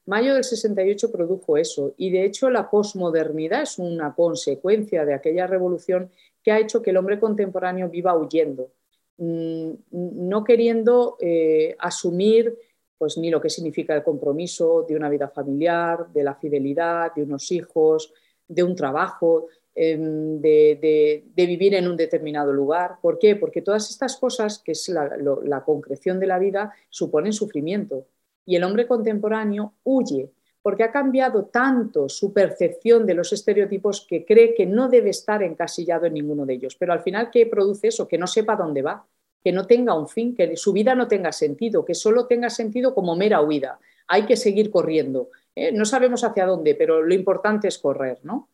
Mayo 0.06 0.34
del 0.34 0.44
68 0.44 1.12
produjo 1.12 1.58
eso 1.58 1.94
y 1.98 2.10
de 2.10 2.26
hecho 2.26 2.50
la 2.50 2.70
posmodernidad 2.70 3.64
es 3.64 3.80
una 3.80 4.14
consecuencia 4.16 5.06
de 5.06 5.14
aquella 5.14 5.48
revolución 5.48 6.10
que 6.44 6.52
ha 6.52 6.60
hecho 6.60 6.82
que 6.82 6.90
el 6.90 6.98
hombre 6.98 7.20
contemporáneo 7.20 7.90
viva 7.90 8.18
huyendo, 8.18 8.72
mm, 9.18 9.72
no 9.92 10.44
queriendo 10.44 11.18
eh, 11.22 11.76
asumir 11.80 12.58
pues, 13.04 13.18
ni 13.18 13.30
lo 13.30 13.42
que 13.42 13.50
significa 13.50 13.94
el 13.94 14.02
compromiso 14.02 14.86
de 14.88 14.96
una 14.96 15.10
vida 15.10 15.28
familiar, 15.28 16.08
de 16.14 16.24
la 16.24 16.36
fidelidad, 16.36 17.14
de 17.14 17.24
unos 17.24 17.52
hijos, 17.52 18.14
de 18.48 18.64
un 18.64 18.78
trabajo, 18.78 19.48
em, 19.76 20.40
de, 20.40 21.26
vivir 21.36 21.74
en 21.74 21.90
un 21.90 21.98
determinado 21.98 22.54
lugar. 22.54 22.96
¿Por 23.02 23.20
qué? 23.20 23.36
Porque 23.36 23.62
todas 23.62 23.90
estas 23.90 24.16
cosas, 24.16 24.60
que 24.60 24.72
es 24.72 24.88
la 24.88 25.64
concreción 25.66 26.18
de 26.18 26.28
la 26.28 26.40
vida, 26.40 26.74
suponen 26.90 27.34
sufrimiento. 27.34 28.06
Y 28.46 28.56
el 28.56 28.64
hombre 28.64 28.88
contemporáneo 28.88 29.74
huye 29.84 30.32
porque 30.62 30.84
ha 30.84 30.92
cambiado 30.94 31.48
tanto 31.48 32.08
su 32.08 32.32
percepción 32.32 33.06
de 33.06 33.16
los 33.16 33.34
estereotipos 33.34 34.08
que 34.08 34.24
cree 34.24 34.56
que 34.56 34.66
no 34.66 34.88
debe 34.88 35.10
estar 35.10 35.44
encasillado 35.44 36.06
en 36.06 36.14
ninguno 36.14 36.46
de 36.46 36.54
ellos. 36.54 36.78
Pero 36.80 36.94
al 36.94 37.02
final, 37.02 37.30
¿qué 37.32 37.48
produce 37.48 37.90
eso? 37.90 38.08
Que 38.08 38.18
no 38.18 38.28
sepa 38.28 38.56
dónde 38.56 38.82
va, 38.82 39.06
que 39.44 39.52
no 39.52 39.68
tenga 39.68 39.94
un 39.94 40.08
fin, 40.08 40.36
que 40.36 40.56
su 40.56 40.72
vida 40.72 40.96
no 40.96 41.08
tenga 41.08 41.32
sentido, 41.32 41.84
que 41.84 41.94
solo 41.94 42.28
tenga 42.28 42.50
sentido 42.50 42.96
como 42.96 43.16
mera 43.16 43.42
huida. 43.42 43.80
Hay 44.08 44.26
que 44.26 44.38
seguir 44.38 44.72
corriendo. 44.72 45.30
¿eh? 45.56 45.72
No 45.72 45.86
sabemos 45.86 46.24
hacia 46.24 46.46
dónde, 46.46 46.76
pero 46.76 47.02
lo 47.02 47.14
importante 47.14 47.68
es 47.68 47.78
correr, 47.78 48.20
¿no? 48.24 48.50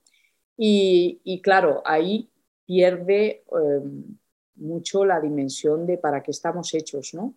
Y, 0.61 1.39
claro, 1.41 1.81
ahí 1.85 2.29
pierde 2.65 3.27
eh, 3.27 3.43
mucho 4.55 5.05
la 5.05 5.21
dimensión 5.21 5.87
de 5.87 5.97
para 5.97 6.21
qué 6.21 6.31
estamos 6.31 6.73
hechos, 6.73 7.13
¿no? 7.13 7.33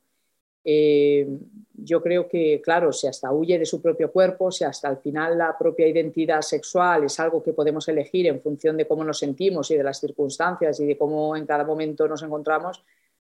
Eh, 0.64 1.26
yo 1.74 2.03
creo 2.03 2.28
que, 2.28 2.61
claro, 2.62 2.92
si 2.92 3.07
hasta 3.07 3.32
huye 3.32 3.59
de 3.59 3.66
su 3.66 3.80
propio 3.80 4.12
cuerpo, 4.12 4.50
si 4.53 4.64
hasta 4.64 4.88
al 4.88 4.98
final 4.98 5.38
la 5.38 5.57
propia 5.59 5.86
identidad 5.88 6.40
sexual 6.42 7.05
es 7.05 7.18
algo 7.18 7.42
que 7.42 7.53
podemos 7.53 7.88
elegir 7.88 8.26
en 8.26 8.40
función 8.40 8.76
de 8.76 8.86
cómo 8.86 9.05
nos 9.05 9.18
sentimos 9.18 9.70
y 9.70 9.76
de 9.76 9.82
las 9.82 10.00
circunstancias 10.00 10.78
y 10.80 10.86
de 10.86 10.96
cómo 10.96 11.36
en 11.36 11.46
cada 11.46 11.64
momento 11.64 12.07
nos 12.07 12.22
encontramos, 12.22 12.84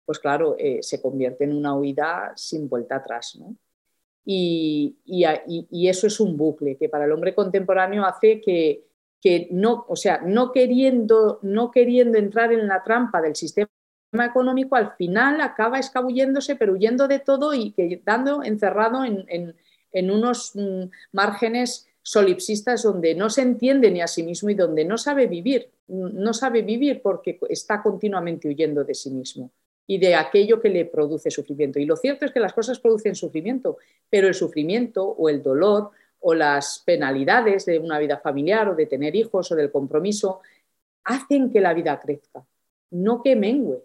pues 0.06 0.20
claro, 0.20 0.56
eh, 0.58 0.80
se 0.82 1.02
convierte 1.02 1.44
en 1.44 1.54
una 1.56 1.76
huida 1.76 2.34
sin 2.36 2.68
vuelta 2.68 2.98
atrás. 2.98 3.38
Y, 4.26 4.98
eso 5.72 6.08
es 6.08 6.20
un 6.20 6.38
bucle 6.38 6.78
que 6.78 6.90
para 6.90 7.06
el 7.06 7.12
hombre 7.12 7.34
contemporáneo 7.34 8.06
hace 8.06 8.42
que, 8.42 8.86
que 9.22 9.48
no, 9.52 9.86
o 9.88 9.96
sea, 9.96 10.22
no 10.22 10.52
queriendo, 10.52 11.40
no 11.44 11.72
queriendo 11.72 12.18
entrar 12.18 12.52
en 12.52 12.68
la 12.68 12.84
trampa 12.84 13.22
del 13.22 13.36
sistema 13.36 13.70
económico 14.14 14.76
al 14.76 14.94
final 14.96 15.40
acaba 15.42 15.80
escabulléndose, 15.80 16.56
pero 16.56 16.74
huyendo 16.74 17.08
de 17.08 17.20
todo 17.20 17.54
y 17.54 17.72
quedando 17.72 18.44
encerrado 18.44 19.06
en, 19.06 19.56
unos 20.12 20.52
mm, 20.56 20.84
márgenes 21.14 21.88
solipsistas 22.02 22.84
donde 22.84 23.16
no 23.16 23.30
se 23.30 23.44
entiende 23.44 23.92
ni 23.92 24.02
a 24.02 24.08
sí 24.08 24.24
mismo 24.24 24.50
y 24.50 24.56
donde 24.56 24.84
no 24.86 24.98
sabe 24.98 25.28
vivir. 25.28 25.72
No 25.88 26.34
sabe 26.34 26.62
vivir 26.62 27.02
porque 27.02 27.40
está 27.50 27.82
continuamente 27.82 28.48
huyendo 28.48 28.84
de 28.84 28.94
sí 28.94 29.12
mismo 29.12 29.52
y 29.92 29.98
de 29.98 30.16
aquello 30.16 30.62
que 30.62 30.70
le 30.70 30.86
produce 30.86 31.30
sufrimiento. 31.30 31.78
Y 31.78 31.84
lo 31.84 31.98
cierto 31.98 32.24
es 32.24 32.32
que 32.32 32.40
las 32.40 32.54
cosas 32.54 32.80
producen 32.80 33.14
sufrimiento, 33.14 33.78
pero 34.10 34.30
el 34.30 34.34
sufrimiento 34.34 35.04
o 35.04 35.28
el 35.28 35.44
dolor 35.44 35.90
o 36.22 36.34
las 36.34 36.82
penalidades 36.86 37.66
de 37.66 37.78
una 37.78 38.00
vida 38.00 38.18
familiar 38.18 38.70
o 38.70 38.76
de 38.76 38.86
tener 38.86 39.18
hijos 39.18 39.52
o 39.52 39.56
del 39.56 39.70
compromiso 39.70 40.40
hacen 41.04 41.52
que 41.52 41.60
la 41.60 41.74
vida 41.74 42.00
crezca, 42.00 42.42
no 42.92 43.22
que 43.22 43.36
mengue. 43.36 43.80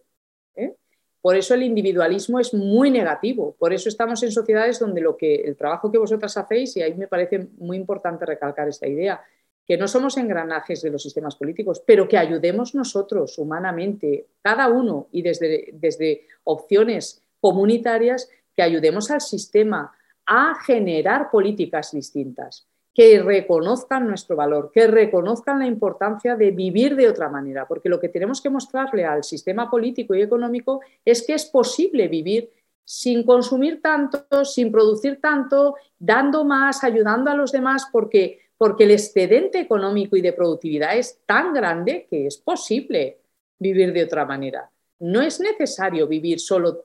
¿eh? 0.54 0.76
Por 1.20 1.34
eso 1.34 1.54
el 1.54 1.64
individualismo 1.64 2.38
es 2.38 2.54
muy 2.54 2.92
negativo. 2.92 3.56
Por 3.58 3.72
eso 3.72 3.88
estamos 3.88 4.22
en 4.22 4.30
sociedades 4.30 4.78
donde 4.78 5.00
lo 5.00 5.16
que 5.16 5.34
el 5.34 5.56
trabajo 5.56 5.90
que 5.90 5.98
vosotras 5.98 6.36
hacéis, 6.36 6.76
y 6.76 6.82
ahí 6.82 6.94
me 6.94 7.08
parece 7.08 7.48
muy 7.58 7.76
importante 7.76 8.24
recalcar 8.24 8.68
esta 8.68 8.86
idea, 8.86 9.24
que 9.66 9.76
no 9.76 9.88
somos 9.88 10.16
engranajes 10.16 10.80
de 10.82 10.90
los 10.90 11.02
sistemas 11.02 11.36
políticos, 11.36 11.82
pero 11.84 12.06
que 12.06 12.18
ayudemos 12.18 12.74
nosotros 12.74 13.36
humanamente, 13.38 14.28
cada 14.40 14.68
uno, 14.68 15.08
y 15.10 15.22
desde, 15.22 15.70
desde 15.72 16.26
opciones 16.44 17.22
comunitarias, 17.40 18.30
que 18.54 18.62
ayudemos 18.62 19.10
al 19.10 19.20
sistema 19.20 19.92
a 20.24 20.54
generar 20.64 21.30
políticas 21.30 21.92
distintas 21.92 22.66
que 22.96 23.22
reconozcan 23.22 24.08
nuestro 24.08 24.36
valor, 24.36 24.70
que 24.72 24.86
reconozcan 24.86 25.58
la 25.58 25.66
importancia 25.66 26.34
de 26.34 26.50
vivir 26.50 26.96
de 26.96 27.10
otra 27.10 27.28
manera, 27.28 27.68
porque 27.68 27.90
lo 27.90 28.00
que 28.00 28.08
tenemos 28.08 28.40
que 28.40 28.48
mostrarle 28.48 29.04
al 29.04 29.22
sistema 29.22 29.70
político 29.70 30.14
y 30.14 30.22
económico 30.22 30.80
es 31.04 31.26
que 31.26 31.34
es 31.34 31.44
posible 31.44 32.08
vivir 32.08 32.50
sin 32.86 33.24
consumir 33.24 33.82
tanto, 33.82 34.46
sin 34.46 34.72
producir 34.72 35.20
tanto, 35.20 35.74
dando 35.98 36.44
más, 36.44 36.84
ayudando 36.84 37.30
a 37.30 37.34
los 37.34 37.52
demás, 37.52 37.86
porque, 37.92 38.45
porque 38.58 38.84
el 38.84 38.92
excedente 38.92 39.58
económico 39.60 40.16
y 40.16 40.22
de 40.22 40.32
productividad 40.32 40.96
es 40.96 41.18
tan 41.26 41.52
grande 41.52 42.06
que 42.08 42.26
es 42.26 42.38
posible 42.38 43.18
vivir 43.58 43.92
de 43.92 44.04
otra 44.04 44.24
manera. 44.24 44.70
No 44.98 45.20
es 45.20 45.40
necesario 45.40 46.06
vivir 46.06 46.40
solo 46.40 46.84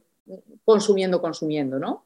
consumiendo, 0.66 1.22
consumiendo, 1.22 1.80
¿no? 1.80 2.06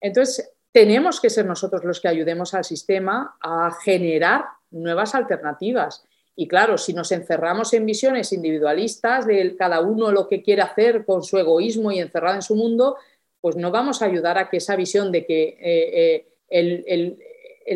Entonces, 0.00 0.50
tenemos 0.72 1.20
que 1.20 1.30
ser 1.30 1.46
nosotros 1.46 1.84
los 1.84 2.00
que 2.00 2.08
ayudemos 2.08 2.54
al 2.54 2.64
sistema 2.64 3.36
a 3.40 3.70
generar 3.82 4.44
nuevas 4.70 5.14
alternativas. 5.14 6.04
Y 6.34 6.48
claro, 6.48 6.76
si 6.76 6.92
nos 6.92 7.12
encerramos 7.12 7.72
en 7.72 7.86
visiones 7.86 8.32
individualistas 8.32 9.26
de 9.26 9.56
cada 9.56 9.80
uno 9.80 10.12
lo 10.12 10.28
que 10.28 10.42
quiere 10.42 10.60
hacer 10.60 11.06
con 11.06 11.22
su 11.22 11.38
egoísmo 11.38 11.92
y 11.92 11.98
encerrado 11.98 12.36
en 12.36 12.42
su 12.42 12.56
mundo, 12.56 12.96
pues 13.40 13.56
no 13.56 13.70
vamos 13.70 14.02
a 14.02 14.04
ayudar 14.04 14.36
a 14.36 14.50
que 14.50 14.58
esa 14.58 14.76
visión 14.76 15.12
de 15.12 15.24
que 15.24 15.42
eh, 15.42 15.56
eh, 15.60 16.28
el, 16.50 17.18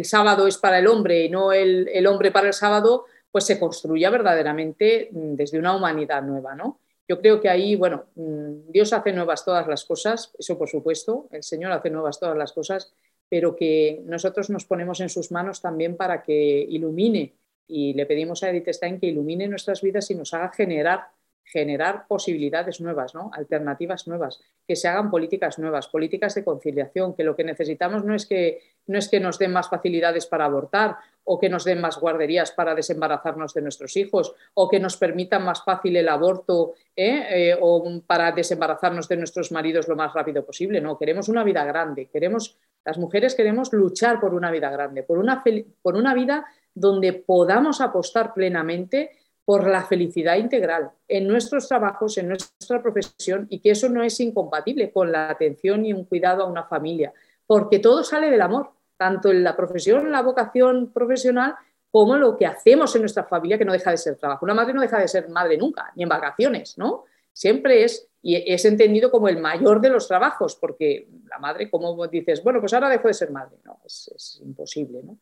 sábado 0.04 0.46
es 0.46 0.58
para 0.58 0.78
el 0.78 0.86
hombre 0.86 1.24
y 1.24 1.28
no 1.28 1.52
el, 1.52 1.88
el, 1.88 2.06
hombre 2.06 2.30
para 2.30 2.48
el 2.48 2.52
sábado, 2.52 3.06
pues 3.30 3.44
se 3.44 3.58
construya 3.58 4.10
verdaderamente 4.10 5.08
desde 5.12 5.58
una 5.58 5.74
humanidad 5.76 6.22
nueva, 6.22 6.54
¿no? 6.54 6.80
Yo 7.08 7.20
creo 7.20 7.40
que 7.40 7.48
ahí, 7.48 7.74
bueno, 7.74 8.04
mm, 8.14 8.70
Dios 8.70 8.92
hace 8.92 9.12
nuevas 9.12 9.44
todas 9.44 9.66
las 9.66 9.84
cosas, 9.84 10.32
eso 10.38 10.56
por 10.56 10.68
supuesto, 10.68 11.28
el 11.32 11.42
Señor 11.42 11.72
hace 11.72 11.90
nuevas 11.90 12.20
todas 12.20 12.38
las 12.38 12.52
cosas, 12.52 12.92
pero 13.28 13.56
que 13.56 14.02
nosotros 14.04 14.48
nos 14.48 14.64
ponemos 14.64 15.00
en 15.00 15.08
sus 15.08 15.32
manos 15.32 15.60
también 15.60 15.96
para 15.96 16.22
que 16.22 16.66
ilumine 16.68 17.34
y 17.66 17.94
le 17.94 18.06
pedimos 18.06 18.42
a 18.42 18.50
Edith 18.50 18.68
Stein 18.68 19.00
que 19.00 19.06
ilumine 19.06 19.48
nuestras 19.48 19.82
vidas 19.82 20.10
y 20.10 20.14
nos 20.14 20.34
haga 20.34 20.50
generar 20.50 21.08
generar 21.52 22.06
posibilidades 22.06 22.80
nuevas, 22.80 23.12
alternativas 23.32 24.06
nuevas, 24.06 24.40
que 24.66 24.76
se 24.76 24.88
hagan 24.88 25.10
políticas 25.10 25.58
nuevas, 25.58 25.88
políticas 25.88 26.34
de 26.34 26.44
conciliación, 26.44 27.14
que 27.14 27.24
lo 27.24 27.34
que 27.34 27.44
necesitamos 27.44 28.04
no 28.04 28.14
es 28.14 28.26
que, 28.26 28.60
no 28.86 28.98
es 28.98 29.08
que 29.08 29.20
nos 29.20 29.38
den 29.38 29.52
más 29.52 29.68
facilidades 29.68 30.26
para 30.26 30.44
abortar 30.44 30.96
o 31.24 31.38
que 31.38 31.48
nos 31.48 31.64
den 31.64 31.80
más 31.80 31.98
guarderías 31.98 32.52
para 32.52 32.74
desembarazarnos 32.74 33.52
de 33.54 33.62
nuestros 33.62 33.96
hijos 33.96 34.34
o 34.54 34.68
que 34.68 34.80
nos 34.80 34.96
permitan 34.96 35.44
más 35.44 35.62
fácil 35.64 35.96
el 35.96 36.08
aborto 36.08 36.74
¿eh? 36.96 37.26
Eh, 37.30 37.58
o 37.60 37.84
para 38.06 38.32
desembarazarnos 38.32 39.08
de 39.08 39.16
nuestros 39.16 39.52
maridos 39.52 39.88
lo 39.88 39.96
más 39.96 40.12
rápido 40.14 40.44
posible. 40.44 40.80
No, 40.80 40.98
queremos 40.98 41.28
una 41.28 41.44
vida 41.44 41.64
grande, 41.64 42.06
queremos, 42.06 42.56
las 42.84 42.98
mujeres 42.98 43.34
queremos 43.34 43.72
luchar 43.72 44.20
por 44.20 44.34
una 44.34 44.50
vida 44.50 44.70
grande, 44.70 45.02
por 45.02 45.18
una, 45.18 45.42
por 45.82 45.96
una 45.96 46.14
vida 46.14 46.46
donde 46.74 47.12
podamos 47.12 47.80
apostar 47.80 48.32
plenamente 48.32 49.10
por 49.50 49.66
la 49.66 49.84
felicidad 49.84 50.36
integral 50.36 50.92
en 51.08 51.26
nuestros 51.26 51.66
trabajos, 51.66 52.16
en 52.18 52.28
nuestra 52.28 52.80
profesión 52.80 53.48
y 53.50 53.58
que 53.58 53.72
eso 53.72 53.88
no 53.88 54.00
es 54.00 54.20
incompatible 54.20 54.92
con 54.92 55.10
la 55.10 55.28
atención 55.28 55.84
y 55.84 55.92
un 55.92 56.04
cuidado 56.04 56.44
a 56.44 56.46
una 56.46 56.62
familia, 56.62 57.12
porque 57.48 57.80
todo 57.80 58.04
sale 58.04 58.30
del 58.30 58.42
amor, 58.42 58.70
tanto 58.96 59.28
en 59.32 59.42
la 59.42 59.56
profesión, 59.56 60.12
la 60.12 60.22
vocación 60.22 60.92
profesional, 60.92 61.56
como 61.90 62.14
lo 62.16 62.36
que 62.36 62.46
hacemos 62.46 62.94
en 62.94 63.02
nuestra 63.02 63.24
familia, 63.24 63.58
que 63.58 63.64
no 63.64 63.72
deja 63.72 63.90
de 63.90 63.96
ser 63.96 64.14
trabajo. 64.14 64.44
Una 64.44 64.54
madre 64.54 64.72
no 64.72 64.82
deja 64.82 65.00
de 65.00 65.08
ser 65.08 65.28
madre 65.28 65.58
nunca, 65.58 65.90
ni 65.96 66.04
en 66.04 66.08
vacaciones, 66.08 66.78
¿no? 66.78 67.06
Siempre 67.32 67.82
es, 67.82 68.08
y 68.22 68.36
es 68.54 68.64
entendido 68.64 69.10
como 69.10 69.26
el 69.26 69.38
mayor 69.38 69.80
de 69.80 69.88
los 69.88 70.06
trabajos, 70.06 70.54
porque 70.54 71.08
la 71.28 71.40
madre, 71.40 71.68
como 71.68 72.06
dices, 72.06 72.44
bueno, 72.44 72.60
pues 72.60 72.72
ahora 72.72 72.88
dejo 72.88 73.08
de 73.08 73.14
ser 73.14 73.32
madre, 73.32 73.56
no, 73.64 73.80
es, 73.84 74.40
imposible, 74.44 75.02
¿no? 75.02 75.18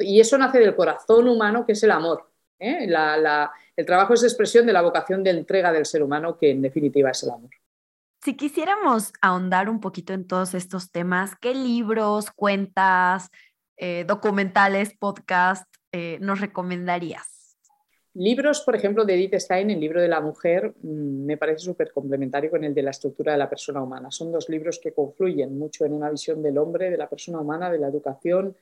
y 0.00 0.20
eso 0.20 0.38
nace 0.38 0.58
del 0.58 0.74
corazón 0.74 1.28
humano, 1.28 1.66
que 1.66 1.72
es 1.72 1.82
el 1.82 1.90
amor, 1.90 2.27
¿eh? 2.58 2.88
el 3.76 3.86
trabajo 3.86 4.14
es 4.14 4.22
expresión 4.22 4.66
de 4.66 4.72
la 4.72 4.82
vocación 4.82 5.22
de 5.22 5.30
entrega 5.30 5.72
del 5.72 5.86
ser 5.86 6.02
humano, 6.02 6.36
que 6.36 6.50
en 6.50 6.62
definitiva 6.62 7.10
es 7.10 7.22
el 7.22 7.30
amor. 7.30 7.50
Si 8.22 8.36
quisiéramos 8.36 9.12
ahondar 9.20 9.68
un 9.68 9.80
poquito 9.80 10.12
en 10.12 10.26
todos 10.26 10.54
estos 10.54 10.90
temas, 10.90 11.36
¿qué 11.40 11.54
libros, 11.54 12.30
cuentas, 12.32 13.30
eh, 13.76 14.04
documentales, 14.06 14.92
podcast 14.98 15.64
eh, 15.92 16.18
nos 16.20 16.40
recomendarías? 16.40 17.38
Libros, 18.14 18.62
por 18.62 18.74
ejemplo, 18.74 19.04
de 19.04 19.14
Edith 19.14 19.34
Stein, 19.34 19.70
el 19.70 19.78
libro 19.78 20.02
de 20.02 20.08
la 20.08 20.20
mujer, 20.20 20.74
mm, 20.82 21.24
me 21.24 21.36
parece 21.36 21.60
súper 21.60 21.92
complementario 21.92 22.50
con 22.50 22.64
el 22.64 22.74
de 22.74 22.82
la 22.82 22.90
estructura 22.90 23.30
de 23.30 23.38
la 23.38 23.48
persona 23.48 23.80
humana. 23.80 24.10
Son 24.10 24.32
dos 24.32 24.48
libros 24.48 24.80
que 24.82 24.92
confluyen 24.92 25.56
mucho 25.56 25.84
en 25.84 25.92
una 25.92 26.10
visión 26.10 26.42
del 26.42 26.58
hombre, 26.58 26.90
de 26.90 26.96
la 26.96 27.08
persona 27.08 27.40
humana, 27.40 27.70
de 27.70 27.78
la 27.78 27.86
educación, 27.86 28.56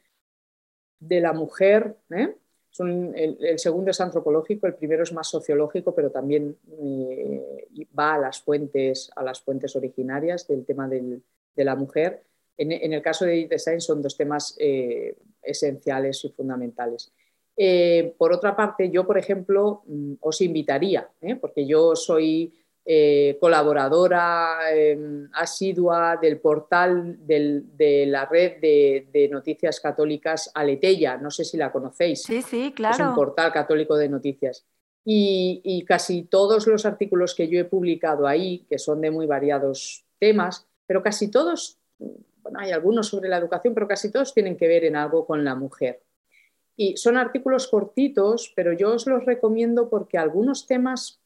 de 1.00 1.20
la 1.20 1.32
mujer. 1.32 1.96
¿eh? 2.10 2.36
El, 2.84 3.58
segundo 3.58 3.90
es 3.90 4.00
antropológico, 4.00 4.66
el 4.66 4.74
primero 4.74 5.02
es 5.02 5.12
más 5.12 5.28
sociológico, 5.28 5.94
pero 5.94 6.10
también 6.10 6.56
eh, 6.80 7.66
va 7.98 8.14
a 8.14 8.18
las 8.18 8.40
fuentes, 8.40 9.10
a 9.14 9.22
las 9.22 9.40
fuentes 9.40 9.76
originarias 9.76 10.46
del 10.46 10.64
tema 10.64 10.88
de 10.88 11.20
la 11.64 11.76
mujer. 11.76 12.22
En, 12.58 12.92
el 12.92 13.02
caso 13.02 13.26
de 13.26 13.48
Stein 13.58 13.80
son 13.80 14.00
dos 14.00 14.16
temas 14.16 14.56
eh, 14.58 15.16
esenciales 15.42 16.24
y 16.24 16.30
fundamentales. 16.30 17.12
Eh, 17.56 18.14
por 18.18 18.32
otra 18.32 18.54
parte, 18.56 18.90
yo, 18.90 19.06
por 19.06 19.18
ejemplo, 19.18 19.82
mm, 19.86 20.14
os 20.20 20.40
invitaría, 20.40 21.08
porque 21.40 21.66
yo 21.66 21.96
soy 21.96 22.52
eh, 22.88 23.36
colaboradora 23.40 24.58
em, 24.72 25.28
asidua 25.32 26.16
del 26.22 26.38
portal 26.38 27.16
de 27.26 28.04
la 28.06 28.26
red 28.26 28.60
de, 28.60 29.28
noticias 29.28 29.80
católicas 29.80 30.52
Aletella. 30.54 31.16
No 31.16 31.32
sé 31.32 31.44
si 31.44 31.56
la 31.56 31.72
conocéis. 31.72 32.22
Sí, 32.22 32.42
sí, 32.42 32.72
claro. 32.76 32.94
Es 32.94 33.00
un 33.00 33.14
portal 33.16 33.52
católico 33.52 33.96
de 33.96 34.08
noticias. 34.08 34.64
Y, 35.04 35.84
casi 35.84 36.22
todos 36.22 36.68
los 36.68 36.86
artículos 36.86 37.34
que 37.34 37.48
yo 37.48 37.58
he 37.58 37.64
publicado 37.64 38.28
ahí, 38.28 38.64
que 38.68 38.78
son 38.78 39.00
de 39.00 39.10
muy 39.10 39.26
variados 39.26 40.04
temas, 40.20 40.68
pero 40.86 41.02
casi 41.02 41.28
todos, 41.28 41.80
bueno, 41.98 42.60
hay 42.60 42.70
algunos 42.70 43.08
sobre 43.08 43.28
la 43.28 43.38
educación, 43.38 43.74
pero 43.74 43.88
casi 43.88 44.12
todos 44.12 44.32
tienen 44.32 44.56
que 44.56 44.68
ver 44.68 44.84
en 44.84 44.94
algo 44.94 45.26
con 45.26 45.44
la 45.44 45.56
mujer. 45.56 46.02
Y 46.76 46.96
son 46.96 47.16
artículos 47.16 47.66
cortitos, 47.66 48.52
pero 48.54 48.72
yo 48.72 48.94
os 48.94 49.08
los 49.08 49.24
recomiendo 49.24 49.90
porque 49.90 50.18
algunos 50.18 50.68
temas 50.68 51.20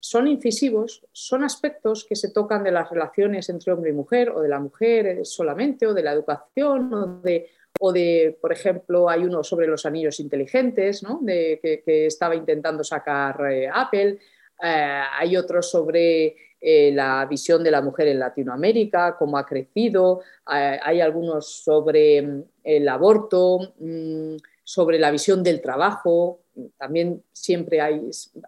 son 0.00 0.28
incisivos, 0.28 1.04
son 1.12 1.44
aspectos 1.44 2.04
que 2.04 2.16
se 2.16 2.30
tocan 2.30 2.62
de 2.62 2.70
las 2.70 2.90
relaciones 2.90 3.48
entre 3.48 3.72
hombre 3.72 3.90
y 3.90 3.94
mujer, 3.94 4.30
o 4.30 4.40
de 4.40 4.48
la 4.48 4.60
mujer 4.60 5.24
solamente, 5.24 5.86
o 5.86 5.94
de 5.94 6.02
la 6.02 6.12
educación, 6.12 6.92
o 6.94 7.06
de, 7.22 7.50
o 7.80 7.92
de 7.92 8.38
por 8.40 8.52
ejemplo, 8.52 9.08
hay 9.08 9.24
uno 9.24 9.42
sobre 9.42 9.66
los 9.66 9.86
anillos 9.86 10.20
inteligentes, 10.20 11.02
¿no? 11.02 11.18
de, 11.22 11.60
que, 11.62 12.06
estaba 12.06 12.34
intentando 12.34 12.84
sacar 12.84 13.40
eh, 13.50 13.68
Apple, 13.72 14.18
eh, 14.62 15.02
hay 15.18 15.36
otro 15.36 15.60
sobre 15.62 16.36
eh, 16.60 16.90
la 16.92 17.26
visión 17.26 17.62
de 17.62 17.70
la 17.70 17.82
mujer 17.82 18.08
en 18.08 18.18
Latinoamérica, 18.18 19.16
cómo 19.18 19.36
ha 19.36 19.44
crecido, 19.44 20.22
hay 20.46 21.00
algunos 21.00 21.62
sobre 21.62 22.22
mm, 22.22 22.44
el 22.64 22.88
aborto, 22.88 23.74
mm, 23.78 24.36
sobre 24.64 24.98
la 24.98 25.10
visión 25.10 25.42
del 25.42 25.60
trabajo, 25.60 26.40
también 26.76 27.22
siempre 27.32 27.80
hay, 27.80 28.00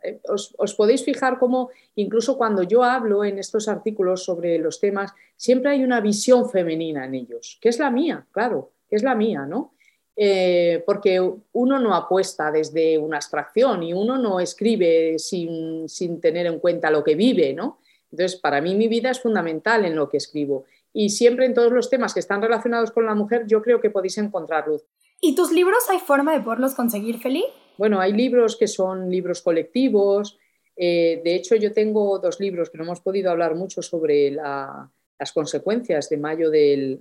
eh, 0.02 0.20
os, 0.28 0.74
podéis 0.74 1.04
fijar 1.04 1.38
cómo 1.38 1.70
incluso 1.94 2.36
cuando 2.36 2.62
yo 2.62 2.82
hablo 2.82 3.24
en 3.24 3.38
estos 3.38 3.68
artículos 3.68 4.24
sobre 4.24 4.58
los 4.58 4.80
temas, 4.80 5.12
siempre 5.36 5.72
hay 5.72 5.84
una 5.84 6.00
visión 6.00 6.48
femenina 6.48 7.04
en 7.04 7.14
ellos, 7.14 7.58
que 7.60 7.68
es 7.68 7.78
la 7.78 7.90
mía, 7.90 8.26
claro, 8.30 8.72
que 8.88 8.96
es 8.96 9.02
la 9.02 9.14
mía, 9.14 9.46
¿no? 9.46 9.74
Eh, 10.20 10.82
porque 10.84 11.20
uno 11.52 11.78
no 11.78 11.94
apuesta 11.94 12.50
desde 12.50 12.98
una 12.98 13.18
abstracción 13.18 13.84
y 13.84 13.92
uno 13.92 14.18
no 14.18 14.40
escribe 14.40 15.16
sin, 15.18 15.86
tener 16.20 16.46
en 16.46 16.58
cuenta 16.58 16.90
lo 16.90 17.04
que 17.04 17.14
vive, 17.14 17.54
¿no? 17.54 17.78
Entonces, 18.10 18.40
para 18.40 18.60
mí 18.60 18.74
mi 18.74 18.88
vida 18.88 19.10
es 19.10 19.20
fundamental 19.20 19.84
en 19.84 19.94
lo 19.94 20.08
que 20.08 20.16
escribo. 20.16 20.64
Y 20.92 21.10
siempre 21.10 21.46
en 21.46 21.54
todos 21.54 21.70
los 21.70 21.88
temas 21.88 22.14
que 22.14 22.20
están 22.20 22.42
relacionados 22.42 22.90
con 22.90 23.06
la 23.06 23.14
mujer, 23.14 23.44
yo 23.46 23.62
creo 23.62 23.80
que 23.80 23.90
podéis 23.90 24.18
encontrar 24.18 24.66
luz. 24.66 24.82
¿Y 25.20 25.34
tus 25.34 25.52
libros 25.52 25.88
hay 25.90 25.98
forma 25.98 26.32
de 26.32 26.42
poderlos 26.42 26.74
conseguir, 26.74 27.18
Feli? 27.18 27.44
Bueno, 27.76 28.00
hay 28.00 28.12
libros 28.12 28.56
que 28.56 28.68
son 28.68 29.10
libros 29.10 29.42
colectivos. 29.42 30.38
Eh, 30.76 31.20
de 31.24 31.34
hecho, 31.34 31.56
yo 31.56 31.72
tengo 31.72 32.18
dos 32.18 32.38
libros 32.38 32.70
que 32.70 32.78
no 32.78 32.84
hemos 32.84 33.00
podido 33.00 33.30
hablar 33.30 33.54
mucho 33.56 33.82
sobre 33.82 34.30
las 34.30 35.32
consecuencias 35.34 36.08
de 36.08 36.16
mayo 36.16 36.50
del, 36.50 37.00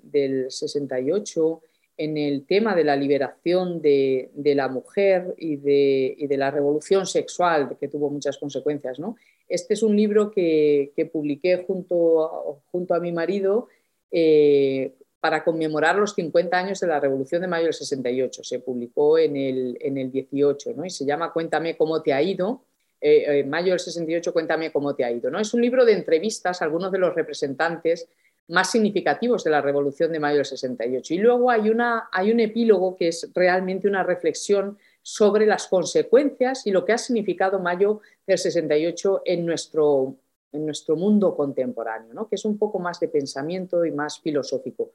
68 0.50 1.62
en 1.98 2.18
el 2.18 2.46
tema 2.46 2.76
de 2.76 2.84
la 2.84 2.96
liberación 2.96 3.82
de, 3.82 4.32
la 4.36 4.68
mujer 4.68 5.36
y 5.38 5.58
de, 5.58 6.38
la 6.38 6.52
revolución 6.52 7.06
sexual, 7.06 7.78
que 7.80 7.88
tuvo 7.88 8.10
muchas 8.10 8.38
consecuencias. 8.38 9.00
Este 9.48 9.76
es 9.76 9.84
un 9.84 9.96
libro 9.96 10.32
que, 10.32 11.10
publiqué 11.12 11.64
junto, 11.66 12.62
junto, 12.72 12.94
a 12.96 13.00
mi 13.00 13.12
marido 13.12 13.68
eh, 14.12 14.94
para 15.20 15.44
conmemorar 15.44 15.96
los 15.96 16.14
50 16.14 16.58
años 16.58 16.80
de 16.80 16.88
la 16.88 17.00
Revolución 17.00 17.42
de 17.42 17.48
Mayo 17.48 17.66
del 17.66 17.74
68. 17.74 18.44
Se 18.44 18.60
publicó 18.60 19.18
en 19.18 19.36
el, 19.36 19.78
en 19.82 19.98
el 19.98 20.12
18 20.12 20.74
¿no? 20.76 20.86
y 20.86 20.90
se 20.90 21.06
llama 21.06 21.34
Cuéntame 21.34 21.76
cómo 21.76 22.02
te 22.02 22.14
ha 22.14 22.22
ido. 22.22 22.64
Eh, 23.00 23.40
en 23.40 23.50
mayo 23.50 23.72
del 23.72 23.80
68, 23.80 24.34
Cuéntame 24.34 24.72
cómo 24.72 24.96
te 24.96 25.04
ha 25.04 25.12
ido. 25.12 25.30
¿no? 25.30 25.40
Es 25.40 25.54
un 25.54 25.62
libro 25.62 25.86
de 25.86 25.94
entrevistas 25.94 26.62
a 26.62 26.66
algunos 26.66 26.92
de 26.92 27.00
los 27.00 27.16
representantes 27.16 28.08
más 28.50 28.72
significativos 28.72 29.44
de 29.44 29.52
la 29.52 29.62
Revolución 29.62 30.12
de 30.12 30.20
Mayo 30.20 30.38
del 30.38 30.46
68. 30.46 31.14
Y 31.14 31.18
luego 31.18 31.52
hay, 31.52 31.70
una, 31.70 32.10
hay 32.12 32.32
un 32.32 32.40
epílogo 32.40 32.96
que 32.96 33.10
es 33.10 33.30
realmente 33.34 33.88
una 33.88 34.04
reflexión 34.04 34.78
sobre 35.02 35.46
las 35.46 35.68
consecuencias 35.68 36.66
y 36.66 36.72
lo 36.72 36.86
que 36.86 36.94
ha 36.94 36.98
significado 36.98 37.60
Mayo 37.60 38.02
del 38.26 38.38
68 38.38 39.24
en 39.26 39.46
nuestro, 39.46 40.16
en 40.52 40.66
nuestro 40.66 40.96
mundo 40.96 41.36
contemporáneo, 41.36 42.14
¿no? 42.14 42.28
que 42.28 42.36
es 42.36 42.46
un 42.46 42.58
poco 42.58 42.80
más 42.80 43.00
de 43.00 43.08
pensamiento 43.08 43.86
y 43.86 43.92
más 43.92 44.20
filosófico 44.20 44.92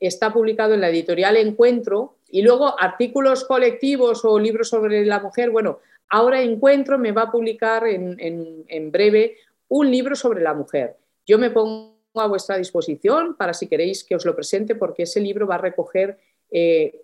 está 0.00 0.32
publicado 0.32 0.74
en 0.74 0.80
la 0.80 0.90
editorial 0.90 1.36
Encuentro 1.36 2.16
y 2.28 2.42
luego 2.42 2.78
artículos 2.78 3.44
colectivos 3.44 4.24
o 4.24 4.38
libros 4.38 4.68
sobre 4.68 5.04
la 5.04 5.20
mujer. 5.20 5.50
Bueno, 5.50 5.80
ahora 6.08 6.42
Encuentro 6.42 6.98
me 6.98 7.12
va 7.12 7.22
a 7.22 7.30
publicar 7.30 7.86
en, 7.86 8.90
breve 8.92 9.36
un 9.68 9.90
libro 9.90 10.14
sobre 10.14 10.40
la 10.40 10.54
mujer. 10.54 10.96
Yo 11.26 11.38
me 11.38 11.50
pongo 11.50 11.96
a 12.14 12.26
vuestra 12.26 12.56
disposición 12.56 13.36
para 13.36 13.54
si 13.54 13.66
queréis 13.66 14.04
que 14.04 14.14
os 14.14 14.24
lo 14.24 14.34
presente 14.34 14.74
porque 14.74 15.02
ese 15.02 15.20
libro 15.20 15.46
va 15.46 15.56
a 15.56 15.58
recoger 15.58 16.18
eh, 16.50 17.02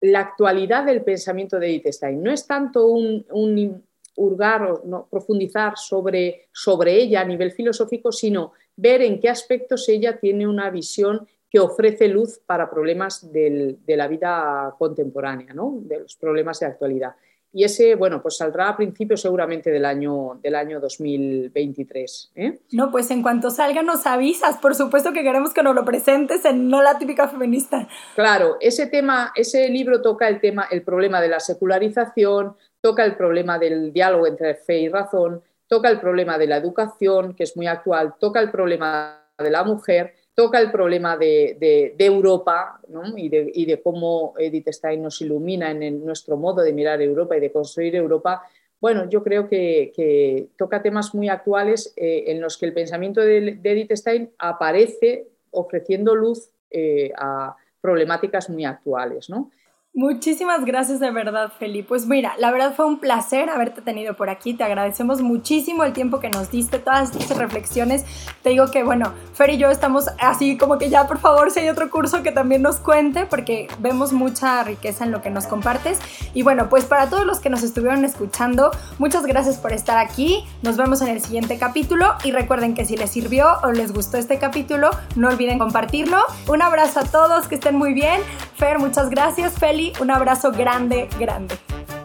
la 0.00 0.20
actualidad 0.20 0.84
del 0.84 1.02
pensamiento 1.02 1.58
de 1.58 1.68
Edith 1.68 1.88
Stein. 1.88 2.22
No 2.22 2.30
es 2.30 2.46
tanto 2.46 2.86
un, 2.86 3.84
hurgar 4.16 4.62
o 4.62 4.82
no, 4.84 5.06
profundizar 5.10 5.74
sobre, 5.76 6.48
sobre 6.52 6.96
ella 6.96 7.20
a 7.20 7.24
nivel 7.24 7.52
filosófico, 7.52 8.12
sino 8.12 8.52
ver 8.76 9.02
en 9.02 9.20
qué 9.20 9.28
aspectos 9.28 9.88
ella 9.88 10.18
tiene 10.18 10.46
una 10.46 10.70
visión 10.70 11.26
que 11.50 11.60
ofrece 11.60 12.08
luz 12.08 12.40
para 12.44 12.68
problemas 12.68 13.30
de 13.32 13.78
la 13.86 14.08
vida 14.08 14.74
contemporánea, 14.76 15.54
¿no? 15.54 15.78
de 15.82 16.00
los 16.00 16.16
problemas 16.16 16.58
de 16.58 16.66
actualidad. 16.66 17.14
Y 17.56 17.62
ese, 17.62 17.94
bueno, 17.94 18.20
pues 18.20 18.36
saldrá 18.38 18.68
a 18.68 18.76
principios 18.76 19.20
seguramente 19.20 19.70
del 19.70 19.84
año, 19.84 20.40
del 20.42 20.56
año 20.56 20.80
2023. 20.80 22.32
¿eh? 22.34 22.58
No, 22.72 22.90
pues 22.90 23.12
en 23.12 23.22
cuanto 23.22 23.48
salga 23.50 23.84
nos 23.84 24.08
avisas. 24.08 24.56
Por 24.56 24.74
supuesto 24.74 25.12
que 25.12 25.22
queremos 25.22 25.54
que 25.54 25.62
nos 25.62 25.76
lo 25.76 25.84
presentes 25.84 26.44
en 26.44 26.68
No 26.68 26.82
la 26.82 26.98
típica 26.98 27.28
feminista. 27.28 27.86
Claro, 28.16 28.56
ese 28.60 28.88
tema, 28.88 29.32
ese 29.36 29.68
libro 29.68 30.02
toca 30.02 30.28
el 30.28 30.40
tema, 30.40 30.66
el 30.68 30.82
problema 30.82 31.20
de 31.20 31.28
la 31.28 31.38
secularización, 31.38 32.56
toca 32.84 33.02
el 33.02 33.16
problema 33.16 33.58
del 33.58 33.94
diálogo 33.94 34.26
entre 34.26 34.56
fe 34.56 34.80
y 34.80 34.88
razón, 34.90 35.40
toca 35.66 35.88
el 35.88 35.98
problema 36.00 36.36
de 36.36 36.46
la 36.46 36.58
educación, 36.58 37.34
que 37.34 37.44
es 37.44 37.56
muy 37.56 37.66
actual, 37.66 38.16
toca 38.20 38.40
el 38.40 38.50
problema 38.50 39.22
de 39.38 39.50
la 39.50 39.64
mujer 39.64 40.12
toca 40.34 40.58
el 40.58 40.70
problema 40.70 41.16
de, 41.16 41.94
Europa 41.98 42.80
y, 43.16 43.28
de, 43.28 43.80
cómo 43.82 44.34
Edith 44.36 44.68
Stein 44.68 45.02
nos 45.02 45.20
ilumina 45.20 45.70
en 45.70 46.04
nuestro 46.04 46.36
modo 46.36 46.62
de 46.62 46.72
mirar 46.72 47.00
Europa 47.00 47.36
y 47.36 47.40
de 47.40 47.52
construir 47.52 47.94
Europa. 47.94 48.42
Bueno, 48.80 49.08
yo 49.08 49.22
creo 49.22 49.48
que, 49.48 50.48
toca 50.58 50.82
temas 50.82 51.14
muy 51.14 51.28
actuales 51.28 51.94
eh, 51.96 52.24
en 52.26 52.40
los 52.40 52.58
que 52.58 52.66
el 52.66 52.74
pensamiento 52.74 53.20
de, 53.20 53.60
Edith 53.62 53.92
Stein 53.92 54.30
aparece 54.38 55.28
ofreciendo 55.52 56.16
luz 56.16 56.50
eh, 56.70 57.12
a 57.16 57.56
problemáticas 57.80 58.50
muy 58.50 58.64
actuales. 58.64 59.30
¿no? 59.30 59.52
Muchísimas 59.96 60.64
gracias 60.64 60.98
de 60.98 61.12
verdad, 61.12 61.52
Feli. 61.56 61.84
Pues 61.84 62.08
mira, 62.08 62.34
la 62.38 62.50
verdad 62.50 62.74
fue 62.74 62.84
un 62.84 62.98
placer 62.98 63.48
haberte 63.48 63.80
tenido 63.80 64.14
por 64.14 64.28
aquí. 64.28 64.52
Te 64.52 64.64
agradecemos 64.64 65.22
muchísimo 65.22 65.84
el 65.84 65.92
tiempo 65.92 66.18
que 66.18 66.28
nos 66.30 66.50
diste, 66.50 66.80
todas 66.80 67.14
estas 67.14 67.38
reflexiones. 67.38 68.04
Te 68.42 68.50
digo 68.50 68.72
que, 68.72 68.82
bueno, 68.82 69.12
Fer 69.34 69.50
y 69.50 69.56
yo 69.56 69.70
estamos 69.70 70.06
así 70.18 70.58
como 70.58 70.78
que 70.78 70.90
ya, 70.90 71.06
por 71.06 71.18
favor, 71.18 71.52
si 71.52 71.60
hay 71.60 71.68
otro 71.68 71.92
curso 71.92 72.24
que 72.24 72.32
también 72.32 72.60
nos 72.60 72.78
cuente, 72.78 73.24
porque 73.26 73.68
vemos 73.78 74.12
mucha 74.12 74.64
riqueza 74.64 75.04
en 75.04 75.12
lo 75.12 75.22
que 75.22 75.30
nos 75.30 75.46
compartes. 75.46 76.00
Y 76.34 76.42
bueno, 76.42 76.68
pues 76.68 76.86
para 76.86 77.08
todos 77.08 77.24
los 77.24 77.38
que 77.38 77.48
nos 77.48 77.62
estuvieron 77.62 78.04
escuchando, 78.04 78.72
muchas 78.98 79.24
gracias 79.26 79.58
por 79.58 79.72
estar 79.72 79.98
aquí. 79.98 80.44
Nos 80.62 80.76
vemos 80.76 81.02
en 81.02 81.08
el 81.08 81.20
siguiente 81.20 81.56
capítulo 81.56 82.14
y 82.24 82.32
recuerden 82.32 82.74
que 82.74 82.84
si 82.84 82.96
les 82.96 83.10
sirvió 83.10 83.46
o 83.62 83.70
les 83.70 83.92
gustó 83.92 84.18
este 84.18 84.40
capítulo, 84.40 84.90
no 85.14 85.28
olviden 85.28 85.60
compartirlo. 85.60 86.18
Un 86.48 86.62
abrazo 86.62 86.98
a 86.98 87.04
todos, 87.04 87.46
que 87.46 87.54
estén 87.54 87.76
muy 87.76 87.94
bien. 87.94 88.20
Fer, 88.56 88.80
muchas 88.80 89.08
gracias. 89.08 89.54
Feli, 89.56 89.83
un 90.00 90.10
abrazo 90.10 90.52
grande, 90.52 91.08
grande. 91.18 91.56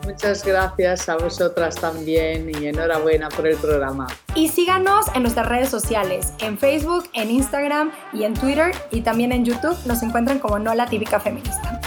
Muchas 0.05 0.43
gracias 0.43 1.07
a 1.07 1.17
vosotras 1.17 1.75
también 1.75 2.49
y 2.49 2.65
enhorabuena 2.67 3.29
por 3.29 3.45
el 3.45 3.57
programa. 3.57 4.07
Y 4.33 4.47
síganos 4.47 5.05
en 5.13 5.21
nuestras 5.21 5.47
redes 5.47 5.69
sociales, 5.69 6.33
en 6.39 6.57
Facebook, 6.57 7.07
en 7.13 7.29
Instagram 7.29 7.91
y 8.11 8.23
en 8.23 8.33
Twitter 8.33 8.71
y 8.89 9.01
también 9.01 9.31
en 9.31 9.45
YouTube 9.45 9.77
nos 9.85 10.01
encuentran 10.01 10.39
como 10.39 10.57
No 10.57 10.73
la 10.73 10.87
Típica 10.87 11.19
Feminista. 11.19 11.79